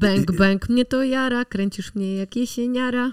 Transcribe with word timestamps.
Bęk, 0.00 0.32
bęk, 0.32 0.68
mnie 0.68 0.84
to 0.84 1.04
jara, 1.04 1.44
kręcisz 1.44 1.94
mnie 1.94 2.14
jak 2.14 2.36
jesieniara. 2.36 3.12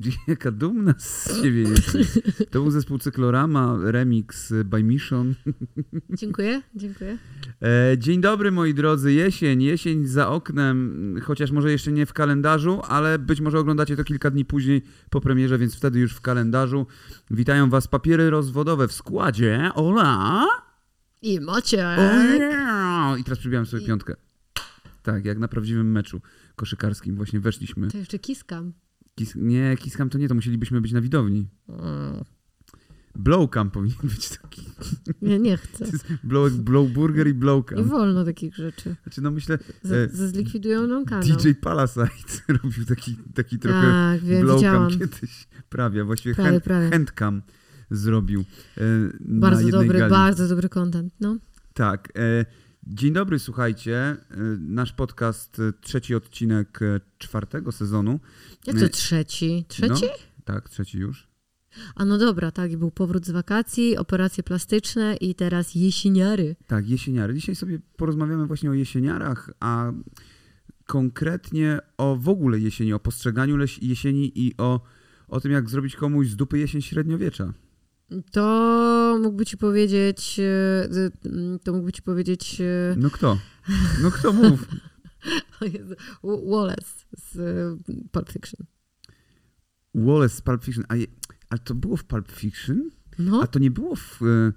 Jaka 0.28 0.50
dumna 0.50 0.94
z 0.98 1.42
siebie 1.42 1.60
jesteś. 1.60 2.06
To 2.50 2.62
był 2.62 2.70
zespół 2.70 2.98
Cyklorama, 2.98 3.78
remix 3.82 4.52
by 4.64 4.82
Mission. 4.82 5.34
Dziękuję, 6.20 6.62
dziękuję. 6.74 7.18
E, 7.62 7.98
dzień 7.98 8.20
dobry 8.20 8.50
moi 8.50 8.74
drodzy, 8.74 9.12
jesień, 9.12 9.62
jesień 9.62 10.06
za 10.06 10.28
oknem, 10.28 11.20
chociaż 11.22 11.50
może 11.50 11.70
jeszcze 11.70 11.92
nie 11.92 12.06
w 12.06 12.12
kalendarzu, 12.12 12.80
ale 12.88 13.18
być 13.18 13.40
może 13.40 13.58
oglądacie 13.58 13.96
to 13.96 14.04
kilka 14.04 14.30
dni 14.30 14.44
później 14.44 14.82
po 15.10 15.20
premierze, 15.20 15.58
więc 15.58 15.76
wtedy 15.76 15.98
już 15.98 16.14
w 16.14 16.20
kalendarzu. 16.20 16.86
Witają 17.30 17.70
was 17.70 17.88
papiery 17.88 18.30
rozwodowe 18.30 18.88
w 18.88 18.92
składzie. 18.92 19.70
Ola! 19.74 20.46
I 21.22 21.40
macie. 21.40 21.96
I 23.18 23.24
teraz 23.24 23.38
przybijam 23.38 23.66
sobie 23.66 23.86
piątkę. 23.86 24.27
Tak, 25.02 25.24
jak 25.24 25.38
na 25.38 25.48
prawdziwym 25.48 25.90
meczu 25.92 26.20
koszykarskim 26.56 27.16
właśnie 27.16 27.40
weszliśmy. 27.40 27.88
To 27.88 27.98
jeszcze 27.98 28.18
kiskam. 28.18 28.72
Kis 29.14 29.32
nie, 29.36 29.76
kiskam 29.80 30.10
to 30.10 30.18
nie, 30.18 30.28
to 30.28 30.34
musielibyśmy 30.34 30.80
być 30.80 30.92
na 30.92 31.00
widowni. 31.00 31.48
Mm. 31.68 32.24
Blowcam 33.14 33.70
powinien 33.70 33.96
być 34.02 34.28
taki. 34.28 34.62
Nie, 35.22 35.38
nie 35.38 35.56
chcę. 35.56 35.84
Blow, 36.24 36.52
blow 36.52 36.90
burger 36.90 37.26
i 37.26 37.30
Nie 37.30 37.34
blowcam. 37.34 37.84
wolno 37.84 38.24
takich 38.24 38.54
rzeczy. 38.56 38.96
Znaczy 39.02 39.22
no 39.22 39.30
myślę, 39.30 39.58
Z, 39.82 39.92
E, 39.92 40.16
ze 40.16 40.28
zlikwidują 40.28 41.04
kanał. 41.04 41.28
DJ 41.36 41.50
Palasite 41.60 42.08
robił 42.62 42.84
taki, 42.84 43.16
taki 43.34 43.58
trochę 43.58 43.82
Tak, 43.82 44.20
blowcam 44.40 44.90
kiedyś. 44.90 45.48
Prawie, 45.68 46.04
właściwie 46.04 46.34
Prawie, 46.34 46.50
hand, 46.50 46.64
prawie. 46.64 46.90
handcam 46.90 47.42
zrobił. 47.90 48.44
E, 48.78 48.82
Bardzo 49.20 49.68
dobry, 49.68 49.98
gali. 49.98 50.10
bardzo 50.10 50.48
dobry 50.48 50.68
content, 50.68 51.14
no. 51.20 51.36
Tak. 51.74 52.08
E, 52.16 52.46
dzień 52.88 53.12
dobry, 53.12 53.38
słuchajcie. 53.38 53.96
E, 53.96 54.16
nasz 54.60 54.92
podcast, 54.92 55.60
e, 55.60 55.72
trzeci 55.80 56.14
odcinek 56.14 56.82
e, 56.82 57.00
czwartego 57.18 57.72
sezonu. 57.72 58.20
Jak 58.66 58.78
to 58.78 58.88
trzeci? 58.88 59.64
Trzeci? 59.68 60.04
No, 60.04 60.42
tak, 60.44 60.68
trzeci 60.68 60.98
już. 60.98 61.28
A 61.94 62.04
no 62.04 62.18
dobra, 62.18 62.50
tak, 62.50 62.76
był 62.76 62.90
powrót 62.90 63.26
z 63.26 63.30
wakacji, 63.30 63.96
operacje 63.96 64.42
plastyczne 64.42 65.16
i 65.16 65.34
teraz 65.34 65.74
jesieniary. 65.74 66.56
Tak, 66.66 66.88
jesieniary. 66.88 67.34
Dzisiaj 67.34 67.56
sobie 67.56 67.78
porozmawiamy 67.96 68.46
właśnie 68.46 68.70
o 68.70 68.74
jesieniarach, 68.74 69.50
a 69.60 69.92
konkretnie 70.86 71.78
o 71.98 72.16
w 72.16 72.28
ogóle 72.28 72.58
jesieni, 72.58 72.92
o 72.92 72.98
postrzeganiu 72.98 73.56
jesieni 73.82 74.32
i 74.34 74.54
o, 74.58 74.80
o 75.28 75.40
tym, 75.40 75.52
jak 75.52 75.70
zrobić 75.70 75.96
komuś 75.96 76.28
z 76.28 76.36
dupy 76.36 76.58
jesień 76.58 76.82
średniowiecza. 76.82 77.52
To 78.32 79.07
mógłby 79.18 79.46
ci 79.46 79.56
powiedzieć, 79.56 80.40
e, 80.40 80.44
e, 80.44 81.58
to 81.64 81.72
mógłby 81.72 81.92
ci 81.92 82.02
powiedzieć 82.02 82.60
e, 82.60 82.94
No 82.96 83.10
kto? 83.10 83.38
No 84.02 84.10
kto 84.10 84.32
mów? 84.32 84.68
Wallace 86.50 87.06
z 87.12 87.36
Pulp 88.10 88.32
Fiction. 88.32 88.66
Wallace 89.94 90.36
z 90.36 90.40
Pulp 90.40 90.64
Fiction. 90.64 90.84
A 90.88 90.96
je, 90.96 91.06
ale 91.50 91.58
to 91.58 91.74
było 91.74 91.96
w 91.96 92.04
Pulp 92.04 92.32
Fiction? 92.32 92.90
No, 93.18 93.42
A 93.42 93.46
to 93.46 93.58
nie 93.58 93.70
było 93.70 93.96
w... 93.96 94.22
E, 94.22 94.52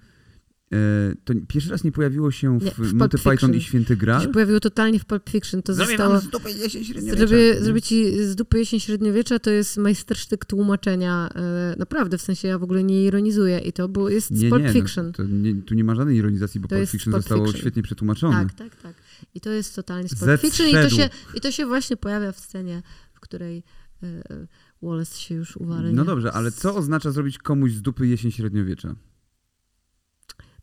to 1.25 1.33
pierwszy 1.47 1.69
raz 1.72 1.83
nie 1.83 1.91
pojawiło 1.91 2.31
się 2.31 2.59
w, 2.59 2.64
Nie, 2.64 2.72
w 2.72 2.75
Pulp 2.75 2.94
Monty 2.94 3.17
Python 3.17 3.31
Fiction. 3.33 3.55
i 3.55 3.61
Święty 3.61 3.95
to 3.95 4.00
Graal? 4.02 4.22
się 4.22 4.27
pojawiło 4.27 4.59
totalnie 4.59 5.00
w 5.00 5.05
Pulp 5.05 5.30
Fiction. 5.30 5.64
To 5.64 5.73
Zrobię 5.73 5.89
zostało... 5.97 6.19
z 6.19 6.27
dupy 6.30 6.52
jesień 6.52 6.83
średniowiecza. 6.83 7.27
Zrobię, 7.64 7.81
ci 7.81 8.25
z 8.25 8.36
dupy 8.36 8.59
jesień 8.59 8.80
średniowiecza, 8.80 9.39
to 9.39 9.49
jest 9.49 9.77
majstersztyk 9.77 10.45
tłumaczenia. 10.45 11.30
e, 11.36 11.75
Naprawdę, 11.80 12.17
w 12.17 12.22
sensie 12.22 12.47
ja 12.47 12.59
w 12.59 12.64
ogóle 12.64 12.83
nie 12.83 13.03
ironizuję 13.05 13.59
i 13.59 13.73
to 13.73 13.89
było, 13.89 14.09
jest 14.09 14.27
z 14.27 14.42
Nie, 14.42 14.49
Pulp 14.49 14.64
nie, 14.64 14.73
Fiction. 14.73 15.05
No, 15.05 15.11
to 15.11 15.23
nie, 15.23 15.61
tu 15.61 15.75
nie 15.75 15.83
ma 15.83 15.95
żadnej 15.95 16.17
ironizacji, 16.17 16.59
bo 16.59 16.67
To 16.67 16.75
Pulp 16.75 16.89
Fiction 16.89 17.11
Pulp 17.11 17.23
zostało 17.23 17.45
Fiction. 17.45 17.61
świetnie 17.61 17.83
przetłumaczone. 17.83 18.45
Tak, 18.45 18.53
tak, 18.53 18.81
tak. 18.81 18.95
I 19.36 19.42
to 19.42 19.49
jest 19.49 19.75
totalnie 19.75 20.09
z 20.09 20.16
Pulp 20.19 20.42
Fiction 20.42 20.67
i 20.67 20.72
to, 20.72 20.89
się, 20.89 21.09
i 21.36 21.42
to 21.42 21.52
się 21.52 21.66
właśnie 21.66 21.97
pojawia 21.97 22.31
w 22.31 22.39
scenie, 22.39 22.83
w 23.14 23.19
której 23.19 23.64
e, 24.03 24.08
e, 24.08 24.47
Wallace 24.81 25.19
się 25.19 25.36
już 25.36 25.58
uwalnia. 25.58 25.92
No 25.92 26.05
dobrze, 26.05 26.31
ale 26.33 26.52
co 26.52 26.76
oznacza 26.76 27.11
zrobić 27.11 27.38
komuś 27.38 27.71
z 27.71 27.82
dupy 27.82 28.08
jesień 28.08 28.32
średniowiecza? 28.32 28.95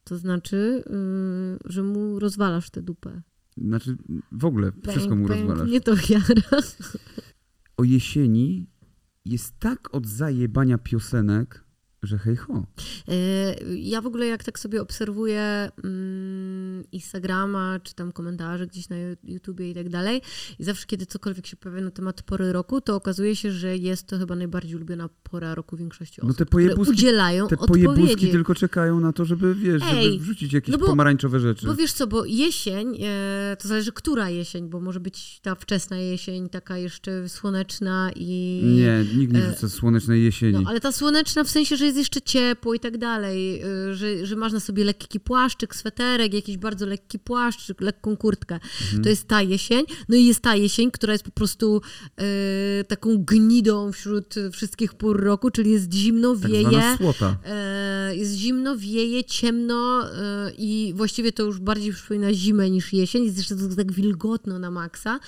To 0.08 0.18
znaczy, 0.18 0.84
y, 1.66 1.72
że 1.72 1.82
mu 1.82 2.18
rozwalasz 2.18 2.70
tę 2.70 2.82
dupę. 2.82 3.22
Znaczy, 3.56 3.96
w 4.32 4.44
ogóle 4.44 4.72
wszystko 4.88 5.16
mu 5.16 5.28
rozwalasz. 5.28 5.70
Nie 5.70 5.80
to 5.80 5.94
jara. 6.08 6.62
O 7.76 7.84
jesieni 7.84 8.70
jest 9.24 9.58
tak 9.58 9.94
od 9.94 10.06
zajebania 10.06 10.78
piosenek, 10.78 11.64
że 12.02 12.18
hej 12.18 12.36
ho. 12.36 12.64
E, 13.08 13.14
Ja 13.76 14.00
w 14.00 14.06
ogóle 14.06 14.26
jak 14.26 14.44
tak 14.44 14.58
sobie 14.58 14.82
obserwuję 14.82 15.70
mm, 15.84 16.84
Instagrama, 16.92 17.80
czy 17.82 17.94
tam 17.94 18.12
komentarze 18.12 18.66
gdzieś 18.66 18.88
na 18.88 18.96
YouTubie 19.24 19.70
i 19.70 19.74
tak 19.74 19.88
dalej 19.88 20.22
i 20.58 20.64
zawsze 20.64 20.86
kiedy 20.86 21.06
cokolwiek 21.06 21.46
się 21.46 21.56
pojawia 21.56 21.82
na 21.82 21.90
temat 21.90 22.22
pory 22.22 22.52
roku, 22.52 22.80
to 22.80 22.96
okazuje 22.96 23.36
się, 23.36 23.52
że 23.52 23.76
jest 23.76 24.06
to 24.06 24.18
chyba 24.18 24.36
najbardziej 24.36 24.76
ulubiona 24.76 25.08
pora 25.22 25.54
roku 25.54 25.76
większości 25.76 26.20
No 26.22 26.28
osób, 26.28 26.38
te 26.38 26.46
które 26.46 26.64
pojebuski- 26.74 26.90
udzielają 26.90 27.48
Te 27.48 27.58
odpowiedzi. 27.58 28.30
tylko 28.30 28.54
czekają 28.54 29.00
na 29.00 29.12
to, 29.12 29.24
żeby, 29.24 29.54
wiesz, 29.54 29.82
żeby 29.82 29.96
Ej, 29.96 30.18
wrzucić 30.18 30.52
jakieś 30.52 30.72
no 30.72 30.78
bo- 30.78 30.86
pomarańczowe 30.86 31.40
rzeczy. 31.40 31.66
Bo 31.66 31.74
wiesz 31.74 31.92
co, 31.92 32.06
bo 32.06 32.24
jesień, 32.24 32.98
e, 33.04 33.56
to 33.60 33.68
zależy 33.68 33.92
która 33.92 34.30
jesień, 34.30 34.68
bo 34.68 34.80
może 34.80 35.00
być 35.00 35.40
ta 35.40 35.54
wczesna 35.54 35.96
jesień, 35.96 36.48
taka 36.48 36.78
jeszcze 36.78 37.28
słoneczna 37.28 38.10
i... 38.16 38.60
Nie, 38.76 39.04
nikt 39.18 39.32
nie 39.32 39.44
e, 39.44 39.50
wrzuca 39.50 39.68
słonecznej 39.68 40.24
jesieni. 40.24 40.52
No, 40.52 40.62
ale 40.70 40.80
ta 40.80 40.92
słoneczna 40.92 41.44
w 41.44 41.50
sensie, 41.50 41.76
że 41.76 41.87
jest 41.88 41.98
jeszcze 41.98 42.22
ciepło 42.22 42.74
i 42.74 42.80
tak 42.80 42.98
dalej, 42.98 43.62
y, 43.64 43.94
że, 43.94 44.26
że 44.26 44.36
masz 44.36 44.52
na 44.52 44.60
sobie 44.60 44.84
lekki 44.84 45.20
płaszczyk, 45.20 45.76
sweterek, 45.76 46.34
jakiś 46.34 46.56
bardzo 46.56 46.86
lekki 46.86 47.18
płaszczyk, 47.18 47.80
lekką 47.80 48.16
kurtkę. 48.16 48.54
Mhm. 48.54 49.02
To 49.02 49.08
jest 49.08 49.28
ta 49.28 49.42
jesień. 49.42 49.84
No 50.08 50.16
i 50.16 50.24
jest 50.24 50.40
ta 50.40 50.54
jesień, 50.56 50.90
która 50.90 51.12
jest 51.12 51.24
po 51.24 51.30
prostu 51.30 51.80
y, 52.80 52.84
taką 52.84 53.18
gnidą 53.24 53.92
wśród 53.92 54.34
wszystkich 54.52 54.94
pór 54.94 55.20
roku, 55.22 55.50
czyli 55.50 55.70
jest 55.70 55.92
zimno, 55.92 56.36
tak 56.36 56.50
wieje. 56.50 56.96
E, 57.46 58.16
jest 58.16 58.34
zimno, 58.34 58.76
wieje, 58.76 59.24
ciemno 59.24 60.04
e, 60.12 60.52
i 60.58 60.92
właściwie 60.96 61.32
to 61.32 61.42
już 61.42 61.58
bardziej 61.60 61.92
przypomina 61.92 62.32
zimę 62.34 62.70
niż 62.70 62.92
jesień. 62.92 63.24
Jest 63.24 63.36
jeszcze 63.38 63.56
to 63.56 63.76
tak 63.76 63.92
wilgotno 63.92 64.58
na 64.58 64.70
maksa, 64.70 65.20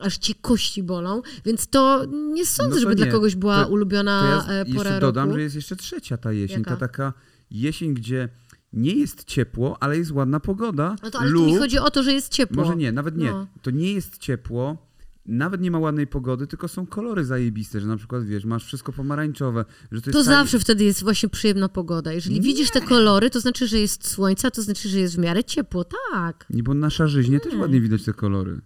aż 0.00 0.18
cię 0.18 0.34
kości 0.42 0.82
bolą, 0.82 1.22
więc 1.44 1.66
to 1.66 2.04
nie 2.32 2.46
sądzę, 2.46 2.70
No 2.70 2.74
to 2.76 2.80
żeby 2.80 2.94
dla 2.94 3.06
nie. 3.06 3.12
kogoś 3.12 3.34
była 3.34 3.64
To- 3.64 3.70
ulubiona 3.70 4.42
To 4.46 4.52
ja 4.52 4.60
e, 4.60 4.64
pora 4.64 4.90
jeszcze 4.90 5.00
dodam, 5.00 5.28
roku. 5.28 5.38
że 5.38 5.42
jest 5.42 5.54
jeszcze 5.56 5.76
trzecia 5.94 6.16
ta 6.16 6.32
jesień. 6.32 6.58
Jaka? 6.58 6.70
Ta 6.70 6.76
taka 6.76 7.12
jesień, 7.50 7.94
gdzie 7.94 8.28
nie 8.72 8.94
jest 8.94 9.24
ciepło, 9.24 9.82
ale 9.82 9.98
jest 9.98 10.10
ładna 10.10 10.40
pogoda. 10.40 10.96
No 11.02 11.10
to, 11.10 11.18
ale 11.18 11.30
lub... 11.30 11.44
tu 11.44 11.52
mi 11.52 11.56
chodzi 11.56 11.78
o 11.78 11.90
to, 11.90 12.02
że 12.02 12.12
jest 12.12 12.32
ciepło. 12.32 12.64
Może 12.64 12.76
nie, 12.76 12.92
nawet 12.92 13.16
nie. 13.16 13.30
No. 13.30 13.46
To 13.62 13.70
nie 13.70 13.92
jest 13.92 14.18
ciepło, 14.18 14.88
nawet 15.26 15.60
nie 15.60 15.70
ma 15.70 15.78
ładnej 15.78 16.06
pogody, 16.06 16.46
tylko 16.46 16.68
są 16.68 16.86
kolory 16.86 17.24
zajebiste, 17.24 17.80
że 17.80 17.86
na 17.86 17.96
przykład, 17.96 18.24
wiesz, 18.24 18.44
masz 18.44 18.64
wszystko 18.64 18.92
pomarańczowe, 18.92 19.64
że 19.92 20.02
to 20.02 20.10
To 20.10 20.24
zawsze 20.24 20.58
wtedy 20.58 20.84
jest 20.84 21.02
właśnie 21.02 21.28
przyjemna 21.28 21.68
pogoda. 21.68 22.12
Jeżeli 22.12 22.40
widzisz 22.40 22.70
te 22.70 22.80
kolory, 22.80 23.30
to 23.30 23.40
znaczy, 23.40 23.68
że 23.68 23.78
jest 23.78 24.08
słońce, 24.08 24.48
a 24.48 24.50
to 24.50 24.62
znaczy, 24.62 24.88
że 24.88 25.00
jest 25.00 25.16
w 25.16 25.18
miarę 25.18 25.44
ciepło. 25.44 25.84
Tak. 26.12 26.46
Nie, 26.50 26.62
bo 26.62 26.74
na 26.74 26.90
szarzyźnie 26.90 27.40
też 27.40 27.54
ładnie 27.54 27.80
widać 27.80 28.04
te 28.04 28.12
kolory. 28.12 28.60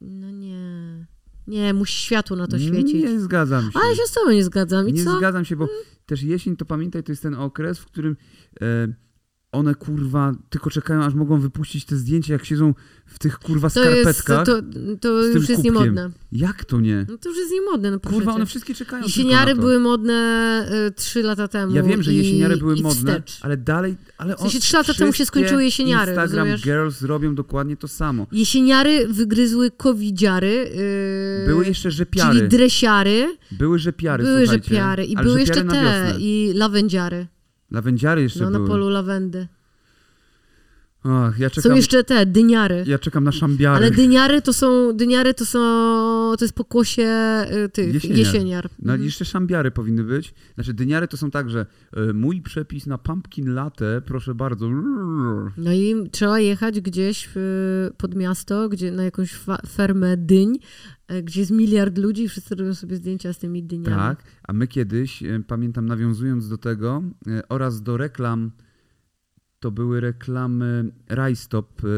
No 0.00 0.30
nie. 0.30 1.06
Nie, 1.46 1.74
musi 1.74 1.96
światło 2.04 2.36
na 2.36 2.46
to 2.46 2.58
świecić. 2.58 3.04
Nie 3.04 3.20
zgadzam 3.20 3.72
się. 3.72 3.78
Ale 3.82 3.96
się 3.96 4.02
z 4.06 4.12
tobą 4.12 4.30
nie 4.30 4.44
zgadzam. 4.44 4.88
I 4.88 4.92
nie 4.92 5.04
co? 5.04 5.18
zgadzam 5.18 5.44
się, 5.44 5.56
bo 5.56 5.68
też 6.06 6.22
jesień, 6.22 6.56
to 6.56 6.64
pamiętaj, 6.64 7.02
to 7.02 7.12
jest 7.12 7.22
ten 7.22 7.34
okres, 7.34 7.78
w 7.78 7.86
którym 7.86 8.16
e, 8.60 8.64
one 9.52 9.74
kurwa 9.74 10.32
tylko 10.50 10.70
czekają, 10.70 11.04
aż 11.04 11.14
mogą 11.14 11.40
wypuścić 11.40 11.84
te 11.84 11.96
zdjęcia, 11.96 12.32
jak 12.32 12.44
siedzą 12.44 12.74
w 13.06 13.18
tych 13.18 13.38
kurwa 13.38 13.70
To 13.70 13.84
jest, 13.90 14.18
skarpetkach. 14.18 14.46
to, 14.46 14.62
to 15.00 15.22
tym 15.22 15.32
już 15.34 15.48
jest 15.48 15.64
niemodne. 15.64 16.10
Jak 16.32 16.64
to 16.64 16.80
nie? 16.80 17.06
No 17.08 17.18
to 17.18 17.28
już 17.28 17.38
jest 17.38 17.52
niemodne, 17.52 17.90
no 17.90 18.00
Kurwa, 18.00 18.32
one 18.34 18.46
wszystkie 18.46 18.74
czekają 18.74 19.02
Jesieniary 19.04 19.54
to. 19.54 19.60
były 19.60 19.80
modne 19.80 20.14
y, 20.88 20.92
trzy 20.92 21.22
lata 21.22 21.48
temu. 21.48 21.74
Ja 21.76 21.82
wiem, 21.82 22.02
że 22.02 22.12
i, 22.12 22.16
jesieniary 22.16 22.56
były 22.56 22.76
i 22.76 22.82
modne, 22.82 23.12
wstecz. 23.12 23.38
ale 23.42 23.56
dalej... 23.56 23.96
Ale 24.18 24.36
W 24.36 24.40
sensie 24.40 24.56
on- 24.56 24.60
trzy 24.62 24.76
lata 24.76 24.94
temu 24.94 25.12
się 25.12 25.26
skończyły 25.26 25.64
jesieniary, 25.64 26.12
Instagram 26.12 26.38
rozumiesz? 26.38 26.62
Girls 26.62 27.02
robią 27.02 27.34
dokładnie 27.34 27.76
to 27.76 27.88
samo. 27.88 28.26
Jesieniary 28.32 29.08
wygryzły 29.08 29.70
covidziary. 29.70 30.70
Yy, 31.40 31.46
Były 31.46 31.66
jeszcze 31.66 31.90
rzepiary. 31.90 32.36
Czyli 32.38 32.48
dresiary. 32.48 33.36
Były 33.50 33.78
rzepiary, 33.78 34.24
były 34.24 34.46
rzepiary. 34.46 35.04
I 35.04 35.16
były 35.16 35.40
jeszcze 35.40 35.64
te. 35.64 36.14
I 36.18 36.52
lawendziary. 36.54 37.26
Lawendziary 37.72 38.22
jeszcze 38.22 38.44
No, 38.44 38.50
na 38.50 38.58
były. 38.58 38.70
polu 38.70 38.88
lawendy. 38.88 39.48
Ach, 41.04 41.38
ja 41.38 41.48
Są 41.48 41.54
czekam, 41.62 41.76
jeszcze 41.76 42.04
te, 42.04 42.26
dyniary. 42.26 42.84
ja 42.86 42.98
czekam 42.98 43.24
na 43.24 43.32
szambiary. 43.32 43.76
Ale 43.76 43.90
dyniary 43.90 44.42
to 44.42 44.52
są, 44.52 44.92
dyniary 44.96 45.34
to 45.34 45.46
są, 45.46 45.58
to 46.38 46.44
jest 46.44 46.54
pokłosie 46.54 47.06
y, 47.64 47.68
tych 47.68 47.94
Jesieniar. 47.94 48.18
jesieniar. 48.18 48.68
No 48.78 48.92
Mhm. 48.92 49.04
jeszcze 49.04 49.24
szambiary 49.24 49.70
powinny 49.70 50.04
być. 50.04 50.34
Znaczy 50.54 50.74
dyniary 50.74 51.08
to 51.08 51.16
są 51.16 51.30
tak, 51.30 51.50
że 51.50 51.66
e, 51.92 52.12
mój 52.12 52.42
przepis 52.42 52.86
na 52.86 52.98
pumpkin 52.98 53.54
latte, 53.54 54.02
proszę 54.06 54.34
bardzo. 54.34 54.68
No 55.56 55.72
i 55.72 55.94
trzeba 56.10 56.40
jechać 56.40 56.80
gdzieś 56.80 57.28
w, 57.34 57.90
pod 57.96 58.14
miasto, 58.14 58.68
gdzie 58.68 58.90
na 58.92 59.02
jakąś 59.04 59.34
fermę 59.68 60.16
dyń, 60.16 60.58
gdzie 61.22 61.40
jest 61.40 61.52
miliard 61.52 61.98
ludzi 61.98 62.22
i 62.22 62.28
wszyscy 62.28 62.54
robią 62.54 62.74
sobie 62.74 62.96
zdjęcia 62.96 63.32
z 63.32 63.38
tymi 63.38 63.62
dyniami. 63.62 63.96
Tak, 63.96 64.22
a 64.48 64.52
my 64.52 64.66
kiedyś, 64.66 65.22
pamiętam 65.46 65.86
nawiązując 65.86 66.48
do 66.48 66.58
tego 66.58 67.02
oraz 67.48 67.82
do 67.82 67.96
reklam, 67.96 68.50
to 69.62 69.70
były 69.70 70.00
reklamy 70.00 70.92
Rajstop, 71.08 71.84
e, 71.84 71.88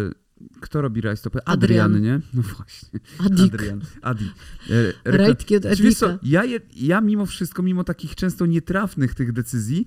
kto 0.60 0.82
robi 0.82 1.00
rajstopy? 1.00 1.38
Adrian. 1.44 1.86
Adrian, 1.94 2.02
nie? 2.02 2.20
No 2.34 2.42
właśnie. 2.42 3.00
Adik. 3.26 3.54
Adrian. 3.54 3.80
Adi. 4.02 4.24
E, 4.70 4.92
rekla- 5.04 5.16
Rajtki 5.18 5.56
od 5.56 5.62
Znaczy, 5.62 5.94
co, 5.94 6.06
Adika. 6.06 6.18
ja, 6.22 6.44
je, 6.44 6.60
ja 6.76 7.00
mimo 7.00 7.26
wszystko, 7.26 7.62
mimo 7.62 7.84
takich 7.84 8.14
często 8.14 8.46
nietrafnych 8.46 9.14
tych 9.14 9.32
decyzji, 9.32 9.86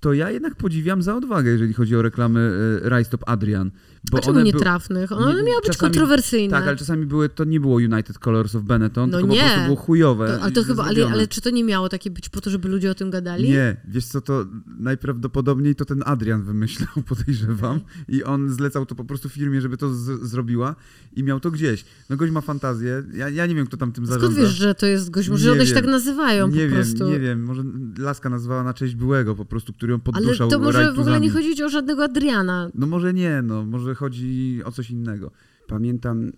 to 0.00 0.12
ja 0.12 0.30
jednak 0.30 0.54
podziwiam 0.54 1.02
za 1.02 1.16
odwagę, 1.16 1.50
jeżeli 1.50 1.72
chodzi 1.74 1.96
o 1.96 2.02
reklamy 2.02 2.40
e, 2.84 2.88
Rajstop 2.88 3.22
Adrian. 3.26 3.70
Bo 4.10 4.18
A 4.18 4.20
czemu 4.20 4.36
one 4.36 4.44
nie 4.44 4.52
były- 4.52 4.62
trafnych? 4.62 5.12
One 5.12 5.26
nie- 5.34 5.42
miały 5.42 5.60
być 5.62 5.66
czasami- 5.72 5.78
kontrowersyjne. 5.92 6.50
Tak, 6.50 6.66
ale 6.68 6.76
czasami 6.76 7.06
były, 7.06 7.28
to 7.28 7.44
nie 7.44 7.60
było 7.60 7.74
United 7.76 8.18
Colors 8.18 8.54
of 8.54 8.62
Benetton, 8.62 9.10
No 9.10 9.18
tylko 9.18 9.34
nie. 9.34 9.40
po 9.40 9.46
prostu 9.46 9.64
było 9.64 9.76
chujowe. 9.76 10.26
To, 10.28 10.42
ale, 10.42 10.52
to 10.52 10.64
chyba, 10.64 10.84
ale, 10.84 11.06
ale 11.06 11.26
czy 11.28 11.40
to 11.40 11.50
nie 11.50 11.64
miało 11.64 11.88
takie 11.88 12.10
być 12.10 12.28
po 12.28 12.40
to, 12.40 12.50
żeby 12.50 12.68
ludzie 12.68 12.90
o 12.90 12.94
tym 12.94 13.10
gadali? 13.10 13.48
Nie, 13.50 13.76
wiesz 13.88 14.04
co, 14.06 14.20
to 14.20 14.44
najprawdopodobniej 14.92 15.74
to 15.74 15.84
ten 15.84 16.02
Adrian 16.06 16.42
wymyślał, 16.42 16.88
podejrzewam. 17.08 17.80
I 18.08 18.24
on 18.24 18.50
zlecał 18.52 18.86
to 18.86 18.94
po 18.94 19.04
prostu 19.04 19.28
firmie, 19.28 19.60
żeby 19.60 19.76
to 19.76 19.94
zrobiła 20.22 20.74
i 21.16 21.22
miał 21.22 21.40
to 21.40 21.50
gdzieś. 21.50 21.84
No 22.10 22.16
gość 22.16 22.32
ma 22.32 22.40
fantazję, 22.40 23.02
ja, 23.14 23.28
ja 23.28 23.46
nie 23.46 23.54
wiem, 23.54 23.66
kto 23.66 23.76
tam 23.76 23.92
tym 23.92 24.06
Skąd 24.06 24.20
zarządza. 24.20 24.40
wiesz, 24.40 24.50
że 24.50 24.74
to 24.74 24.86
jest 24.86 25.10
gość? 25.10 25.28
Może 25.28 25.46
Nie 25.46 25.52
one 25.52 25.66
się 25.66 25.74
tak 25.74 25.86
nazywają 25.86 26.46
nie 26.46 26.52
po 26.52 26.58
wiem, 26.58 26.70
prostu. 26.72 27.08
nie 27.08 27.20
wiem, 27.20 27.44
może 27.44 27.62
Laska 27.98 28.28
nazwała 28.30 28.62
na 28.64 28.74
cześć 28.74 28.94
byłego 28.94 29.34
po 29.34 29.44
prostu, 29.44 29.72
który 29.72 29.92
ją 29.92 29.98
ale 30.04 30.12
podduszał 30.12 30.50
to 30.50 30.58
może 30.58 30.92
w 30.92 30.98
ogóle 30.98 31.20
nie 31.20 31.30
chodzić 31.30 31.62
o 31.62 31.68
żadnego 31.68 32.04
Adriana. 32.04 32.70
No 32.74 32.86
może 32.86 33.14
nie, 33.14 33.42
no 33.42 33.64
może 33.64 33.94
chodzi 33.98 34.60
o 34.64 34.72
coś 34.72 34.90
innego. 34.90 35.30
Pamiętam, 35.68 36.32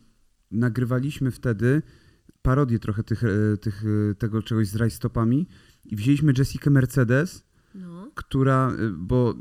nagrywaliśmy 0.51 1.31
wtedy 1.31 1.83
parodię 2.43 2.79
trochę 2.79 3.03
tych, 3.03 3.25
e, 3.25 3.57
tych, 3.61 3.85
e, 4.11 4.15
tego 4.15 4.43
czegoś 4.43 4.69
z 4.69 4.77
rajstopami 4.77 5.47
i 5.85 5.97
wzięliśmy 5.97 6.33
Jessica 6.39 6.71
Mercedes, 6.71 7.45
No. 7.75 8.11
która, 8.15 8.73
y, 8.81 8.91
bo 8.91 9.35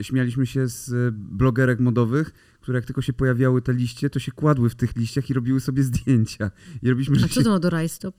y, 0.00 0.04
śmialiśmy 0.04 0.46
się 0.46 0.68
z 0.68 1.14
blogerek 1.14 1.80
modowych, 1.80 2.32
które 2.60 2.78
jak 2.78 2.84
tylko 2.84 3.02
się 3.02 3.12
pojawiały 3.12 3.62
te 3.62 3.72
liście, 3.72 4.10
to 4.10 4.18
się 4.18 4.32
kładły 4.32 4.70
w 4.70 4.74
tych 4.74 4.96
liściach 4.96 5.30
i 5.30 5.34
robiły 5.34 5.60
sobie 5.60 5.82
zdjęcia. 5.82 6.50
I 6.82 6.88
robiliśmy, 6.90 7.16
A 7.24 7.28
co 7.28 7.42
to 7.42 7.50
ma 7.50 7.58
do 7.58 7.70
rajstop? 7.70 8.14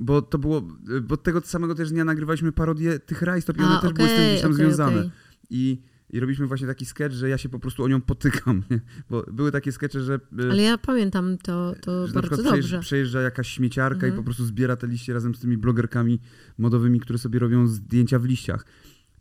bo 0.00 0.22
to 0.22 0.38
było, 0.38 0.62
bo 1.02 1.16
tego 1.16 1.40
samego 1.40 1.74
też 1.74 1.90
dnia 1.90 2.04
nagrywaliśmy 2.04 2.52
parodię 2.52 2.98
tych 2.98 3.22
rajstop 3.22 3.56
i 3.58 3.60
one 3.60 3.78
A, 3.78 3.80
też 3.80 3.92
były 3.92 4.08
z 4.08 4.12
tym 4.12 4.26
gdzieś 4.30 4.42
tam 4.42 4.52
okej, 4.52 4.66
związane. 4.66 4.98
okej. 4.98 5.10
I, 5.50 5.82
I 6.14 6.20
robiliśmy 6.20 6.46
właśnie 6.46 6.66
taki 6.66 6.86
sketch, 6.86 7.14
że 7.14 7.28
ja 7.28 7.38
się 7.38 7.48
po 7.48 7.58
prostu 7.58 7.84
o 7.84 7.88
nią 7.88 8.00
potykam, 8.00 8.62
nie? 8.70 8.80
bo 9.10 9.22
były 9.32 9.52
takie 9.52 9.72
skecze, 9.72 10.00
że, 10.00 10.14
y, 10.14 10.50
Ale 10.50 10.62
ja 10.62 10.78
pamiętam 10.78 11.38
to, 11.38 11.74
to 11.80 12.06
że 12.06 12.14
na 12.14 12.20
bardzo 12.20 12.36
przykład 12.36 12.46
przejeżdża, 12.50 12.76
dobrze. 12.76 12.86
przejeżdża 12.86 13.20
jakaś 13.20 13.48
śmieciarka 13.48 13.94
Mhm. 13.94 14.14
i 14.14 14.16
po 14.16 14.22
prostu 14.22 14.44
zbiera 14.44 14.76
te 14.76 14.86
liście 14.86 15.12
razem 15.12 15.34
z 15.34 15.40
tymi 15.40 15.56
blogerkami 15.58 16.20
modowymi, 16.58 17.00
które 17.00 17.18
sobie 17.18 17.38
robią 17.38 17.66
zdjęcia 17.66 18.18
w 18.18 18.24
liściach. 18.24 18.66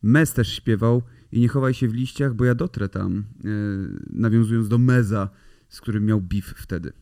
Mez 0.04 0.34
też 0.34 0.48
śpiewał 0.54 1.02
i 1.32 1.40
nie 1.40 1.48
chowaj 1.48 1.74
się 1.74 1.88
w 1.88 1.94
liściach, 1.94 2.34
bo 2.34 2.46
ja 2.46 2.56
dotrę 2.56 2.90
tam, 2.90 3.18
e, 3.18 3.50
nawiązując 4.10 4.68
do 4.68 4.78
Meza, 4.78 5.30
z 5.70 5.82
którym 5.82 6.06
miał 6.06 6.22
beef 6.22 6.54
wtedy. 6.58 6.94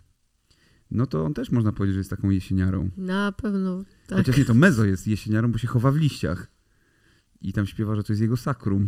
No 0.91 1.05
to 1.05 1.25
on 1.25 1.33
też 1.33 1.51
można 1.51 1.71
powiedzieć, 1.71 1.93
że 1.93 1.99
jest 1.99 2.09
taką 2.09 2.29
jesieniarą. 2.29 2.89
Na 2.97 3.31
pewno 3.31 3.83
tak. 4.07 4.17
Chociaż 4.17 4.37
nie, 4.37 4.45
to 4.45 4.53
Mezo 4.53 4.85
jest 4.85 5.07
jesieniarą, 5.07 5.51
bo 5.51 5.57
się 5.57 5.67
chowa 5.67 5.91
w 5.91 5.95
liściach. 5.97 6.47
I 7.41 7.53
tam 7.53 7.65
śpiewa, 7.67 7.95
że 7.95 8.03
to 8.03 8.13
jest 8.13 8.21
jego 8.21 8.37
sakrum. 8.37 8.87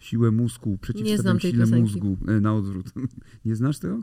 Siłę 0.00 0.30
mózgu, 0.30 0.78
przeciwstawiam 0.78 1.38
piosenki. 1.38 1.80
mózgu. 1.80 2.16
E, 2.28 2.40
na 2.40 2.54
odwrót. 2.54 2.86
nie 3.44 3.56
znasz 3.56 3.78
tego? 3.78 4.02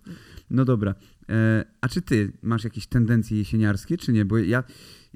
No 0.49 0.65
dobra. 0.65 0.95
E, 1.29 1.65
a 1.81 1.87
czy 1.89 2.01
ty 2.01 2.31
masz 2.41 2.63
jakieś 2.63 2.87
tendencje 2.87 3.37
jesieniarskie, 3.37 3.97
czy 3.97 4.13
nie? 4.13 4.25
Bo 4.25 4.37
ja, 4.37 4.63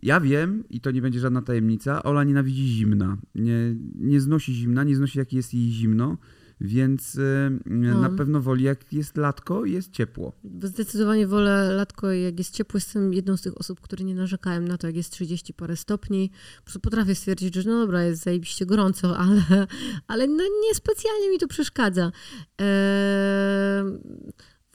ja 0.04 0.20
wiem, 0.20 0.64
i 0.70 0.82
to 0.82 0.92
nie 0.92 1.02
będzie 1.02 1.20
żadna 1.20 1.42
tajemnica, 1.42 2.04
Ola 2.04 2.24
nienawidzi 2.24 2.68
zimna. 2.68 3.18
Nie, 3.36 3.76
nie 3.96 4.22
znosi 4.22 4.54
zimna, 4.54 4.84
nie 4.84 4.96
znosi 4.96 5.20
jak 5.20 5.34
jest 5.34 5.54
jej 5.54 5.72
zimno, 5.72 6.18
więc 6.64 7.18
na 7.66 8.10
No. 8.10 8.18
pewno 8.18 8.42
woli 8.42 8.64
jak 8.64 8.94
jest 8.94 9.18
latko 9.18 9.66
i 9.66 9.72
jest 9.72 9.92
ciepło. 9.92 10.34
Zdecydowanie 10.64 11.28
wolę 11.28 11.74
latko, 11.74 12.12
jak 12.12 12.38
jest 12.40 12.54
ciepło. 12.56 12.78
Jestem 12.78 13.14
jedną 13.14 13.38
z 13.38 13.42
tych 13.42 13.58
osób, 13.60 13.82
które 13.82 14.06
nie 14.06 14.16
narzekają 14.16 14.62
na 14.62 14.78
to, 14.78 14.88
jak 14.88 14.96
jest 14.96 15.12
30 15.12 15.54
parę 15.54 15.76
stopni. 15.76 16.32
Po 16.58 16.64
prostu 16.64 16.80
potrafię 16.80 17.16
stwierdzić, 17.16 17.56
że 17.56 17.64
no 17.70 17.80
dobra, 17.80 18.04
jest 18.04 18.24
zajebiście 18.24 18.66
gorąco, 18.66 19.18
ale, 19.24 19.68
ale 20.08 20.28
no 20.28 20.44
nie 20.64 20.76
specjalnie 20.76 21.30
mi 21.30 21.38
to 21.40 21.48
przeszkadza. 21.48 22.12
Eee, 22.58 23.84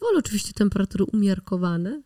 wolę 0.00 0.18
oczywiście 0.18 0.52
temperatury 0.52 1.04
umiarkowane, 1.12 2.02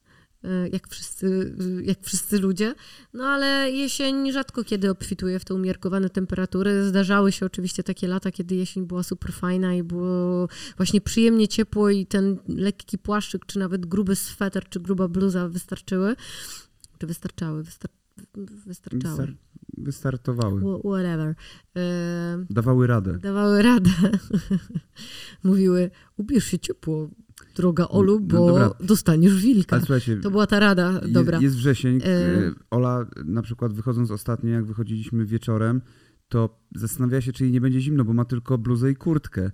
jak 0.72 0.88
wszyscy, 0.88 1.54
jak 1.84 1.98
wszyscy 2.02 2.38
ludzie, 2.38 2.74
no 3.14 3.24
ale 3.24 3.70
jesień 3.70 4.32
rzadko 4.32 4.64
kiedy 4.64 4.90
obfituje 4.90 5.38
w 5.38 5.44
te 5.44 5.54
umiarkowane 5.54 6.10
temperatury. 6.10 6.84
Zdarzały 6.88 7.32
się 7.32 7.46
oczywiście 7.46 7.82
takie 7.82 8.08
lata, 8.08 8.30
kiedy 8.30 8.54
jesień 8.54 8.86
była 8.86 9.02
super 9.02 9.32
fajna 9.32 9.74
i 9.74 9.82
było 9.82 10.48
właśnie 10.76 11.00
przyjemnie 11.00 11.48
ciepło 11.48 11.90
i 11.90 12.06
ten 12.06 12.38
lekki 12.48 12.98
płaszczyk, 12.98 13.46
czy 13.46 13.58
nawet 13.58 13.86
gruby 13.86 14.16
sweter, 14.16 14.68
czy 14.68 14.80
gruba 14.80 15.08
bluza 15.08 15.48
wystarczyły. 15.48 16.16
Czy 16.98 17.06
wystarczały? 17.06 17.62
Wystar 17.62 17.90
wystarczały. 18.66 19.16
Wystar- 19.16 19.34
wystartowały. 19.78 20.60
Wha- 20.60 20.78
Whatever. 20.78 21.34
E, 21.76 22.44
Dawały 22.50 22.86
radę. 22.86 23.18
dawały 23.18 23.62
radę. 23.62 23.90
Mówiły, 25.44 25.90
ubierz 26.16 26.44
się 26.44 26.58
ciepło, 26.58 27.10
droga 27.56 27.88
Olu, 27.88 28.20
No 28.20 28.20
bo 28.20 28.46
dobra. 28.46 28.70
dostaniesz 28.80 29.42
wilka. 29.42 29.80
To 30.22 30.30
była 30.30 30.46
ta 30.46 30.58
rada, 30.60 31.00
dobra. 31.08 31.38
Jest 31.40 31.56
wrzesień. 31.56 32.00
E. 32.02 32.06
e, 32.06 32.52
Ola 32.70 33.06
na 33.24 33.42
przykład 33.42 33.72
wychodząc 33.72 34.10
ostatnio, 34.10 34.50
jak 34.50 34.64
wychodziliśmy 34.64 35.26
wieczorem, 35.26 35.80
to 36.28 36.58
zastanawia 36.74 37.20
się, 37.20 37.32
czy 37.32 37.44
jej 37.44 37.52
nie 37.52 37.60
będzie 37.60 37.80
zimno, 37.80 38.04
bo 38.04 38.12
ma 38.12 38.24
tylko 38.24 38.58
bluzę 38.58 38.90
i 38.90 38.96
kurtkę. 38.96 39.50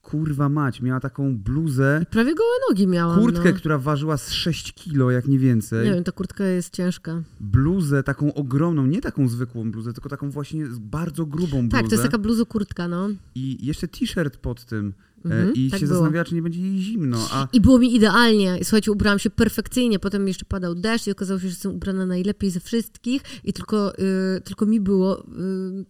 Kurwa 0.00 0.48
mać, 0.48 0.82
miała 0.82 1.00
taką 1.00 1.38
bluzę, 1.38 2.06
Prawie 2.10 2.34
gołe 2.34 2.48
nogi 2.68 2.86
miałam. 2.86 3.20
kurtkę, 3.20 3.52
no. 3.52 3.56
która 3.58 3.78
ważyła 3.78 4.16
z 4.16 4.30
6 4.30 4.72
kilo, 4.72 5.10
jak 5.10 5.28
nie 5.28 5.38
więcej. 5.38 5.88
Nie 5.88 5.94
wiem, 5.94 6.04
ta 6.04 6.12
kurtka 6.12 6.44
jest 6.44 6.74
ciężka. 6.74 7.22
Bluzę 7.40 8.02
taką 8.02 8.34
ogromną, 8.34 8.86
nie 8.86 9.00
taką 9.00 9.28
zwykłą 9.28 9.70
bluzę, 9.70 9.92
tylko 9.92 10.08
taką 10.08 10.30
właśnie 10.30 10.66
bardzo 10.80 11.26
grubą 11.26 11.58
bluzę. 11.68 11.68
Tak, 11.70 11.86
to 11.86 11.94
jest 11.94 12.04
taka 12.04 12.18
bluzokurtka, 12.18 12.88
no. 12.88 13.08
I 13.34 13.66
jeszcze 13.66 13.88
t-shirt 13.88 14.36
pod 14.36 14.64
tym. 14.64 14.92
E, 15.24 15.28
Mhm, 15.28 15.54
I 15.54 15.70
tak 15.70 15.80
się 15.80 15.86
było. 15.86 15.98
zastanawiała, 15.98 16.24
czy 16.24 16.34
nie 16.34 16.42
będzie 16.42 16.60
jej 16.60 16.78
zimno. 16.78 17.28
A 17.32 17.48
I 17.52 17.60
było 17.60 17.78
mi 17.78 17.94
idealnie. 17.96 18.58
Słuchajcie, 18.62 18.92
ubrałam 18.92 19.18
się 19.18 19.30
perfekcyjnie, 19.30 19.98
potem 19.98 20.28
jeszcze 20.28 20.44
padał 20.44 20.74
deszcz 20.74 21.06
i 21.06 21.10
okazało 21.10 21.38
się, 21.40 21.42
że 21.42 21.48
jestem 21.48 21.72
ubrana 21.74 22.06
najlepiej 22.06 22.50
ze 22.50 22.60
wszystkich 22.60 23.22
i 23.44 23.52
tylko, 23.52 23.98
y, 23.98 24.40
tylko 24.44 24.66
mi 24.66 24.80
było 24.80 25.24
y, 25.24 25.24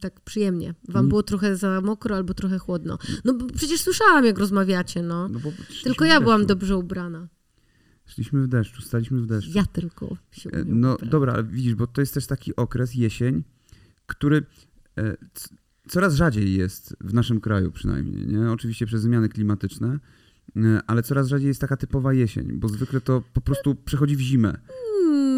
tak 0.00 0.20
przyjemnie. 0.20 0.74
Wam 0.88 1.04
Mi- 1.04 1.08
było 1.08 1.22
trochę 1.22 1.56
za 1.56 1.80
mokro 1.80 2.16
albo 2.16 2.34
trochę 2.34 2.58
chłodno. 2.58 2.98
No 3.24 3.34
bo 3.34 3.46
przecież 3.46 3.80
słyszałam, 3.80 4.24
jak 4.24 4.38
rozmawiacie, 4.38 5.02
no. 5.02 5.28
no 5.28 5.38
Tylko 5.84 6.04
ja 6.04 6.20
byłam 6.20 6.46
dobrze 6.46 6.76
ubrana. 6.76 7.28
Szliśmy 8.06 8.42
w 8.42 8.48
deszczu, 8.48 8.82
staliśmy 8.82 9.20
w 9.22 9.26
deszczu. 9.26 9.50
Ja 9.54 9.66
tylko 9.66 10.16
się 10.32 10.50
E, 10.50 10.64
No 10.66 10.94
ubrać. 10.94 11.10
dobra, 11.10 11.32
ale 11.32 11.44
widzisz, 11.44 11.74
bo 11.74 11.86
to 11.86 12.00
jest 12.00 12.14
też 12.14 12.26
taki 12.26 12.56
okres, 12.56 12.94
jesień, 12.94 13.42
który 14.06 14.42
e, 14.98 15.16
coraz 15.88 16.14
rzadziej 16.14 16.54
jest 16.54 16.96
w 17.00 17.14
naszym 17.14 17.40
kraju 17.40 17.72
przynajmniej, 17.72 18.26
nie? 18.26 18.52
Oczywiście 18.52 18.86
przez 18.86 19.02
zmiany 19.02 19.28
klimatyczne, 19.28 19.98
e, 20.56 20.80
ale 20.86 21.02
coraz 21.02 21.28
rzadziej 21.28 21.48
jest 21.48 21.60
taka 21.60 21.76
typowa 21.76 22.12
jesień, 22.12 22.52
bo 22.52 22.68
zwykle 22.68 23.00
to 23.00 23.22
po 23.32 23.40
prostu 23.40 23.74
przechodzi 23.74 24.16
w 24.16 24.20
zimę. 24.20 24.58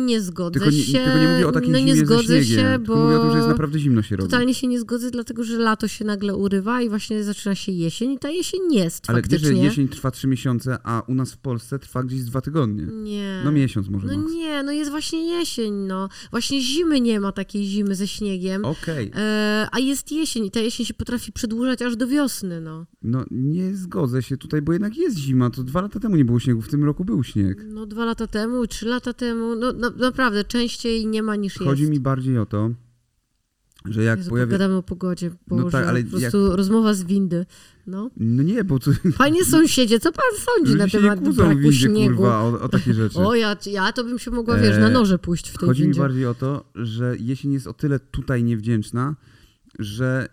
Nie 0.08 0.20
zgodzę 0.20 0.60
Tylko 0.60 0.70
nie, 0.70 0.82
się. 0.82 0.98
tylko 1.04 1.18
nie 1.18 1.28
mówię 1.28 1.48
o 1.48 1.52
takiej 1.52 1.70
no 1.70 1.78
nie 1.78 1.96
zgodzę 1.96 2.44
się, 2.44 2.78
bo 2.86 2.96
mówię 2.96 3.16
o 3.16 3.20
tym, 3.22 3.30
że 3.30 3.36
jest 3.36 3.48
naprawdę 3.48 3.78
zimno 3.78 4.02
się 4.02 4.16
robi. 4.16 4.30
totalnie 4.30 4.54
się 4.54 4.66
nie 4.66 4.80
zgodzę, 4.80 5.10
dlatego 5.10 5.44
że 5.44 5.58
lato 5.58 5.88
się 5.88 6.04
nagle 6.04 6.36
urywa 6.36 6.82
i 6.82 6.88
właśnie 6.88 7.24
zaczyna 7.24 7.54
się 7.54 7.72
jesień 7.72 8.10
i 8.12 8.18
ta 8.18 8.30
jesień 8.30 8.60
jest 8.70 9.10
Ale 9.10 9.18
faktycznie. 9.18 9.48
że 9.48 9.54
jesień 9.54 9.88
trwa 9.88 10.10
trzy 10.10 10.26
miesiące, 10.26 10.78
a 10.84 11.02
u 11.08 11.14
nas 11.14 11.32
w 11.32 11.38
Polsce 11.38 11.78
trwa 11.78 12.02
gdzieś 12.02 12.22
dwa 12.22 12.40
tygodnie. 12.40 12.82
Nie. 12.82 13.42
No 13.44 13.52
miesiąc 13.52 13.88
może 13.88 14.06
No 14.06 14.18
max. 14.18 14.32
nie, 14.32 14.62
no 14.62 14.72
jest 14.72 14.90
właśnie 14.90 15.38
jesień, 15.38 15.74
no. 15.74 16.08
Właśnie 16.30 16.60
zimy 16.62 17.00
nie 17.00 17.20
ma 17.20 17.32
takiej 17.32 17.64
zimy 17.64 17.94
ze 17.94 18.08
śniegiem. 18.08 18.64
Okej, 18.64 19.10
E, 19.16 19.68
a 19.72 19.78
jest 19.78 20.12
jesień 20.12 20.44
i 20.44 20.50
ta 20.50 20.60
jesień 20.60 20.86
się 20.86 20.94
potrafi 20.94 21.32
przedłużać 21.32 21.82
aż 21.82 21.96
do 21.96 22.06
wiosny, 22.06 22.60
no. 22.60 22.86
no 23.02 23.24
nie 23.30 23.74
zgodzę 23.76 24.22
się 24.22 24.36
tutaj, 24.36 24.62
bo 24.62 24.72
jednak 24.72 24.96
jest 24.96 25.16
zima. 25.18 25.50
To 25.50 25.62
dwa 25.64 25.80
lata 25.82 26.00
temu 26.00 26.16
nie 26.16 26.24
było 26.24 26.40
śniegu, 26.40 26.62
w 26.62 26.68
tym 26.68 26.84
roku 26.84 27.04
był 27.04 27.22
śnieg. 27.24 27.64
No 27.68 27.86
dwa 27.86 28.04
lata 28.04 28.26
temu, 28.26 28.66
trzy 28.66 28.86
lata 28.86 29.12
temu, 29.12 29.54
no, 29.56 29.72
no 29.72 29.90
naprawdę, 30.00 30.44
częściej 30.44 31.06
nie 31.06 31.22
ma 31.22 31.36
niż 31.36 31.58
Chodzi 31.58 31.82
jest. 31.82 31.92
mi 31.92 32.00
bardziej 32.00 32.38
o 32.38 32.46
to, 32.46 32.70
że 33.84 34.02
jak 34.02 34.18
Jezu, 34.18 34.30
pojawia... 34.30 34.46
pogadamy 34.50 34.74
o 34.76 34.82
pogodzie, 34.82 35.30
No 35.50 35.56
Boże, 35.56 35.70
tak, 35.70 35.86
ale 35.86 36.04
po 36.04 36.10
prostu 36.18 36.56
rozmowa 36.56 36.94
z 36.94 37.04
windy, 37.04 37.46
no. 37.86 38.10
No 38.16 38.42
nie, 38.42 38.64
bo 38.64 38.78
to... 38.78 38.90
Panie 39.18 39.44
sąsiedzie, 39.44 40.00
co 40.00 40.12
pan 40.12 40.24
sądzi 40.38 40.74
na 40.74 40.84
Ludzie 40.84 40.98
nie 40.98 41.02
temat 41.04 41.34
braku 41.36 41.58
windzie, 41.58 41.78
śniegu? 41.78 42.16
kurwa, 42.16 42.42
o, 42.42 42.60
o 42.60 42.68
takie 42.68 42.94
rzeczy. 43.00 43.18
O, 43.18 43.34
ja, 43.34 43.56
ja 43.66 43.92
to 43.92 44.04
bym 44.04 44.18
się 44.18 44.30
mogła, 44.30 44.56
wiesz, 44.58 44.78
na 44.78 44.88
E, 44.88 44.90
noże 44.90 45.18
pójść 45.18 45.48
w 45.50 45.58
tej 45.58 45.68
Chodzi 45.68 45.80
mi 45.82 45.86
windzie. 45.86 46.00
bardziej 46.00 46.26
o 46.26 46.34
to, 46.34 46.64
że 46.74 47.16
jesień 47.20 47.52
jest 47.52 47.66
o 47.66 47.72
tyle 47.72 47.98
tutaj 48.00 48.44
niewdzięczna, 48.44 49.16
że 49.78 50.28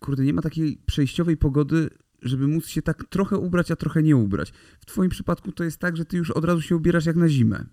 kurde, 0.00 0.24
nie 0.24 0.32
ma 0.34 0.42
takiej 0.42 0.78
przejściowej 0.86 1.36
pogody, 1.36 1.90
żeby 2.22 2.46
móc 2.48 2.66
się 2.66 2.82
tak 2.82 3.04
trochę 3.08 3.38
ubrać, 3.38 3.70
a 3.70 3.76
trochę 3.76 4.02
nie 4.02 4.16
ubrać. 4.16 4.52
W 4.80 4.86
twoim 4.86 5.10
przypadku 5.10 5.52
to 5.52 5.64
jest 5.64 5.78
tak, 5.78 5.96
że 5.96 6.04
ty 6.04 6.16
już 6.16 6.30
od 6.30 6.44
razu 6.44 6.60
się 6.62 6.76
ubierasz 6.76 7.06
jak 7.06 7.16
na 7.16 7.28
zimę. 7.28 7.64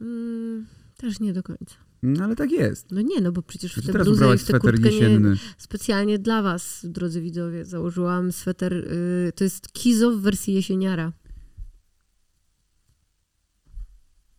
Mm, 0.00 0.66
też 0.96 1.20
nie 1.20 1.32
do 1.32 1.42
końca. 1.42 1.76
No 2.02 2.24
ale 2.24 2.36
tak 2.36 2.50
jest. 2.50 2.90
No 2.90 3.00
nie, 3.00 3.20
no 3.20 3.32
bo 3.32 3.42
przecież 3.42 3.70
w 3.70 3.74
znaczy 3.74 3.86
te 3.86 3.92
teraz 3.92 4.06
bluzy 4.06 4.24
i 4.56 4.60
kurtkę 4.60 4.92
jesienny. 4.92 5.30
nie, 5.30 5.36
specjalnie 5.58 6.18
dla 6.18 6.42
was, 6.42 6.86
drodzy 6.88 7.20
widzowie, 7.20 7.64
założyłam 7.64 8.32
sweter, 8.32 8.72
y, 8.74 9.32
to 9.34 9.44
jest 9.44 9.72
kizo 9.72 10.10
w 10.10 10.20
wersji 10.20 10.54
jesieniara. 10.54 11.12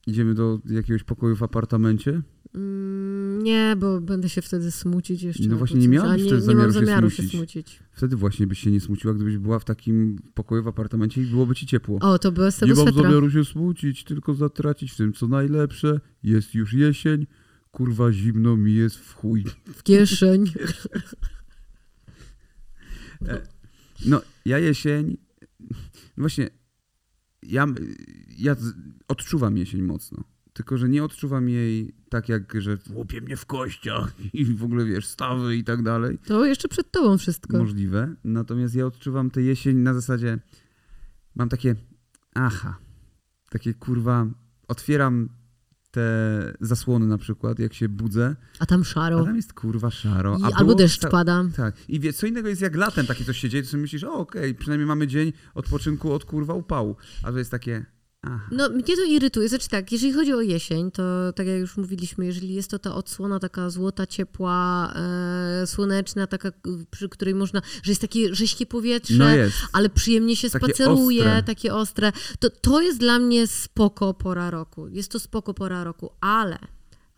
Idziemy 0.08 0.34
do 0.34 0.60
jakiegoś 0.66 1.04
pokoju 1.04 1.36
w 1.36 1.44
apartamencie? 1.44 2.22
Mm, 2.56 3.44
nie, 3.44 3.76
bo 3.80 4.02
będę 4.02 4.30
się 4.30 4.42
wtedy 4.42 4.72
smucić 4.72 5.24
jeszcze. 5.24 5.44
No 5.48 5.56
właśnie, 5.58 5.80
nie 5.80 5.88
miałabyś 5.88 6.22
A 6.22 6.26
wtedy 6.26 6.42
nie, 6.42 6.48
nie 6.48 6.56
mam 6.56 6.72
zamiaru 6.72 6.80
się 6.80 6.86
zamiaru 6.86 7.10
się 7.10 7.16
smucić. 7.16 7.32
smucić. 7.32 7.80
Wtedy 7.92 8.16
właśnie 8.16 8.48
byś 8.48 8.60
się 8.60 8.72
nie 8.72 8.82
smuciła, 8.82 9.14
gdybyś 9.14 9.38
była 9.38 9.60
w 9.60 9.66
takim 9.66 10.20
pokoju 10.34 10.64
w 10.64 10.68
apartamencie 10.68 11.22
i 11.22 11.26
byłoby 11.26 11.56
ci 11.56 11.66
ciepło. 11.68 12.00
O, 12.02 12.20
to 12.20 12.32
było 12.32 12.52
z 12.52 12.62
nie 12.62 12.68
tego 12.68 12.76
mam 12.84 12.94
swetra. 12.94 13.10
zamiaru 13.10 13.32
się 13.32 13.46
smucić, 13.46 14.04
tylko 14.04 14.34
zatracić 14.34 14.92
w 14.92 14.98
tym, 14.98 15.14
co 15.14 15.28
najlepsze. 15.28 16.00
Jest 16.24 16.56
już 16.56 16.74
jesień, 16.74 17.28
kurwa 17.72 18.12
zimno 18.12 18.58
mi 18.58 18.74
jest 18.74 18.96
w 18.98 19.14
chuj. 19.14 19.46
W 19.74 19.84
kieszeń. 19.84 20.46
No, 24.06 24.22
ja 24.46 24.60
jesień, 24.60 25.18
no 26.18 26.18
właśnie, 26.18 26.50
ja, 27.44 27.68
ja 28.38 28.56
odczuwam 29.08 29.58
jesień 29.58 29.82
mocno. 29.82 30.24
Tylko, 30.62 30.78
że 30.78 30.90
nie 30.90 31.04
odczuwam 31.04 31.50
jej 31.50 31.96
tak 32.10 32.30
jak, 32.30 32.54
że 32.62 32.78
łupie 32.94 33.22
mnie 33.22 33.38
w 33.38 33.46
kościach 33.46 34.14
i 34.34 34.46
w 34.46 34.64
ogóle, 34.64 34.86
wiesz, 34.86 35.06
stawy 35.06 35.56
i 35.56 35.64
tak 35.64 35.84
dalej. 35.84 36.20
To 36.26 36.46
jeszcze 36.46 36.68
przed 36.68 36.92
tobą 36.92 37.18
wszystko. 37.18 37.58
Możliwe. 37.58 38.16
Natomiast 38.24 38.76
ja 38.76 38.86
odczuwam 38.86 39.32
tę 39.32 39.42
jesień 39.42 39.78
na 39.78 39.94
zasadzie, 39.94 40.40
mam 41.36 41.50
takie, 41.50 41.76
aha, 42.34 42.78
takie 43.50 43.74
kurwa, 43.74 44.28
otwieram 44.68 45.30
te 45.92 46.54
zasłony 46.60 47.08
na 47.08 47.18
przykład, 47.18 47.60
jak 47.60 47.74
się 47.74 47.90
budzę, 47.90 48.36
A 48.60 48.66
tam 48.66 48.82
a 48.82 48.84
szaro. 48.84 49.26
tam 49.26 49.36
jest 49.36 49.54
kurwa 49.54 49.92
szaro. 49.92 50.38
I, 50.38 50.44
A 50.44 50.48
albo 50.56 50.76
deszcz 50.76 51.08
pada. 51.08 51.46
Tak. 51.56 51.90
I 51.90 52.00
wie, 52.00 52.14
co 52.14 52.28
innego 52.28 52.50
jest 52.50 52.62
jak 52.62 52.76
latem 52.76 53.06
takie 53.06 53.26
coś 53.26 53.38
się 53.38 53.50
dzieje, 53.50 53.64
to 53.64 53.70
sobie 53.70 53.82
myślisz, 53.82 54.04
o 54.04 54.14
okej, 54.14 54.56
przynajmniej 54.56 54.88
mamy 54.88 55.08
dzień 55.08 55.34
odpoczynku 55.54 56.14
od 56.14 56.26
kurwa 56.26 56.54
upału. 56.54 56.96
A 57.24 57.32
to 57.32 57.38
jest 57.38 57.52
takie, 57.52 57.86
aha. 58.24 58.48
No, 58.52 58.70
mnie 58.70 58.84
to 58.84 59.04
irytuje. 59.04 59.50
Znaczy 59.50 59.70
tak, 59.70 59.92
jeżeli 59.92 60.14
chodzi 60.14 60.34
o 60.34 60.42
jesień, 60.42 60.92
to 60.92 61.34
tak 61.36 61.48
jak 61.48 61.60
już 61.60 61.78
mówiliśmy, 61.78 62.26
jeżeli 62.26 62.54
jest 62.54 62.72
to 62.72 62.80
ta 62.80 62.96
odsłona 62.96 63.40
taka 63.40 63.70
złota, 63.70 64.08
ciepła, 64.08 64.94
e, 64.96 65.68
słoneczna, 65.68 66.28
taka, 66.28 66.52
przy 66.92 67.10
której 67.10 67.36
można, 67.36 67.62
że 67.84 67.92
jest 67.92 68.02
takie 68.02 68.36
rześkie 68.36 68.66
powietrze, 68.66 69.18
No 69.18 69.26
ale 69.74 69.90
przyjemnie 69.90 70.36
się 70.36 70.50
Takie 70.50 70.66
spaceruje, 70.66 71.24
ostre. 71.24 71.44
takie 71.44 71.74
ostre, 71.74 72.12
to, 72.40 72.50
to 72.50 72.82
jest 72.82 73.00
dla 73.00 73.20
mnie 73.20 73.48
spoko 73.48 74.14
pora 74.14 74.50
roku. 74.50 74.88
Jest 74.88 75.12
to 75.12 75.20
spoko 75.20 75.54
pora 75.54 75.84
roku, 75.84 76.10
ale... 76.22 76.58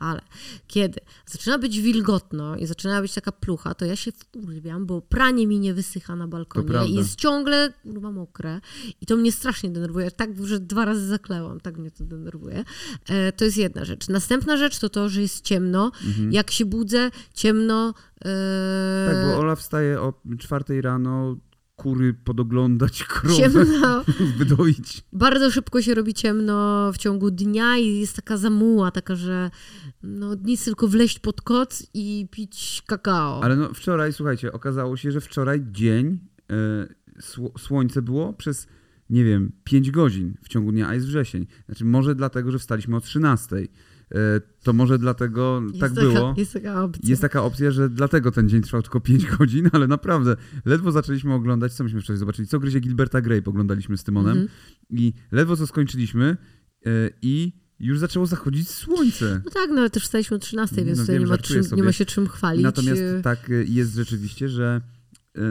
Ale 0.03 0.21
kiedy 0.67 0.99
zaczyna 1.25 1.57
być 1.59 1.81
wilgotno 1.81 2.55
i 2.55 2.65
zaczyna 2.65 3.01
być 3.01 3.13
taka 3.13 3.31
plucha, 3.31 3.73
to 3.73 3.85
ja 3.85 3.95
się 3.95 4.11
wkurwiam, 4.11 4.85
bo 4.85 5.01
pranie 5.01 5.47
mi 5.47 5.59
nie 5.59 5.73
wysycha 5.73 6.15
na 6.15 6.27
balkonie 6.27 6.65
i 6.87 6.93
jest 6.93 7.15
ciągle 7.15 7.73
kurwa 7.83 8.11
mokre 8.11 8.61
i 9.01 9.05
to 9.05 9.15
mnie 9.15 9.31
strasznie 9.31 9.69
denerwuje. 9.69 10.11
Tak, 10.11 10.45
że 10.45 10.59
dwa 10.59 10.85
razy 10.85 11.07
zaklełam, 11.07 11.59
tak 11.59 11.77
mnie 11.77 11.91
to 11.91 12.03
denerwuje. 12.03 12.63
E, 13.09 13.31
to 13.31 13.45
jest 13.45 13.57
jedna 13.57 13.85
rzecz. 13.85 14.07
Następna 14.07 14.57
rzecz 14.57 14.79
to 14.79 14.89
to, 14.89 15.09
że 15.09 15.21
jest 15.21 15.41
ciemno. 15.41 15.91
Jak 16.31 16.51
się 16.51 16.65
budzę, 16.65 17.11
ciemno. 17.33 17.93
E, 18.25 19.07
Tak, 19.11 19.25
bo 19.25 19.37
Ola 19.39 19.55
wstaje 19.55 20.01
o 20.01 20.13
czwartej 20.39 20.81
rano, 20.81 21.35
kury 21.75 22.13
podoglądać, 22.13 23.03
krowy 23.03 23.35
ciemno. 23.35 24.03
wydoić. 24.37 25.03
Bardzo 25.13 25.51
szybko 25.51 25.81
się 25.81 25.93
robi 25.93 26.13
ciemno 26.13 26.91
w 26.93 26.97
ciągu 26.97 27.31
dnia 27.31 27.77
i 27.77 27.99
jest 27.99 28.15
taka 28.15 28.37
zamuła, 28.37 28.91
taka, 28.91 29.15
że 29.15 29.51
no, 30.03 30.35
nic 30.43 30.65
tylko 30.65 30.87
wleźć 30.87 31.19
pod 31.19 31.41
koc 31.41 31.87
i 31.93 32.27
pić 32.31 32.83
kakao. 32.87 33.43
Ale 33.43 33.55
no 33.55 33.73
wczoraj, 33.73 34.13
słuchajcie, 34.13 34.51
okazało 34.51 34.97
się, 34.97 35.11
że 35.11 35.21
wczoraj 35.21 35.61
dzień, 35.71 36.19
e, 36.51 37.21
sło, 37.21 37.51
słońce 37.57 38.01
było 38.01 38.33
przez, 38.33 38.67
nie 39.09 39.23
wiem, 39.23 39.51
5 39.63 39.91
godzin 39.91 40.33
w 40.43 40.47
ciągu 40.49 40.71
dnia, 40.71 40.87
a 40.87 40.93
jest 40.93 41.07
wrzesień. 41.07 41.47
Znaczy 41.65 41.85
może 41.85 42.15
dlatego, 42.15 42.51
że 42.51 42.59
wstaliśmy 42.59 42.95
o 42.95 43.01
13. 43.01 43.55
E, 44.11 44.41
to 44.63 44.73
może 44.73 44.99
dlatego 44.99 45.61
jest 45.67 45.79
tak 45.79 45.93
taka, 45.93 46.01
było. 46.01 46.33
Jest 46.37 46.53
taka 46.53 46.83
opcja. 46.83 47.09
Jest 47.09 47.21
taka 47.21 47.43
opcja, 47.43 47.71
że 47.71 47.89
dlatego 47.89 48.31
ten 48.31 48.49
dzień 48.49 48.61
trwał 48.61 48.81
tylko 48.81 48.99
5 48.99 49.25
godzin, 49.37 49.69
ale 49.71 49.87
naprawdę 49.87 50.35
ledwo 50.65 50.91
zaczęliśmy 50.91 51.33
oglądać, 51.33 51.73
co 51.73 51.83
myśmy 51.83 52.01
wczoraj 52.01 52.17
zobaczyli, 52.17 52.47
co 52.47 52.59
gryzie 52.59 52.79
Gilberta 52.79 53.21
Grape 53.21 53.49
oglądaliśmy 53.49 53.97
z 53.97 54.03
Tymonem 54.03 54.37
Mhm. 54.37 54.49
i 54.89 55.13
ledwo 55.31 55.57
co 55.57 55.67
skończyliśmy 55.67 56.37
e, 56.85 56.89
i 57.21 57.53
już 57.79 57.99
zaczęło 57.99 58.25
zachodzić 58.25 58.69
słońce. 58.69 59.41
No 59.45 59.51
tak, 59.51 59.69
no 59.69 59.79
ale 59.79 59.89
też 59.89 60.03
wstaliśmy 60.03 60.37
o 60.37 60.39
13, 60.39 60.75
więc 60.85 60.97
No 60.97 61.03
tutaj 61.03 61.15
wiem, 61.15 61.23
nie, 61.23 61.29
ma 61.29 61.37
czym, 61.37 61.63
nie 61.75 61.83
ma 61.83 61.91
się 61.91 62.05
czym 62.05 62.27
chwalić. 62.27 62.63
Natomiast 62.63 63.01
E, 63.01 63.21
tak 63.21 63.49
y, 63.49 63.65
jest 63.69 63.95
rzeczywiście, 63.95 64.49
że 64.49 64.81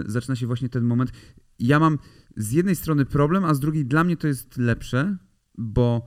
zaczyna 0.06 0.36
się 0.36 0.46
właśnie 0.46 0.68
ten 0.68 0.84
moment. 0.84 1.10
Ja 1.58 1.78
mam 1.80 1.98
z 2.36 2.52
jednej 2.52 2.76
strony 2.76 3.04
problem, 3.04 3.44
a 3.44 3.54
z 3.54 3.60
drugiej 3.60 3.86
dla 3.86 4.04
mnie 4.04 4.16
to 4.16 4.26
jest 4.26 4.56
lepsze, 4.56 5.16
bo 5.58 6.06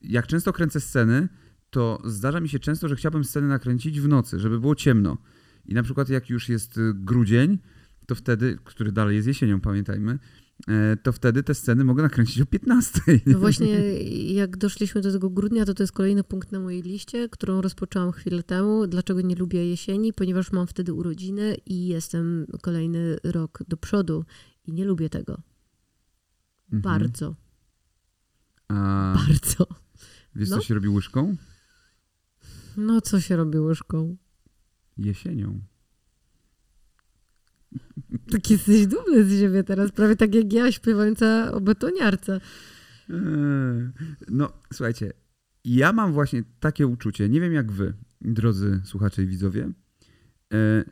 jak 0.00 0.26
często 0.26 0.52
kręcę 0.52 0.80
sceny, 0.80 1.28
to 1.72 2.02
zdarza 2.04 2.40
mi 2.40 2.48
się 2.48 2.58
często, 2.58 2.88
że 2.88 2.96
chciałbym 2.96 3.24
sceny 3.24 3.48
nakręcić 3.48 4.00
w 4.00 4.08
nocy, 4.08 4.38
żeby 4.38 4.60
było 4.60 4.74
ciemno. 4.74 5.18
I 5.64 5.74
na 5.74 5.82
przykład 5.82 6.08
jak 6.08 6.30
już 6.30 6.48
jest 6.48 6.78
y, 6.78 6.92
grudzień, 6.94 7.58
to 8.06 8.14
wtedy, 8.14 8.58
który 8.64 8.92
dalej 8.92 9.16
jest 9.16 9.28
jesienią, 9.28 9.60
pamiętajmy, 9.60 10.18
e, 10.68 10.96
to 10.96 11.12
wtedy 11.12 11.42
te 11.42 11.54
sceny 11.54 11.84
mogę 11.84 12.02
nakręcić 12.02 12.40
o 12.40 12.46
15. 12.46 13.00
No 13.26 13.38
właśnie, 13.38 13.68
jak 14.32 14.56
doszliśmy 14.56 15.00
do 15.00 15.12
tego 15.12 15.30
grudnia, 15.30 15.64
to 15.64 15.74
to 15.74 15.82
jest 15.82 15.92
kolejny 15.92 16.24
punkt 16.24 16.52
na 16.52 16.60
mojej 16.60 16.82
liście, 16.82 17.28
którą 17.28 17.60
rozpoczęłam 17.60 18.12
chwilę 18.12 18.42
temu. 18.42 18.86
Dlaczego 18.86 19.20
nie 19.20 19.34
lubię 19.36 19.66
jesieni? 19.66 20.12
Ponieważ 20.12 20.52
mam 20.52 20.66
wtedy 20.66 20.92
urodziny 20.92 21.56
i 21.66 21.86
jestem 21.86 22.46
kolejny 22.62 23.16
rok 23.24 23.62
do 23.68 23.76
przodu 23.76 24.24
i 24.66 24.72
nie 24.72 24.84
lubię 24.84 25.08
tego. 25.10 25.42
Mhm. 26.72 26.82
Bardzo, 26.82 27.34
A 28.68 29.14
bardzo. 29.28 29.66
wiesz, 30.34 30.50
No. 30.50 30.56
co 30.56 30.62
się 30.62 30.74
robi 30.74 30.88
łyżką? 30.88 31.36
No 32.76 33.00
co 33.00 33.20
się 33.20 33.36
robi 33.36 33.58
łyżką? 33.58 34.16
Jesienią. 34.98 35.60
Tak 38.30 38.50
jesteś 38.50 38.86
dumny 38.86 39.24
z 39.24 39.40
siebie 39.40 39.64
teraz, 39.64 39.92
prawie 39.92 40.16
tak 40.16 40.34
jak 40.34 40.52
ja 40.52 40.72
śpiewająca 40.72 41.52
o 41.52 41.60
betoniarce. 41.60 42.40
Eee, 43.10 43.16
No, 44.28 44.52
słuchajcie, 44.72 45.12
ja 45.64 45.92
mam 45.92 46.12
właśnie 46.12 46.42
takie 46.60 46.86
uczucie, 46.86 47.28
nie 47.28 47.40
wiem 47.40 47.52
jak 47.52 47.72
wy, 47.72 47.94
drodzy 48.20 48.80
słuchacze 48.84 49.22
i 49.22 49.26
widzowie. 49.26 49.72
E, 50.52 50.84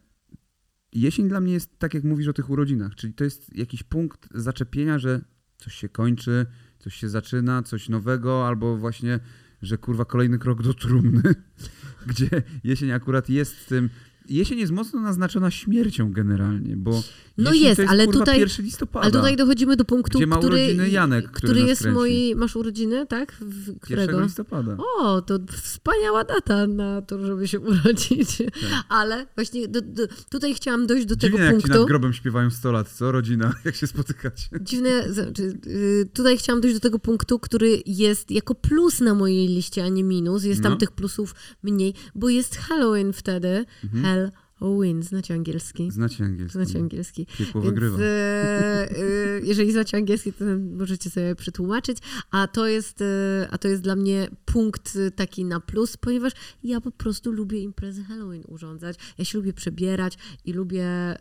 Jesień 0.93 1.29
dla 1.29 1.41
mnie 1.41 1.53
jest 1.53 1.79
tak, 1.79 1.95
jak 1.95 2.05
mówisz 2.05 2.29
o 2.29 2.33
tych 2.33 2.51
urodzinach, 2.51 2.95
czyli 2.95 3.15
to 3.15 3.25
jest 3.25 3.57
jakiś 3.57 3.83
punkt 3.83 4.29
zaczepienia, 4.35 4.99
że 4.99 5.21
coś 5.57 5.75
się 5.75 5.89
kończy, 5.89 6.47
coś 6.79 6.95
się 6.95 7.09
zaczyna, 7.09 7.63
coś 7.63 7.89
nowego, 7.89 8.47
albo 8.49 8.77
właśnie, 8.77 9.21
że 9.63 9.79
kurwa 9.79 10.05
kolejny 10.05 10.39
krok 10.39 10.63
do 10.63 10.75
trumny, 10.75 11.23
gdzie 12.07 12.43
jesień 12.65 12.93
akurat 12.93 13.29
jest 13.29 13.69
tym. 13.69 13.91
Jesień 14.29 14.59
jest 14.59 14.73
mocno 14.73 15.01
naznaczona 15.01 15.51
śmiercią 15.51 16.13
generalnie, 16.13 16.77
bo 16.77 17.03
No 17.41 17.53
jesień 17.53 17.69
jest, 17.69 17.79
jest 17.79 17.91
ale 17.91 18.05
kurwa 18.07 18.21
tutaj- 18.21 18.41
1 18.41 18.65
listopada. 18.65 19.03
Ale 19.05 19.13
tutaj 19.13 19.37
dochodzimy 19.37 19.77
do 19.77 19.85
punktu, 19.85 20.19
Gdzie 20.19 20.27
ma 20.27 20.39
który, 20.39 20.57
urodziny 20.57 20.91
Janek, 20.91 21.31
który 21.31 21.53
który 21.53 21.69
jest 21.69 21.87
moi... 21.87 22.35
Masz 22.37 22.57
urodziny, 22.57 23.07
tak? 23.07 23.33
W, 23.33 23.67
1 23.67 23.79
którego? 23.81 24.21
listopada. 24.21 24.77
O, 24.99 25.23
to 25.23 25.39
wspaniała 25.63 26.25
data 26.25 26.67
na 26.67 27.03
to, 27.03 27.27
żeby 27.27 27.49
się 27.49 27.61
urodzić. 27.71 28.37
Tak. 28.39 28.49
Ale 28.89 29.27
właśnie 29.35 29.69
do, 29.69 29.81
do, 29.81 30.03
tutaj 30.31 30.55
chciałam 30.55 30.87
dojść 30.87 31.07
do 31.07 31.17
tego 31.17 31.37
Dziwnie, 31.39 31.53
jak 31.53 31.63
ci 31.63 31.69
nad 31.71 31.87
grobem 31.87 32.13
śpiewają 32.13 32.51
100 32.51 32.73
lat, 32.73 32.89
co? 32.89 33.13
Rodzina, 33.13 33.55
jak 33.65 33.77
się 33.77 33.87
spotykacie. 33.87 34.49
Dziwne, 34.61 35.13
znaczy, 35.13 35.59
y, 35.67 36.09
tutaj 36.15 36.39
chciałam 36.39 36.61
dojść 36.61 36.77
do 36.77 36.81
tego 36.81 36.99
punktu, 36.99 37.39
który 37.39 37.83
jest 37.87 38.31
jako 38.31 38.55
plus 38.55 39.01
na 39.01 39.15
mojej 39.15 39.49
liście, 39.49 39.85
a 39.85 39.89
nie 39.89 40.05
minus. 40.05 40.45
Jest 40.45 40.63
tam 40.63 40.73
No. 40.73 40.79
tych 40.79 40.93
plusów 40.93 41.35
mniej, 41.63 41.95
bo 42.15 42.29
jest 42.29 42.57
Halloween 42.57 43.13
wtedy. 43.13 43.65
Mhm. 43.85 44.31
Halloween, 44.61 45.03
znacie 45.03 45.35
angielski? 45.35 45.91
Znacie 45.91 46.25
angielski. 46.25 46.53
Znacie 46.53 46.79
angielski. 46.79 47.27
Piekło 47.39 47.61
Więc, 47.61 47.75
wygrywa. 47.75 47.99
e, 48.01 48.05
e, 48.05 49.41
jeżeli 49.43 49.73
znacie 49.73 49.97
angielski, 49.97 50.33
to 50.33 50.45
możecie 50.77 51.11
sobie 51.11 51.35
przetłumaczyć. 51.35 51.99
A 52.31 52.47
to 52.47 52.67
jest, 52.67 53.03
e, 53.03 53.49
a 53.51 53.59
to 53.59 53.69
jest 53.69 53.83
dla 53.83 53.97
mnie 53.97 54.29
punkt 54.45 54.97
e, 54.97 55.11
taki 55.11 55.45
na 55.45 55.61
plus, 55.61 55.97
ponieważ 55.97 56.33
ja 56.63 56.81
po 56.81 56.91
prostu 56.91 57.33
lubię 57.33 57.59
imprezy 57.59 58.05
Halloween 58.05 58.43
urządzać. 58.49 58.97
Ja 59.19 59.25
się 59.25 59.39
lubię 59.39 59.53
przebierać 59.53 60.19
i 60.45 60.53
lubię, 60.53 60.85
e, 60.85 61.19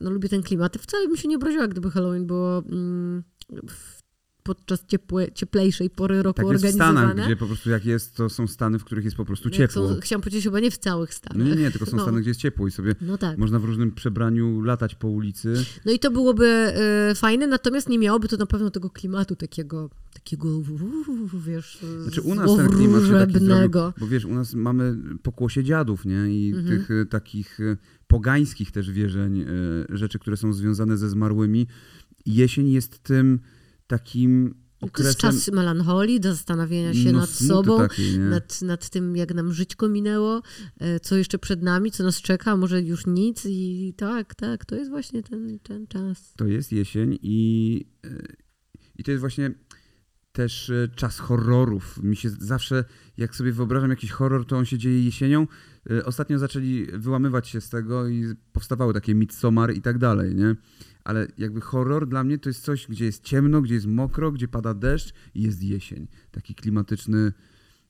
no, 0.00 0.10
lubię 0.10 0.28
ten 0.28 0.42
klimat. 0.42 0.76
Wcale 0.76 1.08
bym 1.08 1.16
się 1.16 1.28
nie 1.28 1.36
obraziła, 1.36 1.68
gdyby 1.68 1.90
Halloween 1.90 2.26
było 2.26 2.58
mm, 2.58 3.22
w, 3.68 4.01
podczas 4.42 4.84
cieplejszej 5.34 5.90
pory 5.90 6.22
roku 6.22 6.36
Tak 6.36 6.46
jest 6.52 6.64
w 6.64 6.66
organizowane. 6.66 7.08
Stanach, 7.08 7.26
gdzie 7.26 7.36
po 7.36 7.46
prostu 7.46 7.70
jak 7.70 7.84
jest, 7.84 8.16
to 8.16 8.28
są 8.28 8.46
Stany, 8.46 8.78
w 8.78 8.84
których 8.84 9.04
jest 9.04 9.16
po 9.16 9.24
prostu 9.24 9.50
ciepło. 9.50 9.88
Są, 9.88 10.00
chciałam 10.00 10.22
powiedzieć, 10.22 10.44
chyba 10.44 10.60
nie 10.60 10.70
w 10.70 10.78
całych 10.78 11.10
No 11.10 11.14
Stanach. 11.16 11.46
nie, 11.48 11.54
nie, 11.56 11.70
tylko 11.70 11.86
są 11.86 11.96
No. 11.96 12.02
Stany, 12.02 12.20
gdzie 12.20 12.30
jest 12.30 12.40
ciepło 12.40 12.66
i 12.66 12.70
sobie 12.70 12.94
No 13.00 13.18
tak. 13.18 13.38
można 13.38 13.58
w 13.58 13.64
różnym 13.64 13.92
przebraniu 13.92 14.60
latać 14.60 14.94
po 14.94 15.08
ulicy. 15.08 15.54
No 15.84 15.92
i 15.92 15.98
to 15.98 16.10
byłoby 16.10 16.46
e, 16.46 17.14
fajne, 17.14 17.46
natomiast 17.46 17.88
nie 17.88 17.98
miałoby 17.98 18.28
to 18.28 18.36
na 18.36 18.46
pewno 18.46 18.70
tego 18.70 18.90
klimatu 18.90 19.36
takiego, 19.36 19.90
takiego, 20.14 20.48
wiesz, 21.46 21.78
Znaczy 22.02 22.20
u 22.22 22.34
nas 22.34 22.56
ten 22.56 22.68
klimat 22.68 23.02
się 23.02 23.12
taki 23.12 23.38
zrobił, 23.44 23.80
bo 24.00 24.06
wiesz, 24.06 24.24
u 24.24 24.34
nas 24.34 24.54
mamy 24.54 24.96
pokłosie 25.22 25.64
dziadów, 25.64 26.04
nie? 26.04 26.28
I 26.28 26.52
Mhm. 26.56 26.66
tych 26.66 26.90
e, 26.90 27.06
takich 27.06 27.60
e, 27.60 27.76
pogańskich 28.06 28.70
też 28.72 28.90
wierzeń, 28.90 29.44
rzeczy, 29.88 30.18
które 30.18 30.36
są 30.36 30.52
związane 30.52 30.96
ze 30.98 31.08
zmarłymi. 31.10 31.66
Jesień 32.26 32.70
jest 32.70 32.98
tym 33.02 33.38
takim 33.92 34.54
To 34.78 34.86
okresem... 34.86 35.06
jest 35.06 35.18
czas 35.18 35.54
melancholii, 35.54 36.20
do 36.20 36.34
zastanawiania 36.34 36.94
się 36.94 37.12
no, 37.12 37.18
nad 37.18 37.30
sobą, 37.30 37.78
takiej, 37.78 38.18
nad, 38.18 38.62
nad 38.62 38.90
tym, 38.90 39.16
jak 39.16 39.34
nam 39.34 39.52
żyćko 39.52 39.88
minęło, 39.88 40.42
e, 40.80 41.00
co 41.00 41.16
jeszcze 41.16 41.38
przed 41.38 41.62
nami, 41.62 41.90
co 41.90 42.04
nas 42.04 42.22
czeka, 42.22 42.56
może 42.56 42.82
już 42.82 43.06
nic 43.06 43.46
i 43.46 43.94
tak, 43.96 44.34
tak, 44.34 44.64
to 44.64 44.74
jest 44.76 44.90
właśnie 44.90 45.22
ten, 45.22 45.58
ten 45.58 45.86
czas. 45.86 46.34
To 46.36 46.46
jest 46.46 46.72
jesień 46.72 47.18
i, 47.22 47.86
e, 48.04 48.08
i 48.96 49.04
to 49.04 49.10
jest 49.10 49.20
właśnie 49.20 49.54
też 50.32 50.70
e, 50.70 50.88
czas 50.96 51.18
horrorów. 51.18 52.02
Mi 52.02 52.16
się 52.16 52.30
zawsze, 52.30 52.84
jak 53.16 53.36
sobie 53.36 53.52
wyobrażam 53.52 53.90
jakiś 53.90 54.10
horror, 54.10 54.46
to 54.46 54.56
on 54.56 54.64
się 54.64 54.78
dzieje 54.78 55.04
jesienią. 55.04 55.46
Ostatnio 56.04 56.38
zaczęli 56.38 56.86
wyłamywać 56.92 57.48
się 57.48 57.60
z 57.60 57.68
tego 57.68 58.08
i 58.08 58.34
powstawały 58.52 58.94
takie 58.94 59.14
Midsommar 59.14 59.74
i 59.74 59.82
tak 59.82 59.98
dalej, 59.98 60.34
nie? 60.34 60.56
Ale 61.04 61.26
jakby 61.38 61.60
horror 61.60 62.08
dla 62.08 62.24
mnie 62.24 62.38
to 62.38 62.48
jest 62.48 62.62
coś, 62.64 62.86
gdzie 62.88 63.04
jest 63.04 63.24
ciemno, 63.24 63.62
gdzie 63.62 63.74
jest 63.74 63.86
mokro, 63.86 64.32
gdzie 64.32 64.48
pada 64.48 64.74
deszcz 64.74 65.14
i 65.34 65.42
jest 65.42 65.62
jesień. 65.62 66.06
Taki 66.30 66.54
klimatyczny, 66.54 67.32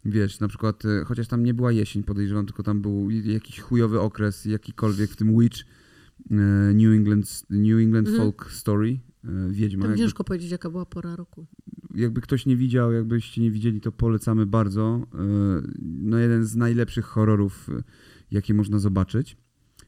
wiesz, 0.05 0.41
na 0.41 0.49
przykład, 0.49 0.85
e, 0.85 1.05
chociaż 1.05 1.29
tam 1.29 1.43
nie 1.45 1.55
była 1.55 1.73
jesień, 1.73 2.03
podejrzewam, 2.03 2.47
tylko 2.47 2.63
tam 2.63 2.81
był 2.83 3.11
jakiś 3.11 3.61
chujowy 3.61 4.01
okres, 4.01 4.45
jakikolwiek, 4.45 5.11
w 5.11 5.17
tym 5.17 5.39
Witch, 5.39 5.61
e, 6.31 6.35
New 6.75 6.93
England, 6.97 7.43
New 7.51 7.79
England 7.81 8.09
Mhm. 8.09 8.17
Folk 8.27 8.51
Story, 8.53 9.01
e, 9.25 9.29
Wiedźma. 9.51 9.83
Tam 9.83 9.91
Jakby, 9.91 10.05
ciężko 10.05 10.25
powiedzieć, 10.25 10.51
jaka 10.51 10.71
była 10.71 10.87
pora 10.87 11.17
roku. 11.17 11.47
jakby 11.95 12.21
ktoś 12.21 12.47
nie 12.47 12.57
widział, 12.57 12.93
jakbyście 12.93 13.41
nie 13.43 13.51
widzieli, 13.51 13.81
to 13.81 13.93
polecamy 13.93 14.47
bardzo. 14.47 15.07
No 15.83 16.19
jeden 16.19 16.45
z 16.45 16.57
najlepszych 16.57 17.05
horrorów, 17.05 17.71
jakie 18.31 18.55
można 18.55 18.79
zobaczyć. 18.79 19.37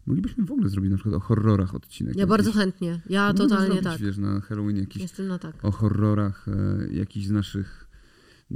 Moglibyśmy 0.07 0.45
w 0.45 0.53
ogóle 0.53 0.69
zrobić 0.69 0.91
na 0.91 0.97
przykład 0.97 1.15
o 1.15 1.21
horrorach 1.21 1.75
odcinek. 1.75 2.15
Ja 2.15 2.21
jakiś. 2.21 2.31
bardzo 2.31 2.53
chętnie. 2.53 3.01
Ja 3.09 3.27
Moglibyśmy 3.27 3.49
totalnie 3.49 3.83
zrobić, 3.83 3.85
tak. 3.85 4.01
wiesz, 4.01 4.19
na 4.19 4.41
Halloween 4.41 4.77
jakiś 4.77 5.03
Jestem 5.03 5.27
na 5.27 5.39
tak. 5.39 5.65
o 5.65 5.71
horrorach, 5.71 6.47
e, 6.49 6.87
jakiś 6.95 7.27
z 7.27 7.31
naszych... 7.31 7.89
e, 8.53 8.55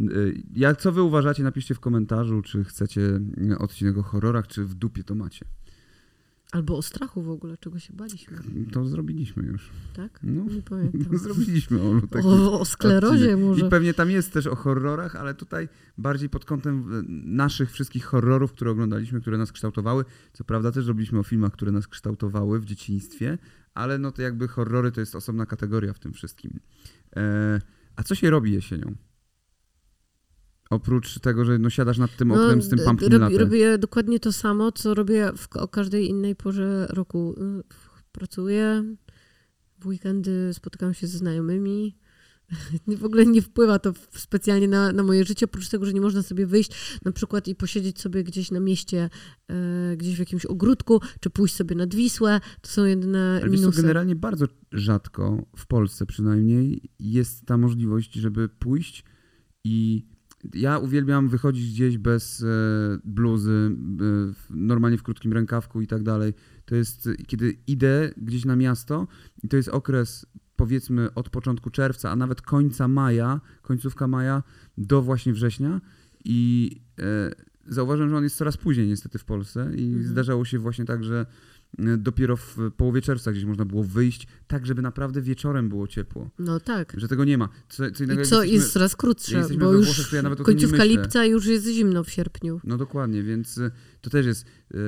Jak, 0.54 0.80
co 0.80 0.92
wy 0.92 1.02
uważacie, 1.02 1.42
napiszcie 1.42 1.74
w 1.74 1.80
komentarzu, 1.80 2.42
czy 2.42 2.64
chcecie 2.64 3.20
e, 3.50 3.58
odcinek 3.58 3.98
o 3.98 4.02
horrorach, 4.02 4.46
czy 4.46 4.64
w 4.64 4.74
dupie 4.74 5.04
to 5.04 5.14
macie. 5.14 5.46
Albo 6.52 6.76
o 6.76 6.82
strachu 6.82 7.22
w 7.22 7.30
ogóle, 7.30 7.56
czego 7.58 7.78
się 7.78 7.92
baliśmy, 7.92 8.36
To 8.72 8.84
zrobiliśmy 8.84 9.42
już. 9.42 9.70
tak? 9.96 10.20
No, 10.22 10.44
Nie 10.44 10.62
pamiętam. 10.70 11.18
zrobiliśmy, 11.18 11.82
Olu, 11.82 12.06
taki 12.06 12.26
O, 12.28 12.60
o 12.60 12.64
sklerozie 12.64 13.24
odcinek. 13.24 13.46
może. 13.46 13.66
I 13.66 13.70
pewnie 13.70 13.94
tam 13.94 14.10
jest 14.10 14.32
też 14.32 14.46
o 14.46 14.54
horrorach, 14.56 15.16
ale 15.16 15.34
tutaj 15.34 15.68
bardziej 15.98 16.28
pod 16.28 16.44
kątem 16.44 16.94
e, 16.98 17.02
naszych 17.36 17.70
wszystkich 17.72 18.04
horrorów, 18.04 18.52
które 18.52 18.70
oglądaliśmy, 18.70 19.20
które 19.20 19.38
nas 19.38 19.52
kształtowały. 19.52 20.04
Co 20.32 20.44
prawda 20.44 20.72
też 20.72 20.86
robiliśmy 20.86 21.18
o 21.18 21.22
filmach, 21.22 21.52
które 21.52 21.72
nas 21.72 21.88
kształtowały 21.88 22.60
w 22.60 22.64
dzieciństwie, 22.64 23.38
ale 23.74 23.98
no 23.98 24.12
to 24.12 24.22
jakby 24.22 24.48
horrory 24.48 24.92
to 24.92 25.00
jest 25.00 25.14
osobna 25.14 25.46
kategoria 25.46 25.92
w 25.92 25.98
tym 25.98 26.12
wszystkim. 26.12 26.60
E, 27.16 27.60
a 27.96 28.02
co 28.02 28.14
się 28.14 28.30
robi 28.30 28.52
jesienią? 28.52 28.94
Oprócz 30.70 31.18
tego, 31.18 31.44
że 31.44 31.58
no 31.58 31.70
siadasz 31.70 31.98
nad 31.98 32.16
tym 32.16 32.32
oknem 32.32 32.62
z 32.62 32.68
tym 32.68 32.78
d- 32.78 32.84
pumpkin 32.84 33.12
robi, 33.12 33.22
latte. 33.24 33.38
Robię 33.38 33.78
dokładnie 33.78 34.20
to 34.20 34.32
samo, 34.32 34.72
co 34.72 34.94
robię 34.94 35.30
w, 35.36 35.56
o 35.56 35.68
każdej 35.68 36.08
innej 36.08 36.36
porze 36.36 36.86
roku. 36.90 37.34
Y, 37.60 37.62
Pracuję, 38.12 38.84
w 39.78 39.86
weekendy 39.86 40.50
spotykam 40.54 40.94
się 40.94 41.06
ze 41.06 41.18
znajomymi. 41.18 41.96
W 42.98 43.04
ogóle 43.04 43.26
nie 43.26 43.42
wpływa 43.42 43.78
to 43.78 43.92
specjalnie 44.10 44.68
na, 44.68 44.92
na 44.92 45.02
moje 45.02 45.24
życie, 45.24 45.46
oprócz 45.46 45.68
tego, 45.68 45.86
że 45.86 45.92
nie 45.92 46.00
można 46.00 46.22
sobie 46.22 46.46
wyjść 46.46 46.98
na 47.04 47.12
przykład 47.12 47.48
i 47.48 47.54
posiedzieć 47.54 48.00
sobie 48.00 48.24
gdzieś 48.24 48.50
na 48.50 48.60
mieście, 48.60 49.10
e, 49.48 49.96
gdzieś 49.96 50.16
w 50.16 50.18
jakimś 50.18 50.46
ogródku, 50.46 51.00
czy 51.20 51.30
pójść 51.30 51.54
sobie 51.54 51.76
nad 51.76 51.94
Wisłę. 51.94 52.40
To 52.60 52.70
są 52.70 52.84
jedyne 52.84 53.30
Ale 53.30 53.40
co, 53.40 53.56
minusy. 53.56 53.82
generalnie 53.82 54.16
bardzo 54.16 54.46
rzadko, 54.72 55.46
w 55.56 55.66
Polsce 55.66 56.06
przynajmniej, 56.06 56.90
jest 56.98 57.46
ta 57.46 57.56
możliwość, 57.56 58.14
żeby 58.14 58.48
pójść 58.48 59.04
i 59.64 60.06
ja 60.54 60.78
uwielbiam 60.78 61.28
wychodzić 61.28 61.72
gdzieś 61.72 61.98
bez 61.98 62.42
e, 62.42 62.46
bluzy, 63.04 63.76
e, 64.00 64.32
normalnie 64.50 64.98
w 64.98 65.02
krótkim 65.02 65.32
rękawku 65.32 65.80
i 65.80 65.86
tak 65.86 66.02
dalej. 66.02 66.34
To 66.64 66.74
jest, 66.74 67.06
e, 67.06 67.14
kiedy 67.14 67.56
idę 67.66 68.10
gdzieś 68.16 68.44
na 68.44 68.56
miasto 68.56 69.06
i 69.42 69.48
to 69.48 69.56
jest 69.56 69.68
okres 69.68 70.26
powiedzmy 70.56 71.14
od 71.14 71.30
początku 71.30 71.70
czerwca, 71.70 72.10
a 72.10 72.16
nawet 72.16 72.42
końca 72.42 72.88
maja, 72.88 73.40
końcówka 73.62 74.08
maja 74.08 74.42
do 74.78 75.02
właśnie 75.02 75.32
września 75.32 75.80
i 76.24 76.70
zauważyłem, 77.66 78.10
że 78.10 78.16
on 78.16 78.24
jest 78.24 78.36
coraz 78.36 78.56
później 78.56 78.88
niestety 78.88 79.18
w 79.18 79.24
Polsce 79.24 79.70
i 79.76 79.84
Mhm. 79.84 80.04
zdarzało 80.04 80.44
się 80.44 80.58
właśnie 80.58 80.84
tak, 80.84 81.04
że 81.04 81.26
dopiero 81.98 82.36
w 82.36 82.56
połowie 82.76 83.02
czerwca 83.02 83.32
gdzieś 83.32 83.44
można 83.44 83.64
było 83.64 83.84
wyjść, 83.84 84.26
tak 84.46 84.66
żeby 84.66 84.82
naprawdę 84.82 85.22
wieczorem 85.22 85.68
było 85.68 85.86
ciepło. 85.86 86.30
No 86.38 86.60
tak. 86.60 86.92
Że 86.96 87.08
tego 87.08 87.24
nie 87.24 87.38
ma. 87.38 87.48
Co, 87.68 87.90
co 87.90 88.04
innego, 88.04 88.22
I 88.22 88.24
co 88.24 88.36
jesteśmy- 88.36 88.54
jest 88.54 88.72
coraz 88.72 88.96
krótsze, 88.96 89.46
bo 89.58 89.72
już 89.72 89.86
Włoszech, 89.86 90.12
ja 90.12 90.36
końcówka 90.36 90.84
lipca 90.84 91.24
już 91.24 91.46
jest 91.46 91.66
zimno 91.66 92.04
w 92.04 92.10
sierpniu. 92.10 92.60
No 92.64 92.76
dokładnie, 92.76 93.22
więc 93.22 93.58
y, 93.58 93.70
to 94.00 94.10
też 94.10 94.26
jest, 94.26 94.46
y, 94.74 94.78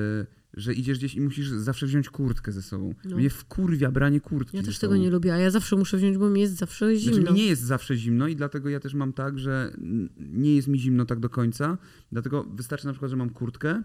że 0.54 0.74
idziesz 0.74 0.98
gdzieś 0.98 1.14
i 1.14 1.20
musisz 1.20 1.48
zawsze 1.48 1.86
wziąć 1.86 2.10
kurtkę 2.10 2.52
ze 2.52 2.62
sobą. 2.62 2.94
No. 3.04 3.16
Mnie 3.16 3.30
wkurwia 3.30 3.90
branie 3.90 4.20
kurtki 4.20 4.56
Ja 4.56 4.62
też 4.62 4.78
tego 4.78 4.96
nie 4.96 5.10
lubię, 5.10 5.34
a 5.34 5.38
ja 5.38 5.50
zawsze 5.50 5.76
muszę 5.76 5.96
wziąć, 5.96 6.18
bo 6.18 6.30
mi 6.30 6.40
jest 6.40 6.56
zawsze 6.56 6.96
zimno. 6.96 7.16
Znaczy, 7.16 7.32
mi 7.32 7.40
nie 7.40 7.46
jest 7.46 7.62
zawsze 7.62 7.96
zimno 7.96 8.28
i 8.28 8.36
dlatego 8.36 8.68
ja 8.68 8.80
też 8.80 8.94
mam 8.94 9.12
tak, 9.12 9.38
że 9.38 9.72
nie 10.18 10.56
jest 10.56 10.68
mi 10.68 10.78
zimno 10.78 11.04
tak 11.04 11.20
do 11.20 11.28
końca. 11.28 11.78
Dlatego 12.12 12.44
wystarczy 12.44 12.86
na 12.86 12.92
przykład, 12.92 13.10
że 13.10 13.16
mam 13.16 13.30
kurtkę 13.30 13.82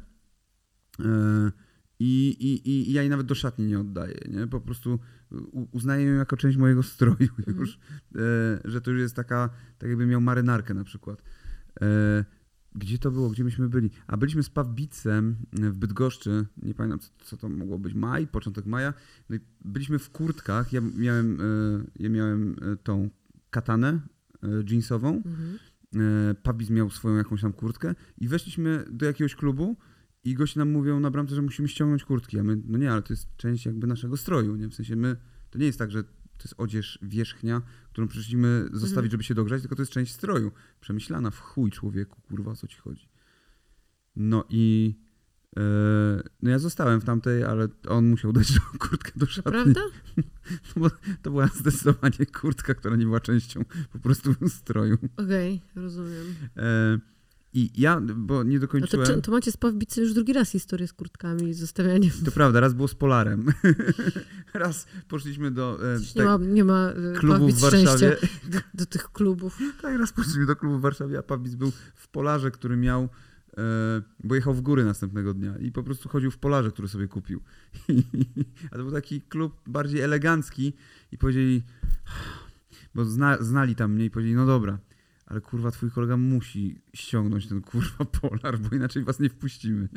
e, 1.00 1.52
i, 2.00 2.30
i, 2.40 2.70
i, 2.70 2.94
ja 2.94 3.02
jej 3.02 3.10
nawet 3.10 3.28
do 3.28 3.36
szatni 3.36 3.66
nie 3.66 3.80
oddaję. 3.80 4.18
Nie? 4.30 4.48
Po 4.48 4.62
prostu 4.62 5.00
uznaję 5.72 6.06
ją 6.06 6.14
jako 6.14 6.38
część 6.38 6.58
mojego 6.58 6.84
stroju 6.84 7.28
już, 7.60 7.80
e, 8.16 8.20
że 8.66 8.82
to 8.82 8.92
już 8.92 9.00
jest 9.00 9.16
taka, 9.16 9.50
tak 9.78 9.90
jakbym 9.90 10.10
miał 10.10 10.22
marynarkę 10.22 10.74
na 10.74 10.84
przykład. 10.84 11.22
E, 11.82 12.26
gdzie 12.76 13.00
to 13.00 13.12
było? 13.12 13.30
Gdzie 13.30 13.44
myśmy 13.44 13.70
byli? 13.70 13.90
A 14.08 14.18
byliśmy 14.18 14.44
z 14.44 14.50
Pawbicem 14.50 15.36
w 15.54 15.78
Bydgoszczy. 15.78 16.46
Nie 16.58 16.74
pamiętam, 16.74 17.00
co, 17.00 17.10
co 17.24 17.38
to 17.38 17.50
mogło 17.50 17.80
być. 17.80 17.94
Maj, 17.94 18.28
początek 18.28 18.66
maja. 18.66 18.94
No 19.30 19.38
byliśmy 19.66 20.00
w 20.00 20.10
kurtkach. 20.10 20.74
Ja 20.74 20.82
miałem, 20.98 21.42
e, 21.42 21.44
ja 22.00 22.10
miałem 22.10 22.56
tą 22.84 23.10
katanę 23.50 24.00
jeansową. 24.70 25.16
Mhm. 25.16 25.58
Pabiz 26.44 26.70
miał 26.70 26.90
swoją 26.90 27.16
jakąś 27.16 27.42
tam 27.42 27.54
kurtkę 27.54 27.96
i 28.18 28.28
weszliśmy 28.28 28.86
do 28.92 29.06
jakiegoś 29.06 29.36
klubu 29.36 29.78
i 30.26 30.34
goście 30.34 30.60
nam 30.60 30.72
mówią 30.72 31.00
na 31.00 31.12
bramce, 31.12 31.36
że 31.36 31.42
musimy 31.42 31.68
ściągnąć 31.68 32.04
kurtki. 32.04 32.40
A 32.40 32.44
my, 32.44 32.58
no 32.66 32.78
nie, 32.78 32.92
ale 32.92 33.02
to 33.02 33.14
jest 33.14 33.38
część 33.38 33.66
jakby 33.66 33.88
naszego 33.88 34.18
stroju, 34.18 34.56
nie? 34.56 34.68
W 34.68 34.76
sensie 34.76 34.96
my, 34.96 35.16
to 35.50 35.60
nie 35.60 35.66
jest 35.66 35.80
tak, 35.80 35.92
że 35.92 36.04
to 36.04 36.44
jest 36.44 36.56
odzież 36.58 37.00
wierzchnia, 37.02 37.62
którą 37.92 38.08
przyszliśmy 38.08 38.64
zostawić, 38.72 38.92
Mhm. 38.98 39.12
żeby 39.12 39.24
się 39.24 39.36
dogrzać, 39.36 39.62
tylko 39.62 39.76
to 39.76 39.82
jest 39.82 39.92
część 39.92 40.14
stroju. 40.14 40.52
Przemyślana 40.82 41.32
w 41.32 41.40
chuj 41.40 41.72
człowieku, 41.72 42.22
kurwa, 42.22 42.52
o 42.52 42.56
co 42.56 42.68
ci 42.68 42.78
chodzi. 42.78 43.10
No 44.16 44.44
i 44.50 44.96
e, 45.58 45.62
no 46.42 46.50
ja 46.50 46.60
zostałem 46.60 47.02
w 47.02 47.06
tamtej, 47.06 47.44
ale 47.44 47.68
on 47.88 48.10
musiał 48.10 48.34
dać 48.34 48.60
kurtkę 48.80 49.12
do 49.16 49.26
szatni. 49.26 49.52
Prawda? 49.52 49.82
No 50.76 50.82
bo 50.82 50.90
to 51.22 51.32
była 51.32 51.48
zdecydowanie 51.48 52.26
kurtka, 52.42 52.74
która 52.74 52.96
nie 52.96 53.06
była 53.06 53.20
częścią 53.20 53.66
po 53.92 54.00
prostu 54.00 54.36
stroju. 54.50 54.98
Okej, 55.18 55.62
rozumiem. 55.76 56.26
E, 56.58 57.00
I 57.58 57.82
ja, 57.82 58.02
bo 58.16 58.44
nie 58.44 58.54
No 58.54 58.60
to, 58.60 58.68
dokończyłem. 58.68 59.08
czy- 59.08 59.22
to 59.22 59.32
macie 59.32 59.52
z 59.52 59.58
Pawbicy 59.58 60.02
już 60.02 60.14
drugi 60.14 60.34
raz 60.34 60.50
historię 60.52 60.88
z 60.88 60.94
kurtkami 60.94 61.50
i 61.50 61.54
zostawianiem. 61.54 62.12
To 62.26 62.32
prawda, 62.32 62.60
raz 62.60 62.74
było 62.74 62.88
z 62.88 62.96
Polarem. 62.96 63.46
raz 64.54 64.88
poszliśmy 65.08 65.52
do 65.52 65.80
e, 65.96 66.00
Nie 66.16 66.24
ma, 66.24 66.38
nie 66.38 66.64
ma 66.64 66.90
e, 66.90 67.14
klubu 67.14 67.40
Pawbic 67.40 67.56
w 67.58 67.60
Warszawie. 67.62 68.18
do, 68.50 68.60
do 68.80 68.86
tych 68.86 69.12
klubów. 69.12 69.60
Tak, 69.82 70.00
raz 70.00 70.14
poszliśmy 70.14 70.46
do 70.46 70.56
klubu 70.56 70.78
w 70.78 70.82
Warszawie, 70.82 71.18
a 71.20 71.24
Pabic 71.24 71.56
był 71.56 71.72
w 71.96 72.08
Polarze, 72.08 72.52
który 72.52 72.78
miał, 72.78 73.10
e, 73.58 74.02
bo 74.24 74.36
jechał 74.36 74.54
w 74.54 74.62
góry 74.62 74.86
następnego 74.86 75.34
dnia 75.34 75.58
i 75.58 75.72
po 75.72 75.84
prostu 75.84 76.10
chodził 76.10 76.32
w 76.32 76.38
Polarze, 76.38 76.72
który 76.72 76.88
sobie 76.88 77.08
kupił. 77.08 77.42
a 78.72 78.76
to 78.76 78.84
był 78.84 78.92
taki 78.92 79.22
klub 79.22 79.62
bardziej 79.68 80.02
elegancki 80.02 80.74
i 81.12 81.18
powiedzieli, 81.18 81.64
bo 82.96 83.06
zna, 83.06 83.38
znali 83.40 83.76
tam 83.76 83.94
mnie 83.94 84.06
i 84.06 84.10
powiedzieli, 84.10 84.36
no 84.36 84.46
dobra, 84.46 84.78
ale 85.26 85.42
kurwa 85.42 85.72
twój 85.72 85.92
kolega 85.92 86.18
musi 86.18 86.82
ściągnąć 86.94 87.48
ten 87.48 87.62
kurwa 87.62 88.06
Polar, 88.22 88.60
bo 88.60 88.76
inaczej 88.76 89.04
was 89.04 89.20
nie 89.20 89.30
wpuścimy. 89.30 89.90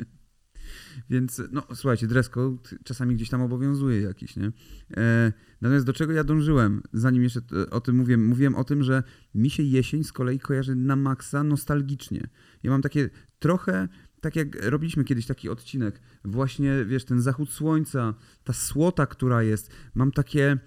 Więc, 1.09 1.41
no 1.51 1.63
słuchajcie, 1.73 2.07
dress 2.07 2.29
code 2.29 2.69
czasami 2.83 3.15
gdzieś 3.15 3.29
tam 3.29 3.41
obowiązuje 3.41 4.01
jakiś, 4.01 4.35
nie? 4.35 4.51
E, 4.97 5.33
natomiast 5.61 5.85
do 5.85 5.93
czego 5.93 6.13
ja 6.13 6.23
dążyłem, 6.23 6.81
zanim 6.93 7.23
jeszcze 7.23 7.41
o 7.71 7.81
tym 7.81 7.95
mówiłem, 7.95 8.25
mówiłem 8.25 8.55
o 8.55 8.63
tym, 8.63 8.83
że 8.83 9.03
mi 9.35 9.49
się 9.49 9.63
jesień 9.63 10.03
z 10.03 10.11
kolei 10.11 10.39
kojarzy 10.39 10.75
na 10.75 10.95
maksa 10.95 11.43
nostalgicznie. 11.43 12.29
Ja 12.63 12.71
mam 12.71 12.81
takie 12.81 13.09
trochę, 13.39 13.87
tak 14.21 14.35
jak 14.35 14.65
robiliśmy 14.65 15.03
kiedyś 15.03 15.25
taki 15.25 15.49
odcinek, 15.49 16.01
właśnie, 16.25 16.85
wiesz, 16.85 17.05
ten 17.05 17.21
zachód 17.21 17.49
słońca, 17.51 18.13
ta 18.43 18.53
słota, 18.53 19.05
która 19.05 19.43
jest, 19.43 19.71
mam 19.95 20.11
takie, 20.11 20.57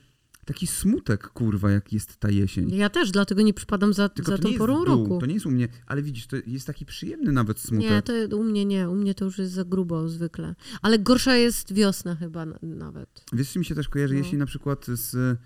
taki 0.46 0.66
smutek, 0.66 1.28
kurwa, 1.28 1.70
jak 1.70 1.92
jest 1.92 2.16
ta 2.16 2.30
jesień. 2.30 2.74
Ja 2.74 2.90
też, 2.90 3.10
dlatego 3.10 3.42
nie 3.42 3.54
przypadam 3.54 3.92
za, 3.94 4.08
Tylko 4.08 4.30
za 4.30 4.38
to 4.38 4.48
tą 4.48 4.58
porą 4.58 4.74
dół, 4.76 4.84
roku. 4.84 5.18
to 5.20 5.26
nie 5.26 5.34
jest 5.34 5.46
u 5.46 5.50
mnie, 5.50 5.68
ale 5.86 6.02
widzisz, 6.02 6.26
to 6.26 6.36
jest 6.46 6.66
taki 6.66 6.86
przyjemny 6.86 7.32
nawet 7.32 7.60
smutek. 7.60 7.90
Nie, 7.90 8.02
to 8.28 8.36
u 8.36 8.44
mnie 8.44 8.64
nie. 8.64 8.88
U 8.90 8.94
mnie 8.94 9.14
to 9.14 9.24
już 9.24 9.38
jest 9.38 9.52
za 9.52 9.64
grubo 9.64 10.08
zwykle. 10.08 10.54
Ale 10.82 10.98
gorsza 10.98 11.36
jest 11.36 11.72
wiosna 11.74 12.16
chyba 12.16 12.46
na, 12.46 12.58
nawet. 12.62 13.24
Wiesz, 13.32 13.48
z 13.48 13.52
czym 13.52 13.60
mi 13.60 13.66
się 13.66 13.74
też 13.74 13.88
kojarzy 13.88 14.14
No. 14.14 14.18
jesień 14.20 14.38
na 14.38 14.46
przykład 14.46 14.86
z... 14.86 15.38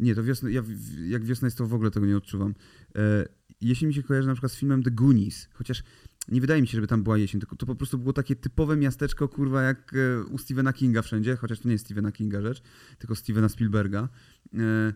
Nie, 0.00 0.14
to 0.14 0.22
wiosna, 0.22 0.50
ja 0.50 0.62
jak 1.08 1.24
wiosna 1.24 1.46
jest, 1.46 1.58
to 1.58 1.66
w 1.66 1.74
ogóle 1.74 1.90
tego 1.90 2.06
nie 2.06 2.16
odczuwam. 2.16 2.54
E, 2.96 3.26
jesień 3.60 3.88
mi 3.88 3.94
się 3.94 4.02
kojarzy 4.02 4.28
na 4.28 4.34
przykład 4.34 4.52
z 4.52 4.56
filmem 4.56 4.82
The 4.82 4.90
Goonies, 4.90 5.48
chociaż 5.52 5.82
nie 6.28 6.40
wydaje 6.40 6.62
mi 6.62 6.68
się, 6.68 6.76
żeby 6.76 6.86
tam 6.86 7.02
była 7.02 7.18
jesień, 7.18 7.40
tylko 7.40 7.56
to 7.56 7.66
po 7.66 7.74
prostu 7.74 7.98
było 7.98 8.12
takie 8.12 8.36
typowe 8.36 8.76
miasteczko, 8.76 9.28
kurwa, 9.28 9.62
jak 9.62 9.94
e, 9.94 10.24
u 10.24 10.38
Stephena 10.38 10.72
Kinga 10.72 11.02
wszędzie, 11.02 11.36
chociaż 11.36 11.60
to 11.60 11.68
nie 11.68 11.72
jest 11.72 11.84
Stephena 11.84 12.12
Kinga 12.12 12.42
rzecz, 12.42 12.62
tylko 12.98 13.14
Stephena 13.14 13.48
Spielberga. 13.48 14.08
E, 14.54 14.92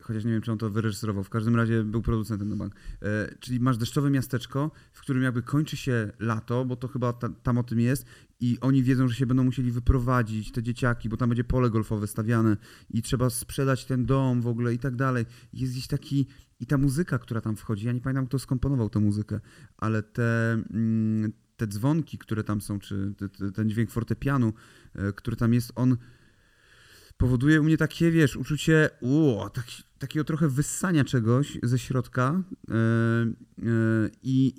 chociaż 0.00 0.24
nie 0.24 0.32
wiem, 0.32 0.42
czy 0.42 0.52
on 0.52 0.58
to 0.58 0.70
wyreżyserował. 0.70 1.24
W 1.24 1.30
każdym 1.30 1.56
razie 1.56 1.84
był 1.84 2.02
producentem 2.02 2.48
na 2.48 2.56
bank. 2.56 2.74
E, 3.02 3.34
czyli 3.40 3.60
masz 3.60 3.78
deszczowe 3.78 4.10
miasteczko, 4.10 4.70
w 4.92 5.00
którym 5.00 5.22
jakby 5.22 5.42
kończy 5.42 5.76
się 5.76 6.12
lato, 6.18 6.64
bo 6.64 6.76
to 6.76 6.88
chyba 6.88 7.12
ta, 7.12 7.28
tam 7.28 7.58
o 7.58 7.62
tym 7.62 7.80
jest 7.80 8.06
i 8.40 8.58
oni 8.60 8.82
wiedzą, 8.82 9.08
że 9.08 9.14
się 9.14 9.26
będą 9.26 9.44
musieli 9.44 9.70
wyprowadzić, 9.70 10.52
te 10.52 10.62
dzieciaki, 10.62 11.08
bo 11.08 11.16
tam 11.16 11.28
będzie 11.28 11.44
pole 11.44 11.70
golfowe 11.70 12.06
stawiane 12.06 12.56
i 12.90 13.02
trzeba 13.02 13.30
sprzedać 13.30 13.84
ten 13.84 14.06
dom 14.06 14.40
w 14.40 14.46
ogóle 14.46 14.74
i 14.74 14.78
tak 14.78 14.96
dalej. 14.96 15.26
Jest 15.52 15.72
gdzieś 15.72 15.86
taki... 15.86 16.26
I 16.64 16.66
ta 16.66 16.78
muzyka, 16.78 17.18
która 17.18 17.40
tam 17.40 17.56
wchodzi, 17.56 17.86
ja 17.86 17.92
nie 17.92 18.00
pamiętam, 18.00 18.26
kto 18.26 18.38
skomponował 18.38 18.90
tę 18.90 19.00
muzykę, 19.00 19.40
ale 19.76 20.02
te, 20.02 20.52
mm, 20.52 21.32
te 21.56 21.66
dzwonki, 21.66 22.18
które 22.18 22.44
tam 22.44 22.60
są, 22.60 22.78
czy 22.78 23.14
te, 23.18 23.28
te, 23.28 23.52
ten 23.52 23.70
dźwięk 23.70 23.90
fortepianu, 23.90 24.52
e, 24.94 25.12
który 25.12 25.36
tam 25.36 25.54
jest, 25.54 25.72
on 25.74 25.96
powoduje 27.16 27.60
u 27.60 27.64
mnie 27.64 27.76
takie, 27.76 28.10
wiesz, 28.10 28.36
uczucie 28.36 28.90
o, 29.02 29.50
tak, 29.54 29.64
takiego 29.98 30.24
trochę 30.24 30.48
wyssania 30.48 31.04
czegoś 31.04 31.58
ze 31.62 31.78
środka 31.78 32.42
yy, 32.68 32.74
yy, 33.58 34.10
i, 34.22 34.54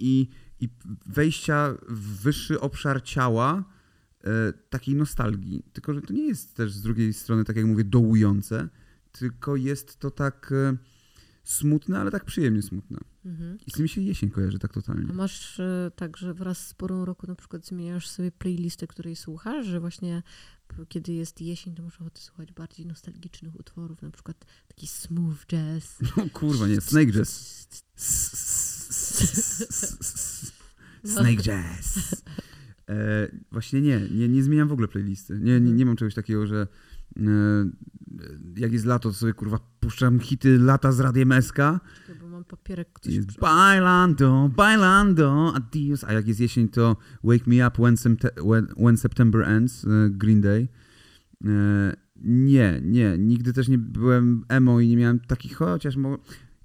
i 0.59 0.69
wejścia 1.05 1.73
w 1.87 2.21
wyższy 2.21 2.61
obszar 2.61 3.03
ciała 3.03 3.63
takiej 4.69 4.95
nostalgii. 4.95 5.63
Tylko, 5.73 5.93
że 5.93 6.01
to 6.01 6.13
nie 6.13 6.27
jest 6.27 6.55
też 6.55 6.73
z 6.73 6.81
drugiej 6.81 7.13
strony, 7.13 7.43
tak 7.43 7.55
jak 7.55 7.65
mówię, 7.65 7.83
dołujące, 7.83 8.69
tylko 9.11 9.55
jest 9.55 9.99
to 9.99 10.11
tak 10.11 10.53
smutne, 11.45 11.99
ale 11.99 12.11
tak 12.11 12.25
przyjemnie 12.25 12.61
smutne. 12.61 12.99
Mhm. 13.25 13.57
I 13.67 13.71
z 13.71 13.73
tym 13.73 13.87
się 13.87 14.01
jesień 14.01 14.29
kojarzy 14.29 14.59
tak 14.59 14.73
totalnie. 14.73 15.07
A 15.09 15.13
masz 15.13 15.61
tak, 15.95 16.17
że 16.17 16.33
wraz 16.33 16.67
z 16.67 16.73
porą 16.73 17.05
roku 17.05 17.27
na 17.27 17.35
przykład 17.35 17.65
zmieniasz 17.65 18.07
sobie 18.07 18.31
playlistę, 18.31 18.87
której 18.87 19.15
słuchasz, 19.15 19.65
że 19.65 19.79
właśnie 19.79 20.23
kiedy 20.89 21.13
jest 21.13 21.41
jesień, 21.41 21.75
to 21.75 21.83
muszę 21.83 21.99
ochotę 21.99 22.21
słuchać 22.21 22.51
bardziej 22.51 22.85
nostalgicznych 22.85 23.59
utworów, 23.59 24.01
na 24.01 24.11
przykład 24.11 24.45
taki 24.67 24.87
smooth 24.87 25.45
jazz. 25.47 25.99
No 26.17 26.29
kurwa, 26.33 26.67
nie, 26.67 26.81
snake 26.81 27.11
jazz. 27.11 27.67
Snake 31.05 31.43
jazz. 31.43 32.21
E, 32.89 33.27
właśnie 33.51 33.81
nie, 33.81 34.01
nie, 34.11 34.29
nie 34.29 34.43
zmieniam 34.43 34.67
w 34.67 34.71
ogóle 34.71 34.87
playlisty. 34.87 35.39
Nie, 35.39 35.59
nie, 35.59 35.71
nie 35.71 35.85
mam 35.85 35.95
czegoś 35.95 36.13
takiego, 36.13 36.47
że 36.47 36.67
e, 37.17 37.21
jak 38.55 38.73
jest 38.73 38.85
lato, 38.85 39.09
to 39.09 39.15
sobie 39.15 39.33
kurwa 39.33 39.59
puszczam 39.85 40.19
hity 40.19 40.59
lata 40.59 40.91
z 40.91 40.99
Radiem 40.99 41.33
SK. 41.41 41.57
Bo 42.21 42.27
mam 42.27 42.43
papierek, 42.43 42.93
który 42.93 43.15
jest 43.15 43.39
Bailando, 43.39 44.49
bailando, 44.55 45.53
adios. 45.55 46.03
A 46.03 46.13
jak 46.13 46.27
jest 46.27 46.39
jesień, 46.39 46.69
to 46.69 46.97
Wake 47.23 47.47
Me 47.47 47.67
Up 47.67 47.81
When, 47.81 47.95
when, 48.43 48.67
when 48.77 48.97
September 48.97 49.41
Ends, 49.49 49.85
e, 49.85 50.09
Green 50.09 50.41
Day. 50.41 50.67
E, 51.45 51.95
nie, 52.23 52.81
nie, 52.83 53.17
nigdy 53.17 53.53
też 53.53 53.67
nie 53.67 53.77
byłem 53.77 54.45
emo 54.49 54.79
i 54.79 54.87
nie 54.87 54.97
miałem 54.97 55.19
takich, 55.19 55.55
chociaż 55.55 55.95
mo... 55.95 56.17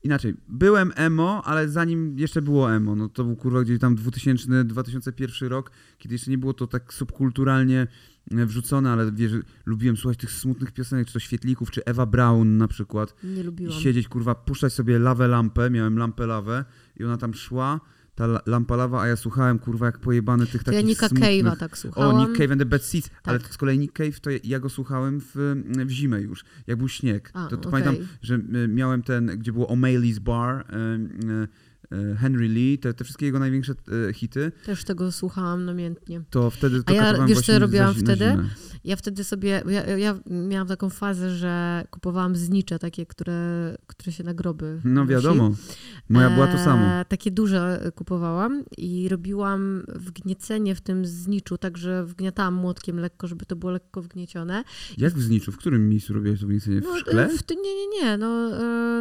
inaczej, 0.02 0.34
byłem 0.48 0.92
emo, 0.96 1.42
ale 1.44 1.68
zanim 1.68 2.18
jeszcze 2.18 2.42
było 2.42 2.72
emo, 2.72 2.96
no 2.96 3.08
to 3.08 3.24
był 3.24 3.36
kurwa 3.36 3.62
gdzieś 3.62 3.78
tam 3.78 3.94
2000, 3.94 4.64
2001 4.64 5.48
rok, 5.48 5.70
kiedy 5.98 6.14
jeszcze 6.14 6.30
nie 6.30 6.38
było 6.38 6.54
to 6.54 6.66
tak 6.66 6.94
subkulturalnie 6.94 7.86
wrzucone, 8.30 8.90
ale 8.92 9.12
wiesz, 9.12 9.32
lubiłem 9.66 9.96
słuchać 9.96 10.18
tych 10.18 10.30
smutnych 10.30 10.72
piosenek, 10.72 11.06
czy 11.06 11.12
to 11.12 11.18
Świetlików, 11.18 11.70
czy 11.70 11.84
Ewa 11.84 12.06
Braun 12.06 12.56
na 12.56 12.68
przykład. 12.68 13.14
Nie 13.24 13.42
lubiłam. 13.42 13.78
I 13.78 13.82
siedzieć, 13.82 14.08
kurwa, 14.08 14.34
puszczać 14.34 14.72
sobie 14.72 14.98
lawę 14.98 15.28
lampę, 15.28 15.70
miałem 15.70 15.98
lampę 15.98 16.26
lawę 16.26 16.64
i 16.96 17.04
ona 17.04 17.16
tam 17.16 17.34
szła, 17.34 17.80
ta 18.20 18.40
lampa 18.46 18.76
lawa, 18.76 19.02
a 19.02 19.06
ja 19.06 19.16
słuchałem, 19.16 19.58
kurwa, 19.58 19.86
jak 19.86 19.98
pojebany 19.98 20.46
tych 20.46 20.64
takich 20.64 20.80
Ja 20.80 20.86
Nicka 20.86 21.08
smutnych... 21.08 21.30
Cave'a 21.30 21.56
tak 21.56 21.78
słuchałam. 21.78 22.16
O, 22.16 22.20
Nick 22.20 22.38
Cave 22.38 22.52
and 22.52 22.60
the 22.60 22.66
Bad 22.66 22.82
Seeds, 22.82 23.08
tak. 23.08 23.18
ale 23.24 23.40
z 23.40 23.56
kolei 23.56 23.78
Nick 23.78 23.92
Cave, 23.92 24.20
to 24.20 24.30
ja 24.44 24.58
go 24.60 24.68
słuchałem 24.68 25.20
w, 25.20 25.62
w 25.86 25.90
zimę 25.90 26.20
już, 26.20 26.44
jak 26.66 26.78
był 26.78 26.88
śnieg. 26.88 27.30
A, 27.34 27.46
to, 27.46 27.56
to 27.56 27.68
okay. 27.68 27.70
pamiętam, 27.70 28.06
że 28.22 28.34
e, 28.34 28.68
miałem 28.68 29.02
ten, 29.02 29.26
gdzie 29.26 29.52
było 29.52 29.66
O'Malley's 29.66 30.18
Bar, 30.18 30.64
e, 30.72 31.00
E, 31.28 31.48
Henry 32.18 32.48
Lee, 32.48 32.78
te, 32.78 32.94
te 32.94 33.04
wszystkie 33.04 33.26
jego 33.26 33.38
największe 33.38 33.74
e, 34.08 34.12
hity. 34.12 34.52
Też 34.66 34.84
tego 34.84 35.12
słuchałam 35.12 35.64
namiętnie. 35.64 36.22
To 36.30 36.50
wtedy 36.50 36.82
to 36.84 36.92
A 36.92 36.96
ja, 36.96 37.26
wiesz 37.26 37.40
co 37.40 37.58
robiłam 37.58 37.94
wtedy? 37.94 38.36
Ja 38.84 38.96
wtedy 38.96 39.24
sobie, 39.24 39.62
ja, 39.68 39.96
ja, 39.96 40.18
miałam 40.26 40.68
taką 40.68 40.90
fazę, 40.90 41.30
że 41.36 41.84
kupowałam 41.90 42.36
znicze 42.36 42.78
takie, 42.78 43.06
które, 43.06 43.76
które 43.86 44.12
się 44.12 44.24
na 44.24 44.34
groby 44.34 44.80
No 44.84 45.06
wiadomo, 45.06 45.50
moja 46.08 46.30
była 46.30 46.46
to 46.46 46.58
samo. 46.58 46.86
E, 46.86 47.04
takie 47.04 47.30
duże 47.30 47.90
kupowałam 47.94 48.64
i 48.78 49.08
robiłam 49.08 49.82
wgniecenie 49.88 50.74
w 50.74 50.80
tym 50.80 51.06
zniczu, 51.06 51.58
także 51.58 52.04
wgniatałam 52.04 52.54
młotkiem 52.54 53.00
lekko, 53.00 53.26
żeby 53.26 53.46
to 53.46 53.56
było 53.56 53.72
lekko 53.72 54.02
wgniecione. 54.02 54.64
Jak 54.98 55.14
w 55.14 55.22
zniczu? 55.22 55.52
W 55.52 55.56
którym 55.56 55.88
miejscu 55.88 56.14
robiłaś 56.14 56.40
to 56.40 56.46
wgniecenie? 56.46 56.80
W 56.80 56.84
no, 56.84 56.98
szkle? 56.98 57.28
W, 57.28 57.50
nie, 57.50 57.74
nie, 57.74 58.02
nie, 58.02 58.18
no, 58.18 58.50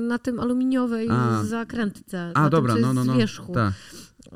na 0.01 0.19
tym 0.19 0.39
aluminiowej 0.39 1.07
A. 1.11 1.43
zakrętce. 1.43 2.31
A, 2.33 2.49
dobra, 2.49 2.75
no, 2.81 2.93
no, 2.93 3.05
no. 3.05 3.17
wierzchu. 3.17 3.53
Tak. 3.53 3.73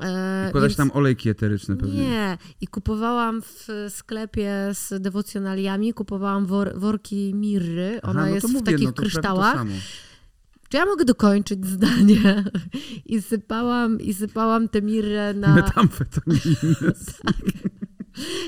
E, 0.02 0.50
Podać 0.52 0.76
tam 0.76 0.90
olejki 0.94 1.28
eteryczne 1.28 1.76
pewnie. 1.76 2.08
Nie. 2.08 2.38
I 2.60 2.66
kupowałam 2.66 3.42
w 3.42 3.68
sklepie 3.88 4.52
z 4.72 5.02
dewocjonaliami, 5.02 5.94
kupowałam 5.94 6.46
wor, 6.46 6.72
worki 6.76 7.34
mirry. 7.34 8.00
Ona 8.02 8.20
Aha, 8.20 8.28
no 8.28 8.34
jest 8.34 8.48
mówię, 8.48 8.60
w 8.60 8.64
takich 8.64 8.86
no 8.86 8.92
kryształach. 8.92 9.64
Czy 10.68 10.76
ja 10.76 10.86
mogę 10.86 11.04
dokończyć 11.04 11.66
zdanie? 11.66 12.44
I 13.06 13.22
sypałam, 13.22 14.00
i 14.00 14.14
sypałam 14.14 14.68
tę 14.68 14.82
mirrę 14.82 15.34
na... 15.34 15.54
Metamfetaminę. 15.54 16.40
tak. 17.22 17.36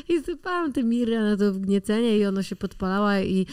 I 0.08 0.22
sypałam 0.22 0.72
tę 0.72 0.82
mirrę 0.82 1.20
na 1.20 1.36
to 1.36 1.52
wgniecenie 1.52 2.18
i 2.18 2.26
ono 2.26 2.42
się 2.42 2.56
podpalała 2.56 3.20
i 3.20 3.46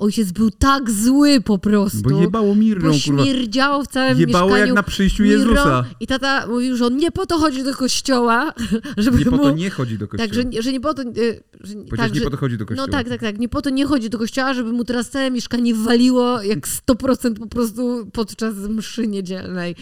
Ojciec 0.00 0.32
był 0.32 0.50
tak 0.50 0.90
zły 0.90 1.40
po 1.40 1.58
prostu. 1.58 2.02
Bo 2.02 2.20
jebało 2.20 2.54
mirrą, 2.54 2.90
bo 2.90 2.98
śmierdziało 2.98 3.84
w 3.84 3.86
całym 3.86 4.18
jebało 4.18 4.46
mieszkaniu. 4.46 4.66
jak 4.66 4.74
na 4.74 4.82
przyjściu 4.82 5.24
Jezusa. 5.24 5.84
I 6.00 6.06
tata 6.06 6.46
mówił, 6.46 6.76
że 6.76 6.86
on 6.86 6.96
nie 6.96 7.10
po 7.10 7.26
to 7.26 7.38
chodzi 7.38 7.62
do 7.62 7.74
kościoła, 7.74 8.52
żeby 8.96 9.18
Nie 9.18 9.24
po 9.24 9.38
to 9.38 9.50
nie 9.50 9.70
chodzi 9.70 9.98
do 9.98 10.08
kościoła. 10.08 10.28
Tak, 10.28 10.54
że, 10.54 10.62
że 10.62 10.72
nie 10.72 10.80
po 10.80 10.94
to... 10.94 11.02
Y, 11.02 11.42
że, 11.60 11.74
tak, 11.96 12.12
nie 12.12 12.18
że... 12.18 12.24
po 12.24 12.30
to 12.30 12.36
chodzi 12.36 12.58
do 12.58 12.66
kościoła. 12.66 12.86
No 12.86 12.92
tak, 12.92 13.08
tak, 13.08 13.20
tak. 13.20 13.38
Nie 13.38 13.48
po 13.48 13.62
to 13.62 13.70
nie 13.70 13.86
chodzi 13.86 14.10
do 14.10 14.18
kościoła, 14.18 14.54
żeby 14.54 14.72
mu 14.72 14.84
teraz 14.84 15.10
całe 15.10 15.30
mieszkanie 15.30 15.74
waliło 15.74 16.42
jak 16.42 16.68
100% 16.68 17.34
po 17.38 17.46
prostu 17.46 18.06
podczas 18.12 18.54
mszy 18.54 19.06
niedzielnej. 19.06 19.74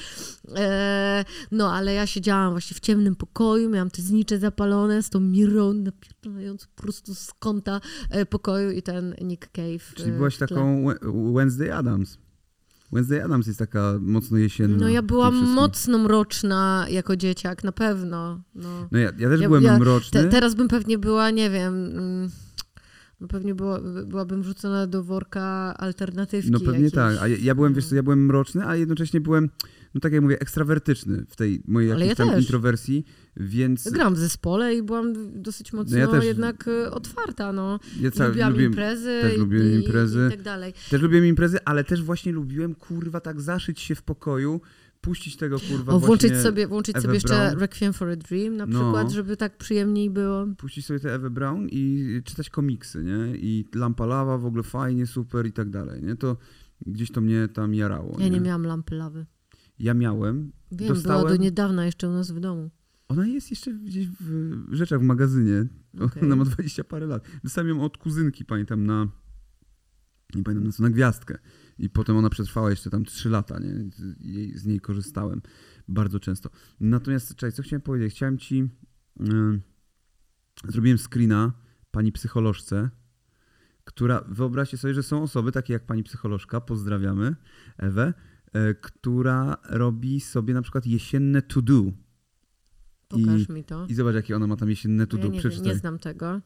E, 0.57 1.25
no, 1.51 1.73
ale 1.73 1.95
ja 1.95 2.07
siedziałam 2.07 2.53
właśnie 2.53 2.75
w 2.75 2.81
ciemnym 2.81 3.17
pokoju, 3.17 3.71
miałam 3.71 3.91
te 3.91 4.03
znicze 4.03 4.39
zapalone 4.39 5.03
z 5.03 5.11
tą 5.11 5.21
mirą 5.21 5.73
napierdalającą 5.73 6.67
po 6.77 6.83
prostu 6.83 7.15
z 7.15 7.31
kąta 7.39 7.81
e, 8.11 8.27
pokoju 8.27 8.71
i 8.71 8.83
ten 8.83 9.15
Nick 9.21 9.49
Cave 9.53 9.95
Czyli 10.09 10.19
byłaś 10.19 10.37
taką 10.37 10.87
Wednesday 11.35 11.75
Adams. 11.75 12.19
Wednesday 12.93 13.25
Adams 13.25 13.47
jest 13.47 13.59
taka 13.59 13.95
mocno 14.01 14.39
jesienna. 14.39 14.77
No 14.81 14.89
ja 14.89 15.03
byłam 15.03 15.35
mocno 15.35 15.99
mroczna 15.99 16.87
jako 16.91 17.17
dzieciak, 17.17 17.65
na 17.65 17.73
pewno. 17.73 18.43
No, 18.55 18.89
no 18.93 18.99
ja, 18.99 19.13
ja 19.19 19.29
też 19.29 19.41
ja, 19.41 19.49
byłem 19.49 19.65
ja, 19.65 19.79
mroczny. 19.79 20.23
Te, 20.23 20.29
teraz 20.29 20.55
bym 20.55 20.69
pewnie 20.69 20.99
była, 20.99 21.31
nie 21.31 21.51
wiem... 21.51 21.75
Mm, 21.75 22.31
no 23.21 23.29
pewnie 23.29 23.55
była, 23.55 23.81
byłabym 24.07 24.43
wrzucona 24.43 24.87
do 24.87 25.05
worka 25.05 25.75
alternatywki. 25.79 26.51
No 26.51 26.59
pewnie 26.59 26.73
jakiejś. 26.73 26.93
tak. 26.93 27.19
A 27.21 27.29
ja, 27.29 27.37
ja 27.43 27.55
byłem, 27.55 27.75
wiesz 27.75 27.87
co, 27.87 27.95
ja 27.95 28.03
byłem 28.03 28.27
mroczny, 28.27 28.67
a 28.67 28.77
jednocześnie 28.77 29.21
byłem, 29.21 29.51
no 29.95 30.01
tak 30.01 30.13
jak 30.13 30.23
mówię, 30.23 30.41
ekstrawertyczny 30.41 31.25
w 31.29 31.37
tej 31.37 31.63
mojej 31.69 31.91
jakiejś 31.91 32.09
ja 32.09 32.15
tam 32.15 32.31
też. 32.31 32.45
introwersji, 32.45 33.05
więc... 33.37 33.91
Grałam 33.91 34.15
w 34.15 34.19
zespole 34.19 34.75
i 34.75 34.83
byłam 34.83 35.15
dosyć 35.43 35.73
mocno 35.73 35.97
no 35.97 35.99
ja 35.99 36.07
też... 36.09 36.25
jednak 36.25 36.69
e, 36.69 36.91
otwarta, 36.91 37.53
no. 37.53 37.81
Ja 38.01 38.11
ca... 38.11 38.29
lubiłam 38.29 38.51
lubiłem, 38.51 38.73
imprezy 38.73 39.19
też 39.23 39.39
lubiłem 39.39 39.73
i, 39.73 39.75
imprezy. 39.75 40.27
i 40.29 40.31
tak 40.31 40.43
dalej. 40.43 40.75
Też 40.91 41.03
lubiłem 41.03 41.27
imprezy, 41.27 41.59
ale 41.65 41.85
też 41.85 42.03
właśnie 42.03 42.33
lubiłem, 42.33 42.75
kurwa, 42.75 43.21
tak 43.21 43.41
zaszyć 43.41 43.81
się 43.81 43.95
w 43.95 44.03
pokoju, 44.03 44.61
puścić 45.09 45.37
tego 45.37 45.59
kurwa 45.61 45.93
o, 45.93 46.01
włączyć 46.01 46.37
sobie 46.37 46.67
Włączyć 46.67 46.97
Ewę 46.97 47.03
sobie 47.03 47.15
jeszcze 47.15 47.29
Brown. 47.29 47.59
Requiem 47.59 47.93
for 47.93 48.09
a 48.09 48.17
Dream 48.17 48.57
na 48.57 48.67
no. 48.67 48.81
przykład, 48.81 49.11
żeby 49.11 49.37
tak 49.37 49.59
przyjemniej 49.59 50.11
było. 50.11 50.47
Puścić 50.57 50.87
sobie 50.87 51.01
tę 51.01 51.15
Ewę 51.15 51.31
Brown 51.31 51.69
i 51.71 52.23
czytać 52.25 52.51
komiksy, 52.51 53.05
nie? 53.05 53.37
I 53.37 53.69
Lampa 53.75 54.07
Lawa 54.07 54.39
w 54.39 54.47
ogóle 54.47 54.63
fajnie, 54.63 55.07
super 55.07 55.47
i 55.47 55.53
tak 55.53 55.71
dalej, 55.71 56.03
nie? 56.03 56.17
To 56.17 56.37
gdzieś 56.87 57.11
to 57.11 57.21
mnie 57.21 57.49
tam 57.49 57.75
jarało. 57.75 58.17
Ja 58.19 58.25
nie, 58.25 58.31
nie 58.31 58.41
miałam 58.41 58.67
Lampy 58.67 58.95
Lawy. 58.95 59.27
Ja 59.79 59.95
miałem. 59.95 60.53
Wiem, 60.73 60.89
dostałem... 60.89 61.21
była 61.21 61.31
do 61.31 61.43
niedawna 61.43 61.87
jeszcze 61.87 62.09
u 62.09 62.13
nas 62.13 62.31
w 62.31 62.41
domu. 62.41 62.71
Ona 63.09 63.27
jest 63.27 63.51
jeszcze 63.51 63.75
gdzieś 63.75 64.09
w 64.09 64.69
rzeczach 64.71 65.01
w 65.01 65.03
magazynie. 65.03 65.67
Okay. 66.01 66.23
Ona 66.23 66.37
ma 66.37 66.45
20 66.45 66.85
parę 66.85 67.07
lat. 67.07 67.25
Dostałem 67.45 67.69
ją 67.69 67.83
od 67.83 67.99
kuzynki, 67.99 68.45
pamiętam, 68.45 68.87
na 68.87 69.09
nie 70.35 70.43
pamiętam 70.43 70.67
na 70.67 70.73
co, 70.73 70.83
na 70.83 70.91
gwiazdkę. 70.91 71.39
I 71.79 71.91
potem 71.91 72.17
ona 72.17 72.31
przetrwała 72.31 72.71
jeszcze 72.71 72.91
tam 72.91 73.05
3 73.05 73.29
lata, 73.29 73.59
nie? 73.59 73.91
Z 74.55 74.67
niej 74.67 74.81
korzystałem 74.81 75.43
bardzo 75.89 76.21
często. 76.21 76.51
Natomiast, 76.81 77.29
czekaj, 77.37 77.53
co 77.53 77.63
chciałem 77.63 77.83
powiedzieć? 77.83 78.15
Chciałem 78.15 78.39
ci... 78.39 78.69
Yy, 79.21 79.61
zrobiłem 80.69 80.99
screena 80.99 81.53
pani 81.91 82.13
psycholożce, 82.13 82.91
która, 83.85 84.25
wyobraźcie 84.29 84.77
sobie, 84.77 84.95
że 84.95 85.03
są 85.03 85.23
osoby 85.23 85.53
takie 85.53 85.73
jak 85.73 85.87
pani 85.87 86.03
psycholożka, 86.03 86.61
pozdrawiamy 86.61 87.37
Ewę, 87.77 88.15
e, 88.53 88.75
która 88.75 89.57
robi 89.69 90.21
sobie 90.21 90.55
na 90.55 90.63
przykład 90.63 90.87
jesienne 90.87 91.43
to 91.43 91.63
do. 91.63 91.85
Pokaż 93.09 93.49
mi 93.49 93.65
to. 93.65 93.87
I 93.87 93.95
zobacz, 93.95 94.15
jakie 94.15 94.37
ona 94.37 94.47
ma 94.47 94.57
tam 94.57 94.71
jesienne 94.71 95.07
to 95.07 95.17
Ja 95.17 95.23
do. 95.23 95.29
nie, 95.29 95.39
Przeczytaj. 95.39 95.67
nie 95.67 95.75
znam 95.75 95.99
tego. 95.99 96.41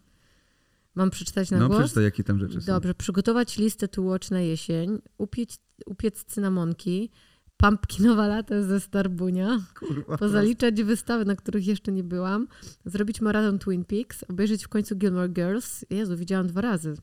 Mam 0.94 1.10
przeczytać 1.10 1.50
na 1.50 1.58
no, 1.58 1.68
głos? 1.68 1.80
przeczytaj, 1.80 2.04
jakie 2.04 2.24
tam 2.24 2.38
rzeczy 2.38 2.60
są. 2.60 2.66
Dobrze, 2.66 2.94
przygotować 2.94 3.58
listę 3.58 3.88
to 3.88 4.02
watch 4.02 4.30
na 4.30 4.40
jesień, 4.40 4.98
upiec, 5.18 5.58
upiec 5.86 6.24
cynamonki, 6.24 7.10
pumpkinowa 7.56 8.26
lata 8.26 8.62
ze 8.62 8.80
Starbunia, 8.80 9.60
Kurwa. 9.78 10.18
pozaliczać 10.18 10.82
wystawy, 10.82 11.24
na 11.24 11.36
których 11.36 11.66
jeszcze 11.66 11.92
nie 11.92 12.04
byłam, 12.04 12.48
zrobić 12.84 13.20
maraton 13.20 13.58
Twin 13.58 13.84
Peaks, 13.84 14.24
obejrzeć 14.28 14.64
w 14.64 14.68
końcu 14.68 14.96
Gilmore 14.96 15.28
Girls. 15.28 15.84
Jezu, 15.90 16.16
widziałam 16.16 16.46
dwa 16.46 16.60
razy. 16.60 16.96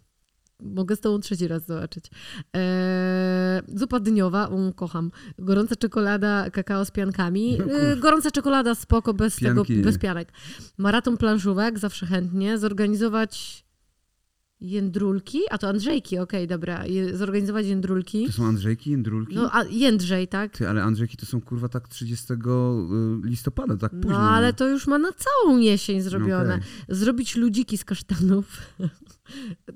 Mogę 0.64 0.96
z 0.96 1.00
tobą 1.00 1.20
trzeci 1.20 1.48
raz 1.48 1.66
zobaczyć. 1.66 2.06
Eee, 2.54 3.62
zupa 3.76 4.00
dniowa, 4.00 4.48
um, 4.48 4.74
kocham. 4.74 5.12
Gorąca 5.38 5.76
czekolada, 5.76 6.50
kakao 6.50 6.86
z 6.86 6.92
piankami. 6.92 7.58
No 7.60 7.66
Eee, 7.66 8.00
gorąca 8.00 8.32
czekolada, 8.32 8.76
spoko, 8.76 9.14
bez 9.14 9.40
Pianki 9.40 9.68
tego, 9.68 9.84
bez 9.84 9.98
pianek. 9.98 10.32
Maraton 10.78 11.18
planszówek, 11.18 11.80
zawsze 11.80 12.06
chętnie. 12.06 12.58
Zorganizować 12.58 13.66
jędrulki, 14.62 15.40
a 15.52 15.58
to 15.58 15.70
Andrzejki, 15.70 16.18
okej, 16.18 16.48
dobra. 16.48 16.86
Je, 16.86 17.18
zorganizować 17.18 17.66
jędrulki. 17.66 18.26
To 18.26 18.32
są 18.32 18.46
Andrzejki, 18.46 18.92
Jędrulki? 18.92 19.36
No, 19.36 19.50
a 19.54 19.64
Jędrzej, 19.64 20.28
tak? 20.28 20.58
Ty, 20.58 20.70
ale 20.70 20.84
Andrzejki 20.84 21.18
to 21.18 21.26
są 21.26 21.42
kurwa 21.42 21.70
tak 21.70 21.88
30 21.88 22.34
y, 22.34 22.38
listopada, 23.24 23.78
tak 23.78 23.92
późno. 23.92 24.10
No, 24.10 24.30
ale 24.30 24.54
to 24.54 24.68
już 24.68 24.88
ma 24.88 24.98
na 24.98 25.10
całą 25.12 25.58
jesień 25.58 26.02
zrobione. 26.02 26.56
Okej. 26.56 26.96
Zrobić 26.96 27.36
ludziki 27.36 27.78
z 27.78 27.86
kasztanów. 27.86 28.58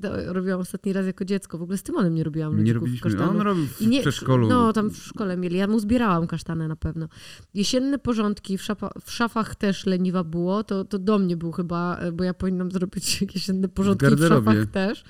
to 0.01 0.33
robiłam 0.33 0.59
ostatni 0.59 0.93
raz 0.93 1.05
jako 1.05 1.25
dziecko. 1.25 1.57
W 1.57 1.61
ogóle 1.61 1.77
z 1.77 1.83
Tymonem 1.83 2.15
nie 2.15 2.23
robiłam 2.23 2.51
ludzików 2.51 2.65
Nie 2.67 2.73
robiliśmy. 2.73 3.09
kasztanów. 3.11 3.35
On 3.35 3.41
robił 3.41 3.65
w 3.67 3.81
I 3.81 3.87
nie- 3.87 4.01
przedszkolu. 4.01 4.47
No, 4.47 4.73
tam 4.73 4.89
w 4.89 4.97
szkole 4.97 5.37
mieli. 5.37 5.57
Ja 5.57 5.67
mu 5.67 5.79
zbierałam 5.79 6.27
kasztany 6.27 6.67
na 6.67 6.75
pewno. 6.75 7.07
Jesienne 7.53 7.99
porządki, 7.99 8.57
w, 8.57 8.63
szafa, 8.63 8.89
w 9.05 9.11
szafach 9.11 9.55
też 9.55 9.85
leniwa 9.85 10.23
było. 10.23 10.63
To, 10.63 10.85
to 10.85 10.99
do 10.99 11.19
mnie 11.19 11.37
był 11.37 11.51
chyba, 11.51 11.97
e, 11.97 12.11
bo 12.11 12.23
ja 12.23 12.33
powinnam 12.33 12.71
zrobić 12.71 13.21
jesienne 13.35 13.67
porządki 13.69 14.05
w, 14.05 14.09
garderobie. 14.09 14.51
szafach 14.51 14.65
też. 14.71 15.03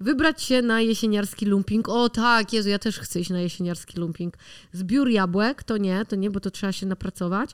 Wybrać 0.00 0.42
się 0.42 0.62
na 0.62 0.80
jesieniarski 0.80 1.46
lumping. 1.46 1.88
O 1.88 2.08
tak, 2.08 2.52
Jezu, 2.52 2.68
ja 2.68 2.78
też 2.78 2.98
chcę 2.98 3.20
iść 3.20 3.30
na 3.30 3.40
jesieniarski 3.40 4.00
lumping. 4.00 4.34
Zbiór 4.72 5.08
jabłek, 5.08 5.62
to 5.62 5.76
nie, 5.76 6.04
to 6.04 6.16
nie, 6.16 6.30
bo 6.30 6.40
to 6.40 6.50
trzeba 6.50 6.72
się 6.72 6.86
napracować. 6.86 7.50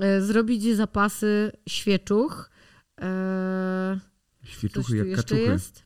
E, 0.00 0.20
zrobić 0.20 0.76
zapasy 0.76 1.52
świeczuch. 1.68 2.50
E, 3.00 4.00
Coś 4.00 4.13
Świeczuchy 4.44 4.96
jak 4.96 5.16
kaczuchy. 5.16 5.40
jest? 5.42 5.83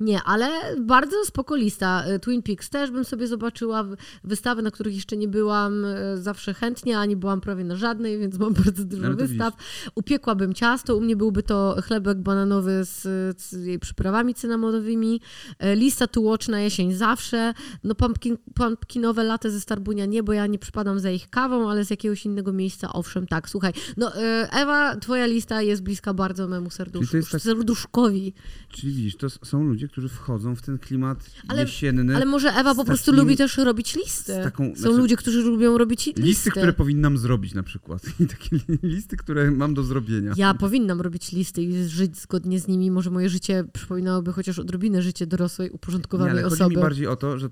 Nie, 0.00 0.22
ale 0.22 0.76
bardzo 0.80 1.16
spoko 1.24 1.56
lista. 1.56 2.04
Y, 2.08 2.18
Twin 2.18 2.42
Peaks 2.42 2.70
też 2.70 2.90
bym 2.90 3.04
sobie 3.04 3.26
zobaczyła. 3.26 3.84
Wystawy, 4.24 4.62
na 4.62 4.70
których 4.70 4.94
jeszcze 4.94 5.16
nie 5.16 5.28
byłam 5.28 5.84
y, 5.84 6.22
zawsze 6.22 6.54
chętnie, 6.54 6.98
a 6.98 7.06
nie 7.06 7.16
byłam 7.16 7.40
prawie 7.40 7.64
na 7.64 7.76
żadnej, 7.76 8.18
więc 8.18 8.38
mam 8.38 8.54
bardzo 8.64 8.84
dużo 8.84 9.06
Ale 9.06 9.14
wystaw. 9.14 9.54
Upiekłabym 9.94 10.54
ciasto. 10.54 10.96
U 10.96 11.00
mnie 11.00 11.16
byłby 11.16 11.42
to 11.42 11.76
chlebek 11.84 12.18
bananowy 12.18 12.84
z, 12.84 13.02
z 13.42 13.64
jej 13.64 13.78
przyprawami 13.78 14.34
cynamonowymi. 14.34 15.20
E, 15.58 15.76
Lista 15.76 16.06
to 16.06 16.20
watch 16.20 16.48
na 16.48 16.60
jesień 16.60 16.92
zawsze. 16.92 17.54
No 17.84 17.94
pumpkin, 17.94 18.36
pumpkinowe 18.54 19.24
latte 19.24 19.50
ze 19.50 19.60
Starbunia 19.60 20.06
nie, 20.06 20.22
bo 20.22 20.32
ja 20.32 20.46
nie 20.46 20.58
przypadam 20.58 21.00
za 21.00 21.10
ich 21.10 21.30
kawą, 21.30 21.70
ale 21.70 21.84
z 21.84 21.90
jakiegoś 21.90 22.24
innego 22.26 22.52
miejsca 22.52 22.92
owszem, 22.92 23.26
tak. 23.26 23.48
Słuchaj, 23.48 23.72
no 23.96 24.14
Ewa, 24.52 24.96
twoja 24.96 25.26
lista 25.26 25.62
jest 25.62 25.82
bliska 25.82 26.14
bardzo 26.14 26.48
memu 26.48 26.70
serduszku, 26.70 27.16
jest 27.16 27.30
tak- 27.30 27.40
serduszkowi. 27.40 28.34
Czyli 28.68 28.92
widzisz, 28.92 29.16
to 29.16 29.30
są 29.30 29.64
ludzie, 29.64 29.88
którzy 29.92 30.08
wchodzą 30.08 30.56
w 30.56 30.62
ten 30.62 30.78
klimat 30.78 31.30
Ale- 31.48 31.62
jesienny. 31.62 32.16
Ale 32.16 32.26
może 32.26 32.48
Ewa 32.52 32.74
po 32.74 32.84
prostu 32.84 33.12
lubi 33.12 33.36
też 33.36 33.56
robić 33.56 33.96
listy. 33.96 34.32
taką- 34.42 34.70
Są 34.74 34.80
znaczy- 34.80 34.96
ludzie, 34.96 35.16
którzy 35.16 35.42
lubią 35.42 35.78
robić 35.78 36.06
listy. 36.06 36.22
Listy, 36.22 36.50
które 36.50 36.72
powinnam 36.72 37.18
zrobić 37.18 37.54
na 37.54 37.62
przykład. 37.62 38.02
I 38.20 38.26
takie 38.26 38.56
listy, 38.82 39.16
które 39.16 39.50
mam 39.50 39.74
do 39.74 39.82
zrobienia. 39.82 40.32
Ja 40.36 40.54
powinnam 40.54 41.00
robić 41.00 41.32
listy 41.32 41.62
i 41.62 41.84
żyć 41.88 42.16
zgodnie 42.18 42.60
z 42.60 42.68
nimi. 42.68 42.90
Może 42.90 43.10
moje 43.10 43.28
życie 43.28 43.64
przypominałoby 43.72 44.32
chociaż 44.32 44.58
odrobinę 44.58 45.02
życie 45.02 45.26
dorosłej, 45.26 45.68
Nie, 45.68 45.72
uporządkowanej 45.74 46.32
ale 46.32 46.42
chodzi 46.42 46.54
osoby. 46.54 46.74
mi 46.76 46.82
bardziej 46.82 47.06
o 47.06 47.16
to, 47.16 47.38
że 47.38 47.48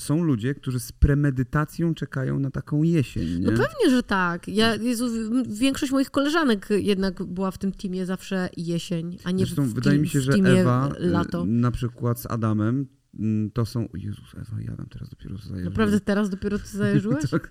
są 0.00 0.24
ludzie, 0.24 0.54
którzy 0.54 0.80
z 0.80 0.92
premedytacją 0.92 1.94
czekają 1.94 2.38
na 2.38 2.50
taką 2.50 2.82
jesień. 2.82 3.28
Nie? 3.40 3.46
No 3.46 3.50
pewnie, 3.50 3.90
że 3.90 4.02
tak. 4.02 4.48
Ja, 4.48 4.74
Jezu, 4.74 5.06
większość 5.48 5.92
moich 5.92 6.10
koleżanek 6.10 6.68
jednak 6.70 7.22
była 7.24 7.50
w 7.50 7.58
tym 7.58 7.72
teamie 7.72 8.06
zawsze 8.06 8.48
jesień, 8.56 9.18
a 9.24 9.30
nie 9.30 9.44
Zresztą 9.46 9.62
w, 9.64 9.74
wydaje 9.74 9.96
team- 9.96 10.02
mi 10.02 10.08
się, 10.08 10.20
że 10.20 10.32
teamie 10.32 10.60
Ewa 10.60 10.92
y, 11.00 11.06
lato. 11.06 11.44
na 11.44 11.70
przykład 11.76 12.20
z 12.20 12.26
Adamem 12.26 12.86
mm, 13.18 13.50
to 13.50 13.66
są... 13.66 13.84
O 13.84 13.96
Jezus, 13.96 14.34
Ewa, 14.34 14.60
ja 14.60 14.76
tam 14.76 14.86
teraz 14.86 15.08
dopiero 15.10 15.36
zajeżdżam. 15.36 15.72
Naprawdę 15.72 16.00
teraz 16.00 16.30
dopiero 16.30 16.58
ty 16.58 16.68
zajarzyłeś? 16.68 17.30
tak. 17.30 17.50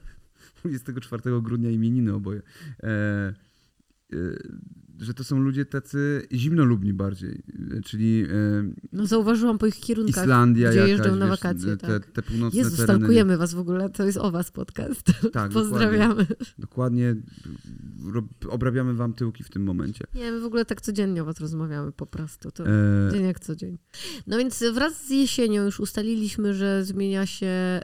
24 0.64 1.42
grudnia 1.42 1.70
imieniny 1.70 2.14
oboje. 2.14 2.42
E, 2.84 2.90
e, 2.90 4.16
że 5.00 5.14
to 5.14 5.24
są 5.24 5.40
ludzie 5.40 5.66
tacy 5.66 6.28
zimnolubni 6.34 6.94
bardziej, 6.94 7.44
e, 7.78 7.82
czyli 7.82 8.24
e, 8.24 8.72
No 8.94 9.06
zauważyłam 9.06 9.58
po 9.58 9.66
ich 9.66 9.80
kierunkach, 9.80 10.24
Islandia 10.24 10.70
gdzie 10.70 10.80
jakaś, 10.80 10.92
jeżdżą 10.92 11.16
na 11.16 11.28
wiesz, 11.28 11.40
wakacje. 11.40 11.78
te, 11.78 11.88
tak. 11.88 12.06
te 12.12 12.22
północne 12.22 12.58
Jezu, 12.60 12.78
tereny. 12.78 12.94
stalkujemy 12.98 13.38
was 13.38 13.54
w 13.54 13.60
ogóle, 13.60 13.90
to 13.90 14.04
jest 14.06 14.18
o 14.18 14.32
was 14.32 14.52
podcast. 14.52 15.12
Tak, 15.34 15.52
Pozdrawiamy. 15.52 16.26
Dokładnie 16.60 17.16
rob, 18.14 18.26
obrabiamy 18.50 18.94
wam 18.94 19.14
tyłki 19.14 19.44
w 19.44 19.50
tym 19.50 19.64
momencie. 19.64 20.06
Nie, 20.16 20.32
my 20.32 20.40
w 20.40 20.46
ogóle 20.46 20.66
tak 20.66 20.82
codziennie 20.82 21.22
o 21.22 21.26
was 21.26 21.40
rozmawiamy 21.40 21.92
po 21.92 22.06
prostu. 22.06 22.52
To 22.52 22.64
E, 22.68 23.12
dzień 23.14 23.26
jak 23.26 23.40
co 23.40 23.56
dzień. 23.56 23.78
No 24.28 24.38
więc 24.38 24.64
wraz 24.74 25.06
z 25.06 25.10
jesienią 25.10 25.64
już 25.66 25.80
ustaliliśmy, 25.80 26.54
że 26.54 26.86
zmienia 26.86 27.26
się 27.26 27.80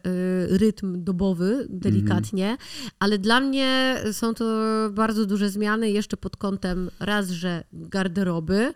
y, 0.51 0.57
rytm 0.57 1.03
dobowy 1.03 1.67
delikatnie, 1.69 2.57
ale 2.99 3.17
dla 3.19 3.39
mnie 3.41 3.97
są 4.11 4.33
to 4.33 4.45
bardzo 4.93 5.25
duże 5.25 5.49
zmiany 5.49 5.91
jeszcze 5.91 6.17
pod 6.17 6.37
kątem 6.37 6.89
raz, 7.01 7.29
że 7.29 7.63
garderoby 7.73 8.73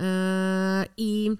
y, 0.00 0.04
i 0.96 1.30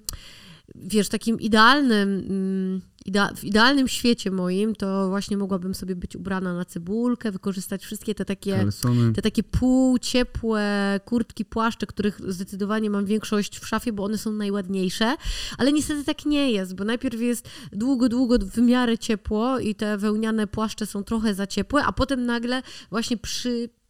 wiesz, 0.75 1.09
takim 1.09 1.41
idealnym, 1.41 2.09
mm, 2.29 2.81
idea, 3.07 3.35
w 3.37 3.45
idealnym 3.45 3.89
świecie 3.89 4.31
moim, 4.31 4.75
to 4.75 5.09
właśnie 5.09 5.37
mogłabym 5.37 5.75
sobie 5.75 5.97
być 5.97 6.17
ubrana 6.17 6.55
na 6.55 6.65
cebulkę, 6.65 7.33
wykorzystać 7.33 7.85
wszystkie 7.85 8.15
te 8.15 8.25
takie 8.25 8.57
kalesony. 8.57 9.13
te 9.13 9.23
takie 9.23 9.43
półciepłe 9.43 11.01
kurtki, 11.05 11.45
płaszcze, 11.45 11.87
których 11.87 12.21
zdecydowanie 12.33 12.91
mam 12.91 13.07
większość 13.07 13.59
w 13.59 13.67
szafie, 13.67 13.93
bo 13.93 14.05
one 14.05 14.19
są 14.19 14.33
najładniejsze, 14.33 15.17
ale 15.59 15.73
niestety 15.73 16.05
tak 16.05 16.27
nie 16.27 16.53
jest, 16.53 16.75
bo 16.75 16.85
najpierw 16.85 17.21
jest 17.21 17.49
długo, 17.73 18.09
długo 18.09 18.39
w 18.39 18.59
miarę 18.59 18.99
ciepło 18.99 19.59
i 19.59 19.75
te 19.75 19.99
wełniane 19.99 20.47
płaszcze 20.47 20.87
są 20.87 21.05
trochę 21.05 21.35
za 21.35 21.47
ciepłe, 21.47 21.85
a 21.85 21.93
potem 21.93 22.27
nagle 22.27 22.63
właśnie 22.91 23.17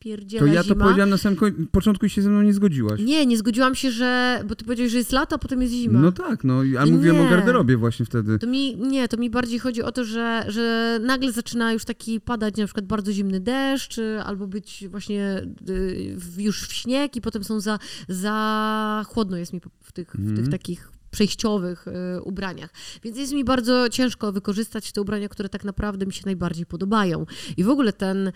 przypierdziela 0.02 0.46
To 0.46 0.52
ja 0.52 0.62
to 0.62 0.68
zima. 0.68 0.84
powiedziałem 0.84 1.10
na 1.10 1.16
samym 1.18 1.38
koń- 1.38 1.66
początku 1.72 2.06
i 2.06 2.10
się 2.10 2.22
ze 2.22 2.30
mną 2.30 2.42
nie 2.42 2.52
zgodziłaś. 2.52 3.00
Nie, 3.00 3.26
nie 3.26 3.38
zgodziłam 3.38 3.74
się, 3.74 3.90
że, 3.90 4.42
bo 4.48 4.54
ty 4.54 4.64
powiedziałeś, 4.64 4.92
że 4.92 4.98
jest 4.98 5.12
lato, 5.12 5.34
a 5.36 5.38
potem 5.38 5.62
jest 5.62 5.74
zima. 5.74 6.00
No 6.00 6.12
tak, 6.12 6.44
no, 6.44 6.60
a 6.80 6.86
No 6.86 6.92
mówiłem 6.92 7.20
o 7.20 7.24
nie. 7.24 7.30
garderobie 7.30 7.76
właśnie 7.76 8.06
wtedy. 8.06 8.38
To 8.38 8.46
mi, 8.46 8.76
nie, 8.76 9.08
to 9.08 9.16
mi 9.16 9.30
bardziej 9.30 9.58
chodzi 9.58 9.82
o 9.82 9.92
to, 9.92 10.04
że, 10.04 10.44
że 10.48 10.98
nagle 11.02 11.32
zaczyna 11.32 11.72
już 11.72 11.84
taki 11.84 12.20
padać 12.20 12.56
na 12.56 12.64
przykład 12.64 12.86
bardzo 12.86 13.12
zimny 13.12 13.40
deszcz, 13.40 13.98
y, 13.98 14.20
albo 14.24 14.46
być 14.46 14.84
właśnie 14.88 15.42
y, 15.70 16.16
już 16.38 16.62
w 16.68 16.72
śnieg 16.72 17.16
i 17.16 17.20
potem 17.20 17.44
są 17.44 17.60
za, 17.60 17.78
za 18.08 19.04
chłodno 19.08 19.36
jest 19.36 19.52
mi 19.52 19.60
w 19.82 19.92
tych, 19.92 20.08
w 20.08 20.16
tych 20.16 20.28
Mhm. 20.28 20.50
takich 20.50 20.90
przejściowych 21.10 21.86
y, 21.88 22.22
ubraniach. 22.22 22.70
Więc 23.02 23.18
jest 23.18 23.32
mi 23.32 23.44
bardzo 23.44 23.88
ciężko 23.88 24.32
wykorzystać 24.32 24.92
te 24.92 25.00
ubrania, 25.00 25.28
które 25.28 25.48
tak 25.48 25.64
naprawdę 25.64 26.06
mi 26.06 26.12
się 26.12 26.22
najbardziej 26.26 26.66
podobają. 26.66 27.26
I 27.56 27.64
w 27.64 27.68
ogóle 27.68 27.92
ten, 27.92 28.32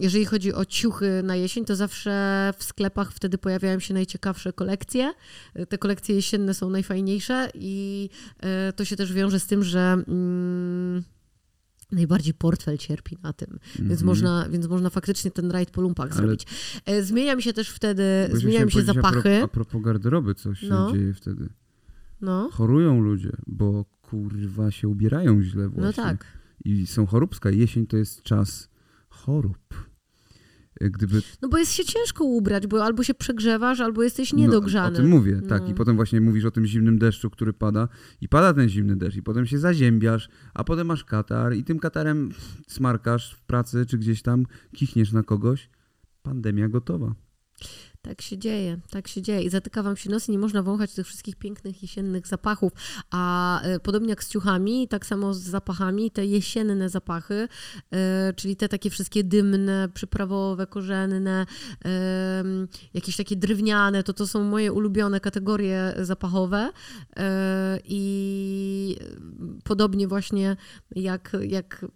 jeżeli 0.00 0.24
chodzi 0.24 0.54
o 0.54 0.64
ciuchy 0.64 1.20
na 1.24 1.36
jesień, 1.36 1.64
to 1.64 1.76
zawsze 1.76 2.12
w 2.58 2.64
sklepach 2.64 3.12
wtedy 3.12 3.38
pojawiają 3.38 3.78
się 3.78 3.94
najciekawsze 3.94 4.52
kolekcje. 4.52 5.12
Y, 5.58 5.66
Te 5.66 5.78
kolekcje 5.78 6.14
jesienne 6.14 6.54
są 6.54 6.70
najfajniejsze 6.70 7.50
i 7.54 8.08
e, 8.40 8.72
to 8.72 8.84
się 8.84 8.96
też 8.96 9.12
wiąże 9.12 9.40
z 9.40 9.46
tym, 9.46 9.64
że 9.64 9.80
mm, 10.08 11.02
najbardziej 11.92 12.34
portfel 12.34 12.78
cierpi 12.78 13.18
na 13.22 13.32
tym, 13.32 13.58
więc, 13.78 13.90
Mhm. 13.90 14.06
można, 14.06 14.48
więc 14.50 14.66
można 14.66 14.90
faktycznie 14.90 15.30
ten 15.30 15.50
rajd 15.50 15.70
po 15.70 15.80
lumpach 15.80 16.06
Ale- 16.06 16.16
zrobić. 16.16 16.46
E, 16.86 17.02
Zmienia 17.02 17.36
mi 17.36 17.42
się 17.42 17.52
też 17.52 17.68
wtedy, 17.68 18.02
zmieniają 18.32 18.66
mi 18.66 18.72
się 18.72 18.82
zapachy. 18.82 19.42
A 19.42 19.48
propos 19.48 19.82
garderoby, 19.82 20.34
co 20.34 20.54
się 20.54 20.66
No. 20.68 20.92
dzieje 20.92 21.14
wtedy. 21.14 21.48
No, 22.22 22.48
Chorują 22.52 23.00
ludzie, 23.00 23.32
bo 23.46 23.84
kurwa 24.02 24.70
się 24.70 24.88
ubierają 24.88 25.42
źle 25.42 25.68
właśnie. 25.68 25.82
no 25.86 25.92
tak. 25.92 26.24
I 26.64 26.86
są 26.86 27.06
choróbska. 27.06 27.50
Jesień 27.50 27.86
to 27.86 27.96
jest 27.96 28.22
czas 28.22 28.68
chorób. 29.08 29.58
E, 30.80 30.90
Gdyby 30.90 31.22
No 31.42 31.48
bo 31.48 31.58
jest 31.58 31.72
się 31.72 31.84
ciężko 31.84 32.24
ubrać, 32.24 32.66
bo 32.66 32.84
albo 32.84 33.02
się 33.02 33.14
przegrzewasz, 33.14 33.80
albo 33.80 34.02
jesteś 34.02 34.32
No, 34.32 34.38
niedogrzany. 34.38 34.96
o 34.96 35.00
tym 35.00 35.08
mówię, 35.08 35.40
tak. 35.48 35.62
No. 35.62 35.68
I 35.68 35.74
potem 35.74 35.96
właśnie 35.96 36.20
mówisz 36.20 36.44
o 36.44 36.50
tym 36.50 36.66
zimnym 36.66 36.98
deszczu, 36.98 37.30
który 37.30 37.52
pada. 37.52 37.88
I 38.20 38.28
pada 38.28 38.54
ten 38.54 38.68
zimny 38.68 38.96
deszcz. 38.96 39.16
I 39.16 39.22
potem 39.22 39.46
się 39.46 39.58
zaziębiasz, 39.58 40.28
a 40.54 40.64
potem 40.64 40.86
masz 40.86 41.04
katar. 41.04 41.54
I 41.54 41.64
tym 41.64 41.78
katarem 41.78 42.30
smarkasz 42.68 43.34
w 43.34 43.42
pracy 43.42 43.86
czy 43.86 43.98
gdzieś 43.98 44.22
tam, 44.22 44.46
kichniesz 44.76 45.12
na 45.12 45.22
kogoś. 45.22 45.70
Pandemia 46.22 46.68
gotowa. 46.68 47.14
Tak 48.02 48.22
się 48.22 48.38
dzieje, 48.38 48.78
tak 48.90 49.08
się 49.08 49.22
dzieje. 49.22 49.42
I 49.42 49.48
zatyka 49.50 49.82
wam 49.82 49.96
się 49.96 50.10
nos 50.10 50.28
i 50.28 50.32
nie 50.32 50.38
można 50.38 50.62
wąchać 50.62 50.94
tych 50.94 51.06
wszystkich 51.06 51.36
pięknych 51.36 51.82
jesiennych 51.82 52.26
zapachów. 52.26 52.72
A 53.10 53.60
e, 53.62 53.80
podobnie 53.80 54.08
jak 54.08 54.24
z 54.24 54.28
ciuchami, 54.28 54.88
tak 54.88 55.06
samo 55.06 55.34
z 55.34 55.40
zapachami, 55.40 56.10
te 56.10 56.26
jesienne 56.26 56.88
zapachy, 56.88 57.48
e, 57.90 58.32
czyli 58.36 58.56
te 58.56 58.68
takie 58.68 58.90
wszystkie 58.90 59.24
dymne, 59.24 59.88
przyprawowe, 59.94 60.66
korzenne, 60.66 61.46
jakieś 62.94 63.16
takie 63.16 63.36
drewniane, 63.36 64.02
to 64.02 64.12
to 64.12 64.26
są 64.26 64.44
moje 64.44 64.72
ulubione 64.72 65.20
kategorie 65.20 65.94
zapachowe. 66.00 66.70
E, 67.16 67.78
I 67.84 68.96
podobnie 69.64 70.08
właśnie 70.08 70.56
jak, 70.96 71.36
jak 71.48 71.86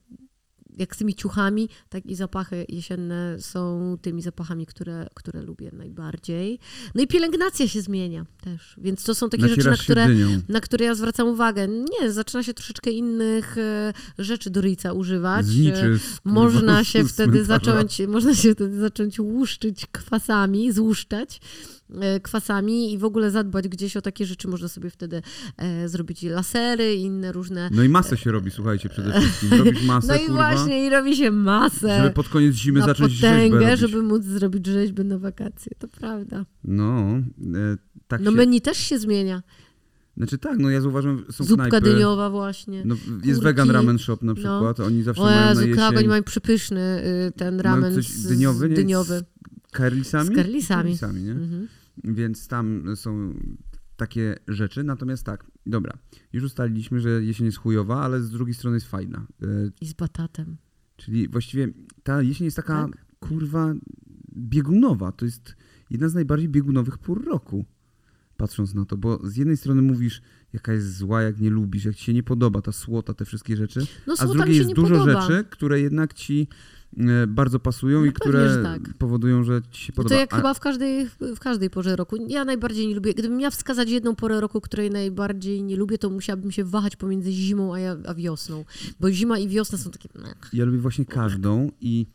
jak 0.76 0.94
z 0.94 0.98
tymi 0.98 1.14
ciuchami, 1.14 1.68
tak 1.88 2.06
i 2.06 2.14
zapachy 2.14 2.66
jesienne 2.68 3.36
są 3.40 3.96
tymi 4.02 4.22
zapachami, 4.22 4.66
które, 4.66 5.06
które 5.14 5.42
lubię 5.42 5.70
najbardziej. 5.72 6.58
No 6.94 7.02
i 7.02 7.06
pielęgnacja 7.06 7.68
się 7.68 7.80
zmienia 7.82 8.26
też, 8.40 8.74
więc 8.78 9.04
to 9.04 9.14
są 9.14 9.28
takie 9.30 9.42
Nacierasz 9.42 9.64
rzeczy, 9.64 9.70
na 9.70 9.76
które, 10.04 10.06
dynią. 10.08 10.40
na 10.48 10.60
które 10.60 10.84
ja 10.84 10.94
zwracam 10.94 11.28
uwagę. 11.28 11.68
Nie, 11.68 12.12
zaczyna 12.12 12.42
się 12.42 12.54
troszeczkę 12.54 12.90
innych 12.90 13.58
e, 13.58 13.92
rzeczy 14.18 14.50
do 14.50 14.60
ryjca 14.60 14.92
używać. 14.92 15.46
Zniczy, 15.46 15.86
E, 15.86 15.98
Można 16.24 16.84
się 16.90 17.04
wtedy 17.04 17.44
zacząć, 17.44 18.02
można 18.08 18.34
się 18.34 18.54
wtedy 18.54 18.78
zacząć 18.80 19.20
łuszczyć 19.20 19.86
kwasami, 19.92 20.72
złuszczać 20.72 21.40
kwasami 22.22 22.92
i 22.92 22.98
w 22.98 23.04
ogóle 23.04 23.30
zadbać 23.30 23.68
gdzieś 23.68 23.96
o 23.96 24.02
takie 24.02 24.26
rzeczy. 24.26 24.48
Można 24.48 24.68
sobie 24.68 24.90
wtedy 24.90 25.22
e, 25.56 25.88
zrobić 25.88 26.22
lasery 26.22 26.94
i 26.94 27.00
inne 27.02 27.32
różne. 27.32 27.70
No 27.72 27.82
i 27.82 27.88
masę 27.88 28.16
się 28.16 28.32
robi, 28.32 28.50
słuchajcie, 28.50 28.88
przede 28.88 29.20
wszystkim. 29.20 29.58
Robić 29.58 29.82
masę, 29.86 30.08
No 30.08 30.14
i 30.14 30.26
kurwa, 30.26 30.34
właśnie, 30.54 30.86
i 30.86 30.90
robi 30.90 31.16
się 31.16 31.30
masę. 31.30 31.96
żeby 31.98 32.10
pod 32.10 32.28
koniec 32.28 32.54
zimy 32.54 32.80
na 32.80 32.86
zacząć 32.86 33.12
rzeźbę 33.12 33.28
potęgę, 33.36 33.60
robić. 33.66 33.80
żeby 33.80 34.02
móc 34.02 34.24
zrobić 34.24 34.66
rzeźbę 34.66 35.04
na 35.04 35.18
wakacje. 35.18 35.72
To 35.78 35.88
prawda. 35.88 36.44
No, 36.64 37.00
e, 37.54 37.76
tak 38.08 38.20
No 38.20 38.30
się... 38.30 38.36
menu 38.36 38.60
też 38.60 38.78
się 38.78 38.98
zmienia. 38.98 39.42
Znaczy 40.16 40.38
tak, 40.38 40.58
no 40.58 40.70
ja 40.70 40.80
zauważam, 40.80 41.24
są 41.32 41.44
Zupka 41.44 41.68
knajpy... 41.68 41.90
dyniowa 41.90 42.30
właśnie. 42.30 42.82
No, 42.84 42.94
jest 42.94 43.24
kurki. 43.24 43.40
vegan 43.40 43.70
ramen 43.70 43.98
shop 43.98 44.16
na 44.22 44.26
No. 44.32 44.34
przykład, 44.34 44.80
oni 44.80 45.02
zawsze 45.02 45.22
o 45.22 45.24
mają 45.24 45.40
na 45.40 45.48
Jezu, 45.50 45.66
jesień... 45.68 45.96
oni 45.98 46.08
mają 46.08 46.22
przypyszny 46.22 47.02
y, 47.28 47.32
ten 47.36 47.60
ramen 47.60 47.94
coś 47.94 48.08
z, 48.08 48.26
dyniowy, 48.28 48.68
nie? 48.68 48.74
dyniowy. 48.76 49.24
Karlisami? 49.76 50.30
Z. 50.30 50.36
Karlisami, 50.36 51.22
nie? 51.22 51.32
Mhm. 51.32 51.68
Więc 52.04 52.48
tam 52.48 52.96
są 52.96 53.34
takie 53.96 54.36
rzeczy. 54.48 54.84
Natomiast 54.84 55.24
tak, 55.26 55.44
dobra, 55.66 55.92
już 56.32 56.44
ustaliliśmy, 56.44 57.00
że 57.00 57.22
jesień 57.24 57.46
jest 57.46 57.58
chujowa, 57.58 58.02
ale 58.02 58.20
z 58.22 58.30
drugiej 58.30 58.54
strony 58.54 58.76
jest 58.76 58.86
fajna. 58.86 59.26
E, 59.42 59.46
I 59.80 59.86
z 59.86 59.92
batatem. 59.92 60.56
czyli 60.96 61.28
właściwie 61.28 61.68
ta 62.02 62.22
jesień 62.22 62.44
jest 62.44 62.56
taka, 62.56 62.88
Tak? 62.88 63.06
kurwa, 63.20 63.74
biegunowa. 64.36 65.12
To 65.12 65.24
jest 65.24 65.56
jedna 65.90 66.08
z 66.08 66.14
najbardziej 66.14 66.48
biegunowych 66.48 66.98
pór 66.98 67.24
roku. 67.24 67.64
Patrząc 68.36 68.74
na 68.74 68.84
to, 68.84 68.96
bo 68.96 69.28
z 69.28 69.36
jednej 69.36 69.56
strony 69.56 69.82
mówisz, 69.82 70.22
jaka 70.52 70.72
jest 70.72 70.96
zła, 70.96 71.22
jak 71.22 71.40
nie 71.40 71.50
lubisz, 71.50 71.84
jak 71.84 71.94
ci 71.96 72.04
się 72.04 72.14
nie 72.14 72.22
podoba 72.22 72.62
ta 72.62 72.72
słota, 72.72 73.14
te 73.14 73.24
wszystkie 73.24 73.56
rzeczy, 73.56 73.80
No 74.06 74.14
a 74.18 74.26
z 74.26 74.32
drugiej 74.32 74.54
się 74.54 74.60
jest 74.62 74.72
dużo 74.74 74.98
podoba. 74.98 75.20
rzeczy, 75.20 75.44
które 75.50 75.80
jednak 75.80 76.14
ci 76.14 76.48
bardzo 77.26 77.60
pasują 77.60 78.00
No 78.00 78.06
i 78.06 78.12
które 78.12 78.48
że 78.54 78.62
tak. 78.62 78.94
powodują, 78.98 79.44
że 79.44 79.60
ci 79.70 79.82
się 79.84 79.92
podoba. 79.92 80.14
to 80.14 80.20
jak 80.20 80.32
A- 80.32 80.36
chyba 80.36 80.54
w 80.54 80.60
każdej, 80.60 81.06
w 81.20 81.38
każdej 81.38 81.70
porze 81.70 81.96
roku. 81.96 82.16
Ja 82.28 82.44
najbardziej 82.44 82.88
nie 82.88 82.94
lubię. 82.94 83.14
Gdybym 83.14 83.36
miała 83.38 83.50
wskazać 83.50 83.90
jedną 83.90 84.14
porę 84.14 84.40
roku, 84.40 84.60
której 84.60 84.90
najbardziej 84.90 85.62
nie 85.62 85.76
lubię, 85.76 85.98
to 85.98 86.10
musiałabym 86.10 86.50
się 86.52 86.64
wahać 86.64 86.96
pomiędzy 86.96 87.32
zimą 87.32 87.74
a, 87.74 87.78
ja- 87.78 87.96
a 88.06 88.14
wiosną. 88.14 88.64
Bo 89.00 89.10
zima 89.10 89.38
i 89.38 89.48
wiosna 89.48 89.78
są 89.78 89.90
takie. 89.90 90.08
Ja 90.52 90.64
lubię 90.64 90.78
właśnie 90.78 91.04
każdą 91.04 91.70
i 91.80 92.06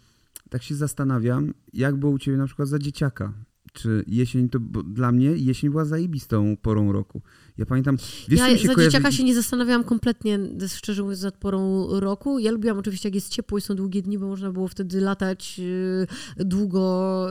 tak 0.50 0.63
się 0.63 0.76
zastanawiam, 0.76 1.54
jak 1.74 1.96
było 1.96 2.12
u 2.12 2.20
ciebie 2.20 2.38
na 2.38 2.46
przykład 2.48 2.67
za 2.67 2.80
dzieciaka. 2.80 3.34
Czy 3.73 4.03
jesień 4.07 4.49
to, 4.49 4.60
dla 4.84 5.12
mnie 5.12 5.25
jesień 5.25 5.69
była 5.69 5.86
zajebistą 5.86 6.57
porą 6.62 6.91
roku. 6.91 7.21
Ja 7.57 7.65
pamiętam, 7.65 7.97
wiesz 8.27 8.39
Ja 8.39 8.53
mi 8.53 8.60
się 8.60 8.67
za 8.67 8.73
kojarzy... 8.73 8.91
dzieciaka 8.91 9.12
się 9.12 9.23
nie 9.23 9.36
zastanawiałam 9.36 9.84
kompletnie, 9.84 10.39
szczerze 10.67 11.03
mówiąc, 11.03 11.23
nad 11.23 11.38
porą 11.38 11.88
roku. 11.99 12.39
Ja 12.39 12.51
lubiłam 12.51 12.77
oczywiście, 12.77 13.10
jak 13.10 13.15
jest 13.15 13.29
ciepło 13.29 13.57
i 13.57 13.62
są 13.62 13.75
długie 13.75 14.01
dni, 14.01 14.17
bo 14.17 14.27
można 14.27 14.51
było 14.51 14.67
wtedy 14.67 15.01
latać 15.01 15.60
yy, 15.60 16.45
długo 16.45 17.27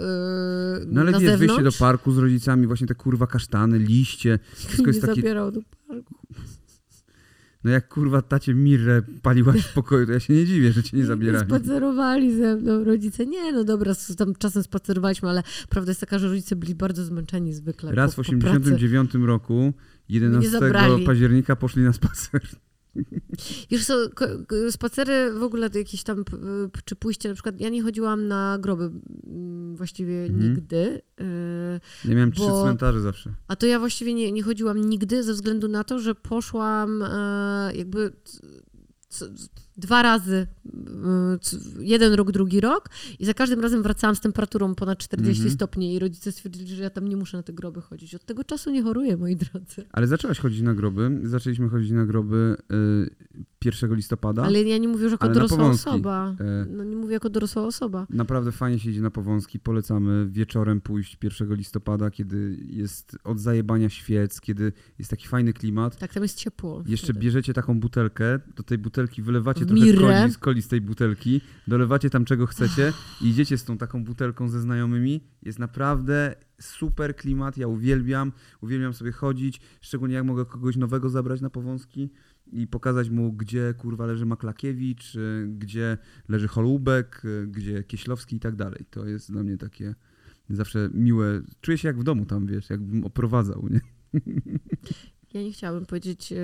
yy, 0.78 0.86
No 0.86 1.00
ale 1.00 1.10
na 1.10 1.18
wiesz, 1.18 1.30
zewnątrz. 1.30 1.54
wyjście 1.56 1.78
do 1.78 1.84
parku 1.84 2.12
z 2.12 2.18
rodzicami, 2.18 2.66
właśnie 2.66 2.86
te 2.86 2.94
kurwa 2.94 3.26
kasztany, 3.26 3.78
liście, 3.78 4.38
wszystko 4.54 4.82
nie 4.82 4.88
jest 4.88 5.00
takie... 5.00 5.14
zabierał 5.14 5.52
do. 5.52 5.60
No 7.64 7.70
jak 7.70 7.88
kurwa 7.88 8.22
tacie 8.22 8.54
Mirrę 8.54 9.02
paliłaś 9.22 9.62
w 9.66 9.72
pokoju, 9.72 10.06
to 10.06 10.12
ja 10.12 10.20
się 10.20 10.34
nie 10.34 10.46
dziwię, 10.46 10.72
że 10.72 10.82
cię 10.82 10.96
nie 10.96 11.04
zabierali. 11.04 11.46
Spacerowali 11.46 12.36
ze 12.36 12.56
mną 12.56 12.84
rodzice. 12.84 13.26
Nie, 13.26 13.52
no 13.52 13.64
dobra, 13.64 13.94
tam 14.18 14.34
czasem 14.34 14.62
spacerowaliśmy, 14.62 15.28
ale 15.28 15.42
prawda 15.68 15.90
jest 15.90 16.00
taka, 16.00 16.18
że 16.18 16.28
rodzice 16.28 16.56
byli 16.56 16.74
bardzo 16.74 17.04
zmęczeni 17.04 17.54
zwykle 17.54 17.94
Raz 17.94 18.12
w 18.12 18.16
po, 18.16 18.22
po 18.22 18.30
pracy. 18.30 18.56
89 18.56 19.14
roku, 19.14 19.72
11 20.08 20.50
zabrali. 20.50 21.06
października 21.06 21.56
poszli 21.56 21.82
na 21.82 21.92
spacer. 21.92 22.40
Wiesz 23.70 23.86
co, 23.86 23.94
spacery 24.70 25.32
w 25.32 25.42
ogóle 25.42 25.70
jakieś 25.74 26.02
tam, 26.02 26.24
czy 26.84 26.96
pójście 26.96 27.28
na 27.28 27.34
przykład, 27.34 27.60
ja 27.60 27.68
nie 27.68 27.82
chodziłam 27.82 28.28
na 28.28 28.58
groby 28.60 28.90
właściwie 29.74 30.22
Mhm. 30.24 30.42
nigdy, 30.54 31.02
y, 31.20 31.24
Ja 32.08 32.14
miałem 32.14 32.32
trzy 32.32 32.42
cmentarze 32.62 33.00
zawsze. 33.00 33.34
a 33.48 33.56
to 33.56 33.66
ja 33.66 33.78
właściwie 33.78 34.14
nie, 34.14 34.32
nie 34.32 34.42
chodziłam 34.42 34.80
nigdy 34.80 35.22
ze 35.22 35.32
względu 35.34 35.68
na 35.68 35.84
to, 35.84 35.98
że 35.98 36.14
poszłam 36.14 37.02
e, 37.02 37.70
jakby 37.74 38.12
c- 38.24 38.40
c- 39.08 39.48
dwa 39.80 40.02
razy, 40.02 40.46
c- 41.42 41.56
jeden 41.80 42.12
rok, 42.12 42.32
drugi 42.32 42.60
rok 42.60 42.88
i 43.18 43.24
za 43.26 43.34
każdym 43.34 43.60
razem 43.60 43.82
wracałam 43.82 44.16
z 44.16 44.20
temperaturą 44.20 44.74
ponad 44.74 44.98
40 44.98 45.40
Mhm. 45.40 45.54
stopni 45.54 45.94
i 45.94 45.98
rodzice 45.98 46.32
stwierdzili, 46.32 46.76
że 46.76 46.82
ja 46.82 46.90
tam 46.90 47.08
nie 47.08 47.16
muszę 47.16 47.36
na 47.36 47.42
te 47.42 47.52
groby 47.52 47.80
chodzić. 47.80 48.14
Od 48.14 48.24
tego 48.24 48.44
czasu 48.44 48.70
nie 48.70 48.82
choruję, 48.82 49.16
moi 49.16 49.36
drodzy. 49.36 49.84
Ale 49.92 50.06
zaczęłaś 50.06 50.38
chodzić 50.38 50.60
na 50.62 50.74
groby. 50.74 51.20
Zaczęliśmy 51.22 51.68
chodzić 51.68 51.90
na 51.90 52.06
groby 52.06 52.56
y, 53.06 53.10
1 53.64 53.94
listopada. 53.94 54.42
Ale 54.42 54.62
ja 54.62 54.78
nie 54.78 54.88
mówię 54.88 55.02
już 55.04 55.12
jako 55.12 55.28
dorosła 55.28 55.66
osoba. 55.70 56.36
E, 56.40 56.66
No 56.70 56.84
nie 56.84 56.96
mówię 56.96 57.12
jako 57.12 57.30
dorosła 57.30 57.62
osoba. 57.66 58.06
Naprawdę 58.10 58.52
fajnie 58.52 58.78
się 58.78 58.90
idzie 58.90 59.02
na 59.02 59.10
Powązki. 59.10 59.60
Polecamy 59.60 60.26
wieczorem 60.30 60.80
pójść 60.80 61.16
1 61.22 61.54
listopada, 61.54 62.10
kiedy 62.10 62.56
jest 62.66 63.18
od 63.24 63.40
zajebania 63.40 63.88
świec, 63.88 64.40
kiedy 64.40 64.72
jest 64.98 65.10
taki 65.10 65.28
fajny 65.28 65.52
klimat. 65.52 65.96
Tak, 65.98 66.12
tam 66.14 66.22
jest 66.22 66.38
ciepło. 66.38 66.82
Jeszcze 66.86 67.06
wtedy. 67.06 67.18
bierzecie 67.20 67.52
taką 67.54 67.80
butelkę, 67.80 68.40
do 68.56 68.62
tej 68.62 68.78
butelki 68.78 69.22
wylewacie 69.22 69.60
trochę 69.94 70.20
coli, 70.20 70.32
z 70.32 70.38
coli 70.38 70.62
z 70.62 70.68
tej 70.68 70.80
butelki, 70.80 71.40
dolewacie 71.68 72.10
tam 72.10 72.24
czego 72.24 72.46
chcecie 72.46 72.92
i 73.20 73.28
idziecie 73.30 73.58
z 73.58 73.64
tą 73.64 73.78
taką 73.78 74.04
butelką 74.04 74.48
ze 74.48 74.60
znajomymi. 74.60 75.20
Jest 75.42 75.58
naprawdę 75.58 76.34
super 76.60 77.16
klimat, 77.16 77.56
ja 77.56 77.66
uwielbiam, 77.66 78.32
uwielbiam 78.60 78.94
sobie 78.94 79.12
chodzić, 79.12 79.60
szczególnie 79.80 80.14
jak 80.14 80.24
mogę 80.24 80.44
kogoś 80.44 80.76
nowego 80.76 81.08
zabrać 81.08 81.40
na 81.40 81.50
powązki 81.50 82.10
i 82.52 82.66
pokazać 82.66 83.10
mu, 83.10 83.32
gdzie 83.32 83.74
kurwa 83.78 84.06
leży 84.06 84.26
Maklakiewicz, 84.26 85.14
y, 85.14 85.46
gdzie 85.58 85.98
leży 86.28 86.48
Holubek, 86.48 87.22
y, 87.24 87.46
gdzie 87.46 87.84
Kieślowski 87.84 88.36
i 88.36 88.40
tak 88.40 88.56
dalej. 88.56 88.84
To 88.90 89.06
jest 89.06 89.32
dla 89.32 89.42
mnie 89.42 89.56
takie 89.56 89.94
zawsze 90.50 90.90
miłe. 90.94 91.42
Czuję 91.60 91.78
się 91.78 91.88
jak 91.88 91.98
w 91.98 92.02
domu 92.02 92.26
tam, 92.26 92.46
wiesz, 92.46 92.70
jakbym 92.70 93.04
oprowadzał, 93.04 93.68
nie? 93.70 93.80
Ja 95.34 95.42
nie 95.42 95.52
chciałabym 95.52 95.86
powiedzieć, 95.86 96.32
e, 96.32 96.36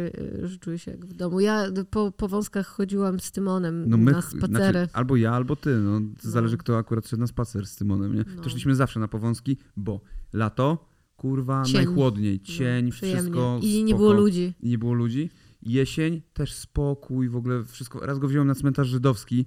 e, 0.42 0.48
że 0.48 0.58
czuję 0.58 0.78
się 0.78 0.90
jak 0.90 1.06
w 1.06 1.12
domu. 1.12 1.40
Ja 1.40 1.66
po, 1.90 2.12
po 2.12 2.28
wąskach 2.28 2.66
chodziłam 2.66 3.20
z 3.20 3.32
Tymonem 3.32 3.84
No 3.88 3.96
my, 3.96 4.12
na 4.12 4.22
spacery. 4.22 4.48
Znaczy, 4.48 4.88
albo 4.92 5.16
ja, 5.16 5.32
albo 5.32 5.56
ty. 5.56 5.70
No, 5.76 6.00
No. 6.00 6.06
Zależy, 6.20 6.56
kto 6.56 6.78
akurat 6.78 7.08
szedł 7.08 7.20
na 7.20 7.26
spacer 7.26 7.66
z 7.66 7.76
Tymonem, 7.76 8.14
nie? 8.14 8.24
No. 8.36 8.42
To 8.42 8.48
szliśmy 8.50 8.74
zawsze 8.74 9.00
na 9.00 9.08
powązki, 9.08 9.56
bo 9.76 10.00
lato, 10.32 10.88
kurwa, 11.16 11.62
Cień. 11.62 11.74
najchłodniej, 11.74 12.40
cień, 12.40 12.84
no, 12.84 12.90
wszystko 12.90 13.60
I 13.62 13.84
nie 13.84 13.88
spoko. 13.88 13.98
było 13.98 14.12
ludzi. 14.12 14.54
I 14.60 14.68
nie 14.68 14.78
było 14.78 14.92
ludzi. 14.92 15.30
Jesień, 15.62 16.22
też 16.32 16.52
spokój, 16.52 17.28
w 17.28 17.36
ogóle 17.36 17.64
wszystko. 17.64 18.00
Raz 18.06 18.18
go 18.18 18.28
wziąłem 18.28 18.48
na 18.48 18.54
cmentarz 18.54 18.88
żydowski, 18.88 19.46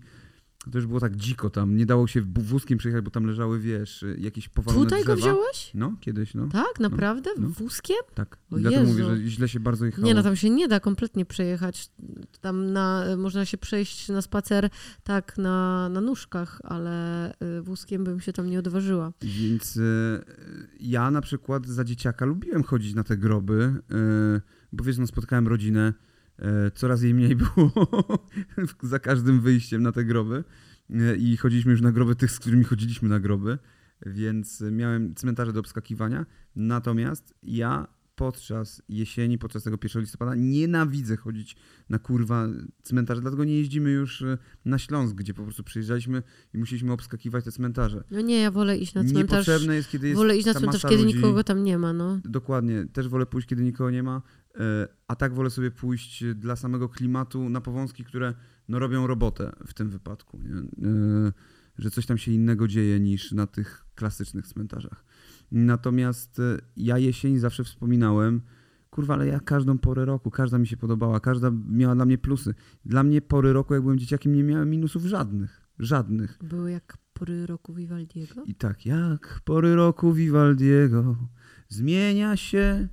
to 0.71 0.77
już 0.77 0.87
było 0.87 0.99
tak 0.99 1.15
dziko 1.15 1.49
tam, 1.49 1.75
nie 1.75 1.85
dało 1.85 2.07
się 2.07 2.21
wózkiem 2.35 2.77
przejechać, 2.77 3.03
bo 3.03 3.11
tam 3.11 3.25
leżały, 3.25 3.59
wiesz, 3.59 4.05
jakieś 4.17 4.49
powalone 4.49 4.85
Tutaj 4.85 5.03
go 5.03 5.15
drzewa. 5.15 5.31
wziąłeś? 5.31 5.71
No, 5.73 5.93
kiedyś, 5.99 6.33
no. 6.33 6.47
Tak, 6.47 6.79
naprawdę? 6.79 7.29
no. 7.37 7.49
Wózkiem? 7.49 7.97
Tak. 8.13 8.37
O 8.51 8.57
dlatego 8.57 8.83
mówię, 8.83 9.03
Jezu. 9.03 9.15
że 9.15 9.27
źle 9.29 9.49
się 9.49 9.59
bardzo 9.59 9.85
jechało. 9.85 10.07
Nie, 10.07 10.13
no 10.13 10.23
tam 10.23 10.35
się 10.35 10.49
nie 10.49 10.67
da 10.67 10.79
kompletnie 10.79 11.25
przejechać. 11.25 11.89
Tam 12.41 12.73
na, 12.73 13.05
można 13.17 13.45
się 13.45 13.57
przejść 13.57 14.09
na 14.09 14.21
spacer 14.21 14.69
tak 15.03 15.37
na, 15.37 15.89
na 15.89 16.01
nóżkach, 16.01 16.61
ale 16.63 17.29
y, 17.31 17.61
wózkiem 17.61 18.03
bym 18.03 18.19
się 18.19 18.33
tam 18.33 18.49
nie 18.49 18.59
odważyła. 18.59 19.11
Więc 19.21 19.77
e, 19.77 19.81
ja 20.79 21.11
na 21.11 21.21
przykład 21.21 21.67
za 21.67 21.83
dzieciaka 21.83 22.25
lubiłem 22.25 22.63
chodzić 22.63 22.93
na 22.93 23.03
te 23.03 23.17
groby, 23.17 23.63
e, 23.91 24.41
bo 24.73 24.83
wiesz, 24.83 24.97
no 24.97 25.07
spotkałem 25.07 25.47
rodzinę, 25.47 25.93
coraz 26.73 27.01
jej 27.01 27.13
mniej 27.13 27.35
było 27.35 27.71
za 28.81 28.99
każdym 28.99 29.41
wyjściem 29.41 29.83
na 29.83 29.91
te 29.91 30.05
groby 30.05 30.43
e, 30.89 31.15
i 31.15 31.37
chodziliśmy 31.37 31.71
już 31.71 31.81
na 31.81 31.91
groby 31.91 32.15
tych, 32.15 32.31
z 32.31 32.39
którymi 32.39 32.63
chodziliśmy 32.63 33.09
na 33.09 33.19
groby, 33.19 33.57
więc 34.05 34.61
miałem 34.71 35.15
cmentarze 35.15 35.53
do 35.53 35.59
obskakiwania, 35.59 36.25
natomiast 36.55 37.33
ja 37.43 37.87
podczas 38.19 38.81
jesieni, 38.89 39.37
podczas 39.37 39.63
tego 39.63 39.77
1 39.83 40.01
listopada 40.01 40.35
nienawidzę 40.35 41.17
chodzić 41.17 41.55
na 41.89 41.99
kurwa 41.99 42.47
cmentarze, 42.83 43.21
dlatego 43.21 43.43
nie 43.43 43.57
jeździmy 43.57 43.91
już 43.91 44.21
y, 44.21 44.37
na 44.65 44.77
Śląsk, 44.77 45.15
gdzie 45.15 45.33
po 45.33 45.43
prostu 45.43 45.63
przyjeżdżaliśmy 45.63 46.23
i 46.53 46.57
musieliśmy 46.57 46.91
obskakiwać 46.91 47.45
te 47.45 47.51
cmentarze. 47.51 48.03
No 48.11 48.21
nie, 48.21 48.41
ja 48.41 48.51
wolę 48.51 48.77
iść 48.77 48.93
na 48.93 49.03
cmentarz. 49.03 49.47
Niepotrzebne 49.47 49.75
jest, 49.75 49.89
kiedy 49.89 50.07
jest 50.07 50.17
Wolę 50.17 50.37
iść 50.37 50.45
na 50.45 50.53
ta 50.53 50.59
cmentarz, 50.59 50.81
kiedy 50.81 51.03
ludzi. 51.03 51.15
nikogo 51.15 51.43
tam 51.43 51.63
nie 51.63 51.77
ma, 51.77 51.93
no. 51.93 52.19
Dokładnie, 52.25 52.85
też 52.93 53.07
wolę 53.07 53.25
pójść, 53.25 53.47
kiedy 53.47 53.63
nikogo 53.63 53.91
nie 53.91 54.03
ma, 54.03 54.17
e, 54.17 54.21
a 55.07 55.15
tak 55.15 55.33
wolę 55.33 55.49
sobie 55.49 55.71
pójść 55.71 56.23
dla 56.35 56.55
samego 56.55 56.89
klimatu 56.89 57.49
na 57.49 57.61
powązki, 57.61 58.03
które 58.03 58.33
no, 58.69 58.79
robią 58.79 59.07
robotę 59.07 59.51
w 59.67 59.73
tym 59.73 59.89
wypadku. 59.89 60.39
Nie? 60.41 60.87
E, 60.89 61.31
Że 61.77 61.91
coś 61.91 62.05
tam 62.05 62.17
się 62.17 62.31
innego 62.31 62.67
dzieje 62.67 62.99
niż 62.99 63.31
na 63.31 63.47
tych 63.47 63.85
klasycznych 63.95 64.47
cmentarzach. 64.47 65.05
Natomiast 65.51 66.39
e, 66.39 66.57
ja 66.77 66.97
jesień 66.97 67.37
zawsze 67.37 67.63
wspominałem, 67.63 68.41
kurwa, 68.89 69.13
ale 69.13 69.27
ja 69.27 69.39
każdą 69.39 69.77
porę 69.77 70.05
roku, 70.05 70.31
każda 70.31 70.57
mi 70.57 70.67
się 70.67 70.77
podobała, 70.77 71.19
każda 71.19 71.51
miała 71.69 71.95
dla 71.95 72.05
mnie 72.05 72.17
plusy. 72.17 72.53
Dla 72.85 73.03
mnie 73.03 73.21
pory 73.21 73.53
roku, 73.53 73.73
jak 73.73 73.83
byłem 73.83 73.99
dzieciakiem, 73.99 74.35
nie 74.35 74.43
miałem 74.43 74.69
minusów 74.69 75.03
żadnych. 75.03 75.61
Żadnych. 75.79 76.39
Były 76.43 76.71
jak 76.71 76.97
pory 77.13 77.45
roku 77.45 77.73
Vivaldiego. 77.73 78.43
I 78.45 78.55
tak 78.55 78.85
jak 78.85 79.41
pory 79.45 79.75
roku 79.75 80.13
Vivaldiego 80.13 81.17
zmienia 81.67 82.37
się 82.37 82.87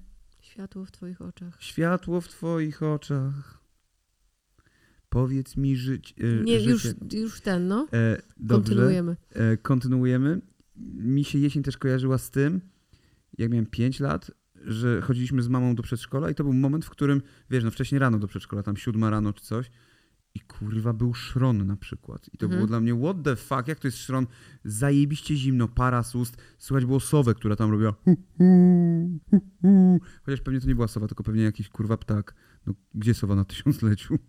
Światło 0.56 0.84
w 0.84 0.90
twoich 0.90 1.22
oczach. 1.22 1.56
Światło 1.62 2.20
w 2.20 2.28
twoich 2.28 2.82
oczach. 2.82 3.60
Powiedz 5.08 5.56
mi 5.56 5.76
żyć, 5.76 6.14
e, 6.18 6.44
Nie, 6.44 6.60
życie. 6.60 6.70
już, 6.70 7.12
już 7.12 7.40
ten, 7.40 7.68
no. 7.68 7.88
E, 7.92 8.22
dobrze, 8.36 8.74
Kontynuujemy. 8.74 9.16
E, 9.30 9.56
kontynuujemy. 9.56 10.40
Mi 10.94 11.24
się 11.24 11.38
jesień 11.38 11.62
też 11.62 11.76
kojarzyła 11.76 12.18
z 12.18 12.30
tym, 12.30 12.60
jak 13.38 13.50
miałem 13.50 13.66
5 13.66 14.00
lat, 14.00 14.30
że 14.64 15.00
chodziliśmy 15.00 15.42
z 15.42 15.48
mamą 15.48 15.74
do 15.74 15.82
przedszkola 15.82 16.30
i 16.30 16.34
to 16.34 16.44
był 16.44 16.52
moment, 16.52 16.84
w 16.84 16.90
którym, 16.90 17.22
wiesz, 17.50 17.64
no 17.64 17.70
wcześniej 17.70 17.98
rano 17.98 18.18
do 18.18 18.26
przedszkola, 18.26 18.62
tam 18.62 18.76
siódma 18.76 19.10
rano 19.10 19.32
czy 19.32 19.44
coś 19.44 19.70
i 20.36 20.40
kurwa 20.40 20.92
był 20.92 21.14
szron 21.14 21.66
na 21.66 21.76
przykład. 21.76 22.28
I 22.32 22.38
to 22.38 22.46
Mhm. 22.46 22.58
było 22.58 22.66
dla 22.66 22.80
mnie, 22.80 22.94
what 23.02 23.16
the 23.24 23.36
fuck, 23.36 23.68
jak 23.68 23.78
to 23.78 23.88
jest 23.88 23.98
szron? 23.98 24.26
Zajebiście 24.64 25.36
zimno, 25.36 25.68
para 25.68 26.02
z 26.02 26.14
ust, 26.14 26.36
słychać 26.58 26.84
było 26.84 27.00
sowę, 27.00 27.34
która 27.34 27.56
tam 27.56 27.70
robiła 27.70 27.92
hu, 27.92 28.16
hu, 28.38 29.18
hu, 29.30 29.40
hu. 29.62 30.00
Chociaż 30.22 30.40
pewnie 30.40 30.60
to 30.60 30.66
nie 30.68 30.74
była 30.74 30.88
sowa, 30.88 31.06
tylko 31.08 31.24
pewnie 31.24 31.42
jakiś 31.42 31.68
kurwa 31.68 31.96
ptak. 31.96 32.34
No 32.66 32.74
gdzie 32.94 33.14
sowa 33.14 33.34
na 33.34 33.44
tysiącleciu? 33.44 34.18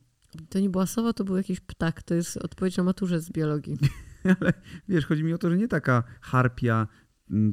To 0.49 0.59
nie 0.59 0.69
była 0.69 0.85
sowa, 0.85 1.13
to 1.13 1.23
był 1.23 1.37
jakiś 1.37 1.59
ptak. 1.59 2.03
To 2.03 2.13
jest 2.15 2.37
odpowiedź 2.37 2.77
na 2.77 2.83
maturze 2.83 3.19
z 3.19 3.31
biologii. 3.31 3.77
Ale 4.41 4.53
wiesz, 4.87 5.05
chodzi 5.05 5.23
mi 5.23 5.33
o 5.33 5.37
to, 5.37 5.49
że 5.49 5.57
nie 5.57 5.67
taka 5.67 6.03
harpia, 6.21 6.87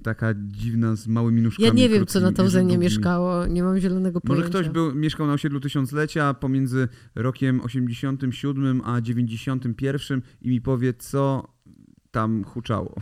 taka 0.02 0.34
dziwna 0.36 0.96
z 0.96 1.06
małymi 1.06 1.42
nóżkami. 1.42 1.66
Ja 1.68 1.74
nie 1.74 1.88
wiem, 1.88 2.06
co 2.06 2.20
na 2.20 2.32
Tauzenie 2.32 2.78
mieszkało. 2.78 3.46
Nie 3.46 3.62
mam 3.62 3.78
zielonego 3.78 4.20
Może 4.24 4.40
pojęcia. 4.40 4.58
ktoś 4.58 4.72
był, 4.72 4.94
mieszkał 4.94 5.26
na 5.26 5.32
osiedlu 5.32 5.60
tysiąclecia 5.60 6.34
pomiędzy 6.34 6.88
rokiem 7.14 7.60
87 7.60 8.82
a 8.84 9.00
91 9.00 10.22
i 10.42 10.48
mi 10.48 10.60
powie, 10.60 10.94
co 10.94 11.48
tam 12.10 12.44
huczało. 12.44 12.94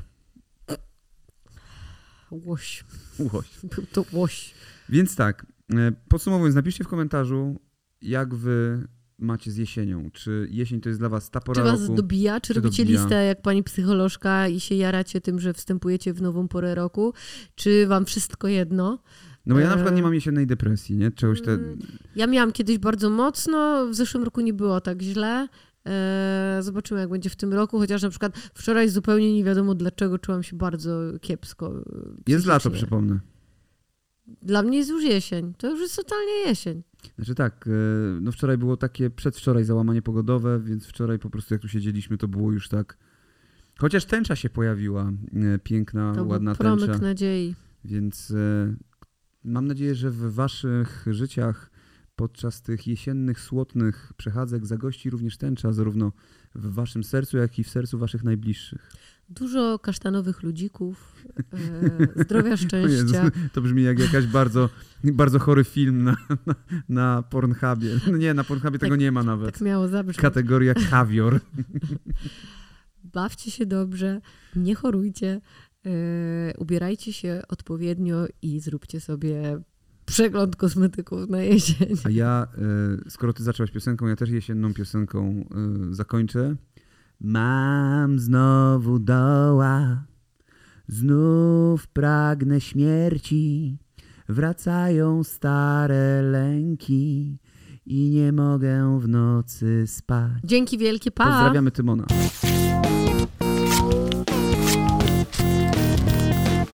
Łoś. 2.30 2.84
Łoś. 3.18 3.46
Był 3.74 3.86
to 3.92 4.04
łoś. 4.12 4.54
Więc 4.88 5.16
tak, 5.16 5.46
e, 5.74 5.92
podsumowując, 6.08 6.54
napiszcie 6.54 6.84
w 6.84 6.88
komentarzu, 6.88 7.60
jak 8.02 8.34
wy 8.34 8.88
macie 9.18 9.50
z 9.50 9.56
jesienią. 9.56 10.10
Czy 10.12 10.48
jesień 10.50 10.80
to 10.80 10.88
jest 10.88 11.00
dla 11.00 11.08
was 11.08 11.30
ta 11.30 11.40
pora 11.40 11.62
Czy 11.62 11.68
was 11.70 11.80
roku? 11.82 11.94
dobija? 11.94 12.40
Czy, 12.40 12.54
Czy 12.54 12.60
robicie 12.60 12.82
dobija? 12.84 13.00
listę 13.00 13.24
jak 13.24 13.42
pani 13.42 13.62
psycholożka 13.62 14.48
i 14.48 14.60
się 14.60 14.74
jaracie 14.74 15.20
tym, 15.20 15.40
że 15.40 15.52
wstępujecie 15.54 16.12
w 16.12 16.22
nową 16.22 16.48
porę 16.48 16.74
roku? 16.74 17.14
Czy 17.54 17.86
wam 17.86 18.04
wszystko 18.04 18.48
jedno? 18.48 18.98
No 19.46 19.54
bo 19.54 19.60
ja 19.60 19.68
na 19.68 19.74
przykład 19.74 19.96
nie 19.96 20.02
mam 20.02 20.14
jesiennej 20.14 20.46
depresji, 20.46 20.96
nie? 20.96 21.10
Czegoś 21.10 21.42
te... 21.42 21.52
Mm, 21.52 21.78
Ja 22.16 22.26
miałam 22.26 22.52
kiedyś 22.52 22.78
bardzo 22.78 23.10
mocno, 23.10 23.86
w 23.86 23.94
zeszłym 23.94 24.24
roku 24.24 24.40
nie 24.40 24.52
było 24.52 24.80
tak 24.80 25.02
źle. 25.02 25.48
E, 25.86 26.58
Zobaczymy, 26.60 27.00
jak 27.00 27.08
będzie 27.10 27.30
w 27.30 27.36
tym 27.36 27.52
roku, 27.52 27.78
chociaż 27.78 28.02
na 28.02 28.10
przykład 28.10 28.38
wczoraj 28.54 28.88
zupełnie 28.88 29.34
nie 29.34 29.44
wiadomo 29.44 29.74
dlaczego 29.74 30.18
czułam 30.18 30.42
się 30.42 30.56
bardzo 30.56 31.00
kiepsko. 31.20 31.74
e, 32.26 32.32
Jest 32.32 32.46
lato, 32.46 32.70
przypomnę. 32.70 33.20
Dla 34.42 34.62
mnie 34.62 34.78
jest 34.78 34.90
już 34.90 35.04
jesień. 35.04 35.54
To 35.58 35.70
już 35.70 35.80
jest 35.80 35.96
totalnie 35.96 36.32
jesień. 36.46 36.82
Znaczy 37.16 37.34
tak, 37.34 37.68
e, 37.68 37.70
no 38.20 38.32
wczoraj 38.32 38.58
było 38.58 38.76
takie, 38.76 39.10
przedwczoraj 39.10 39.64
załamanie 39.64 40.02
pogodowe, 40.02 40.60
więc 40.60 40.86
wczoraj 40.86 41.18
po 41.18 41.30
prostu 41.30 41.54
jak 41.54 41.60
tu 41.62 41.68
siedzieliśmy, 41.68 42.18
to 42.18 42.28
było 42.28 42.52
już 42.52 42.68
tak... 42.68 42.98
Chociaż 43.78 44.04
tęcza 44.04 44.36
się 44.36 44.50
pojawiła, 44.50 45.12
e, 45.54 45.58
piękna, 45.58 46.14
To 46.14 46.24
ładna 46.24 46.50
był 46.50 46.58
promyk 46.58 46.86
tęcza. 46.86 47.02
nadziei. 47.02 47.54
Więc 47.84 48.30
e, 48.30 48.74
mam 49.44 49.66
nadzieję, 49.66 49.94
że 49.94 50.10
w 50.10 50.34
waszych 50.34 51.06
życiach 51.10 51.70
podczas 52.16 52.62
tych 52.62 52.86
jesiennych, 52.86 53.40
słotnych 53.40 54.12
przechadzek 54.16 54.66
zagości 54.66 55.10
również 55.10 55.36
tęcza, 55.36 55.72
zarówno 55.72 56.12
w 56.54 56.74
waszym 56.74 57.04
sercu, 57.04 57.36
jak 57.36 57.58
i 57.58 57.64
w 57.64 57.70
sercu 57.70 57.98
waszych 57.98 58.24
najbliższych. 58.24 58.92
Dużo 59.34 59.78
kasztanowych 59.78 60.42
ludzików, 60.42 61.24
e, 62.16 62.22
zdrowia, 62.24 62.50
Jezu, 62.56 62.64
szczęścia. 62.64 63.30
to 63.52 63.60
brzmi 63.60 63.82
jak 63.82 63.98
jakaś 63.98 64.26
bardzo, 64.26 64.68
bardzo 65.04 65.38
chory 65.38 65.64
film 65.64 66.04
na, 66.04 66.16
na, 66.46 66.54
na 66.88 67.22
Pornhubie. 67.22 67.88
No 68.10 68.16
nie, 68.16 68.34
na 68.34 68.44
Pornhubie 68.44 68.78
tego 68.78 68.96
nie 68.96 69.12
ma 69.12 69.22
nawet. 69.22 69.54
Tak 69.54 69.60
miało 69.60 69.88
zabrzmieć. 69.88 70.16
Kategoria 70.16 70.74
kawior. 70.90 71.40
Bawcie 73.14 73.50
się 73.50 73.66
dobrze, 73.66 74.20
nie 74.56 74.74
chorujcie, 74.74 75.40
e, 75.86 75.90
ubierajcie 76.58 77.12
się 77.12 77.42
odpowiednio 77.48 78.26
i 78.42 78.60
zróbcie 78.60 79.00
sobie 79.00 79.60
przegląd 80.06 80.56
kosmetyków 80.56 81.28
na 81.28 81.42
jesień. 81.42 81.88
A 82.04 82.10
ja, 82.10 82.46
e, 83.06 83.10
skoro 83.10 83.32
ty 83.32 83.42
zaczęłaś 83.42 83.70
piosenką, 83.70 84.06
ja 84.06 84.16
też 84.16 84.30
jesienną 84.30 84.74
piosenką 84.74 85.44
e, 85.90 85.94
zakończę. 85.94 86.56
Mam 87.24 88.18
znowu 88.18 88.98
doła, 88.98 90.04
znów 90.88 91.86
pragnę 91.86 92.60
śmierci, 92.60 93.78
wracają 94.28 95.24
stare 95.24 96.22
lęki 96.22 97.38
i 97.86 98.10
nie 98.10 98.32
mogę 98.32 99.00
w 99.00 99.08
nocy 99.08 99.84
spać. 99.86 100.32
Dzięki 100.44 100.78
wielkie, 100.78 101.10
pa! 101.10 101.24
Pozdrawiamy 101.24 101.70
Tymona. 101.70 102.06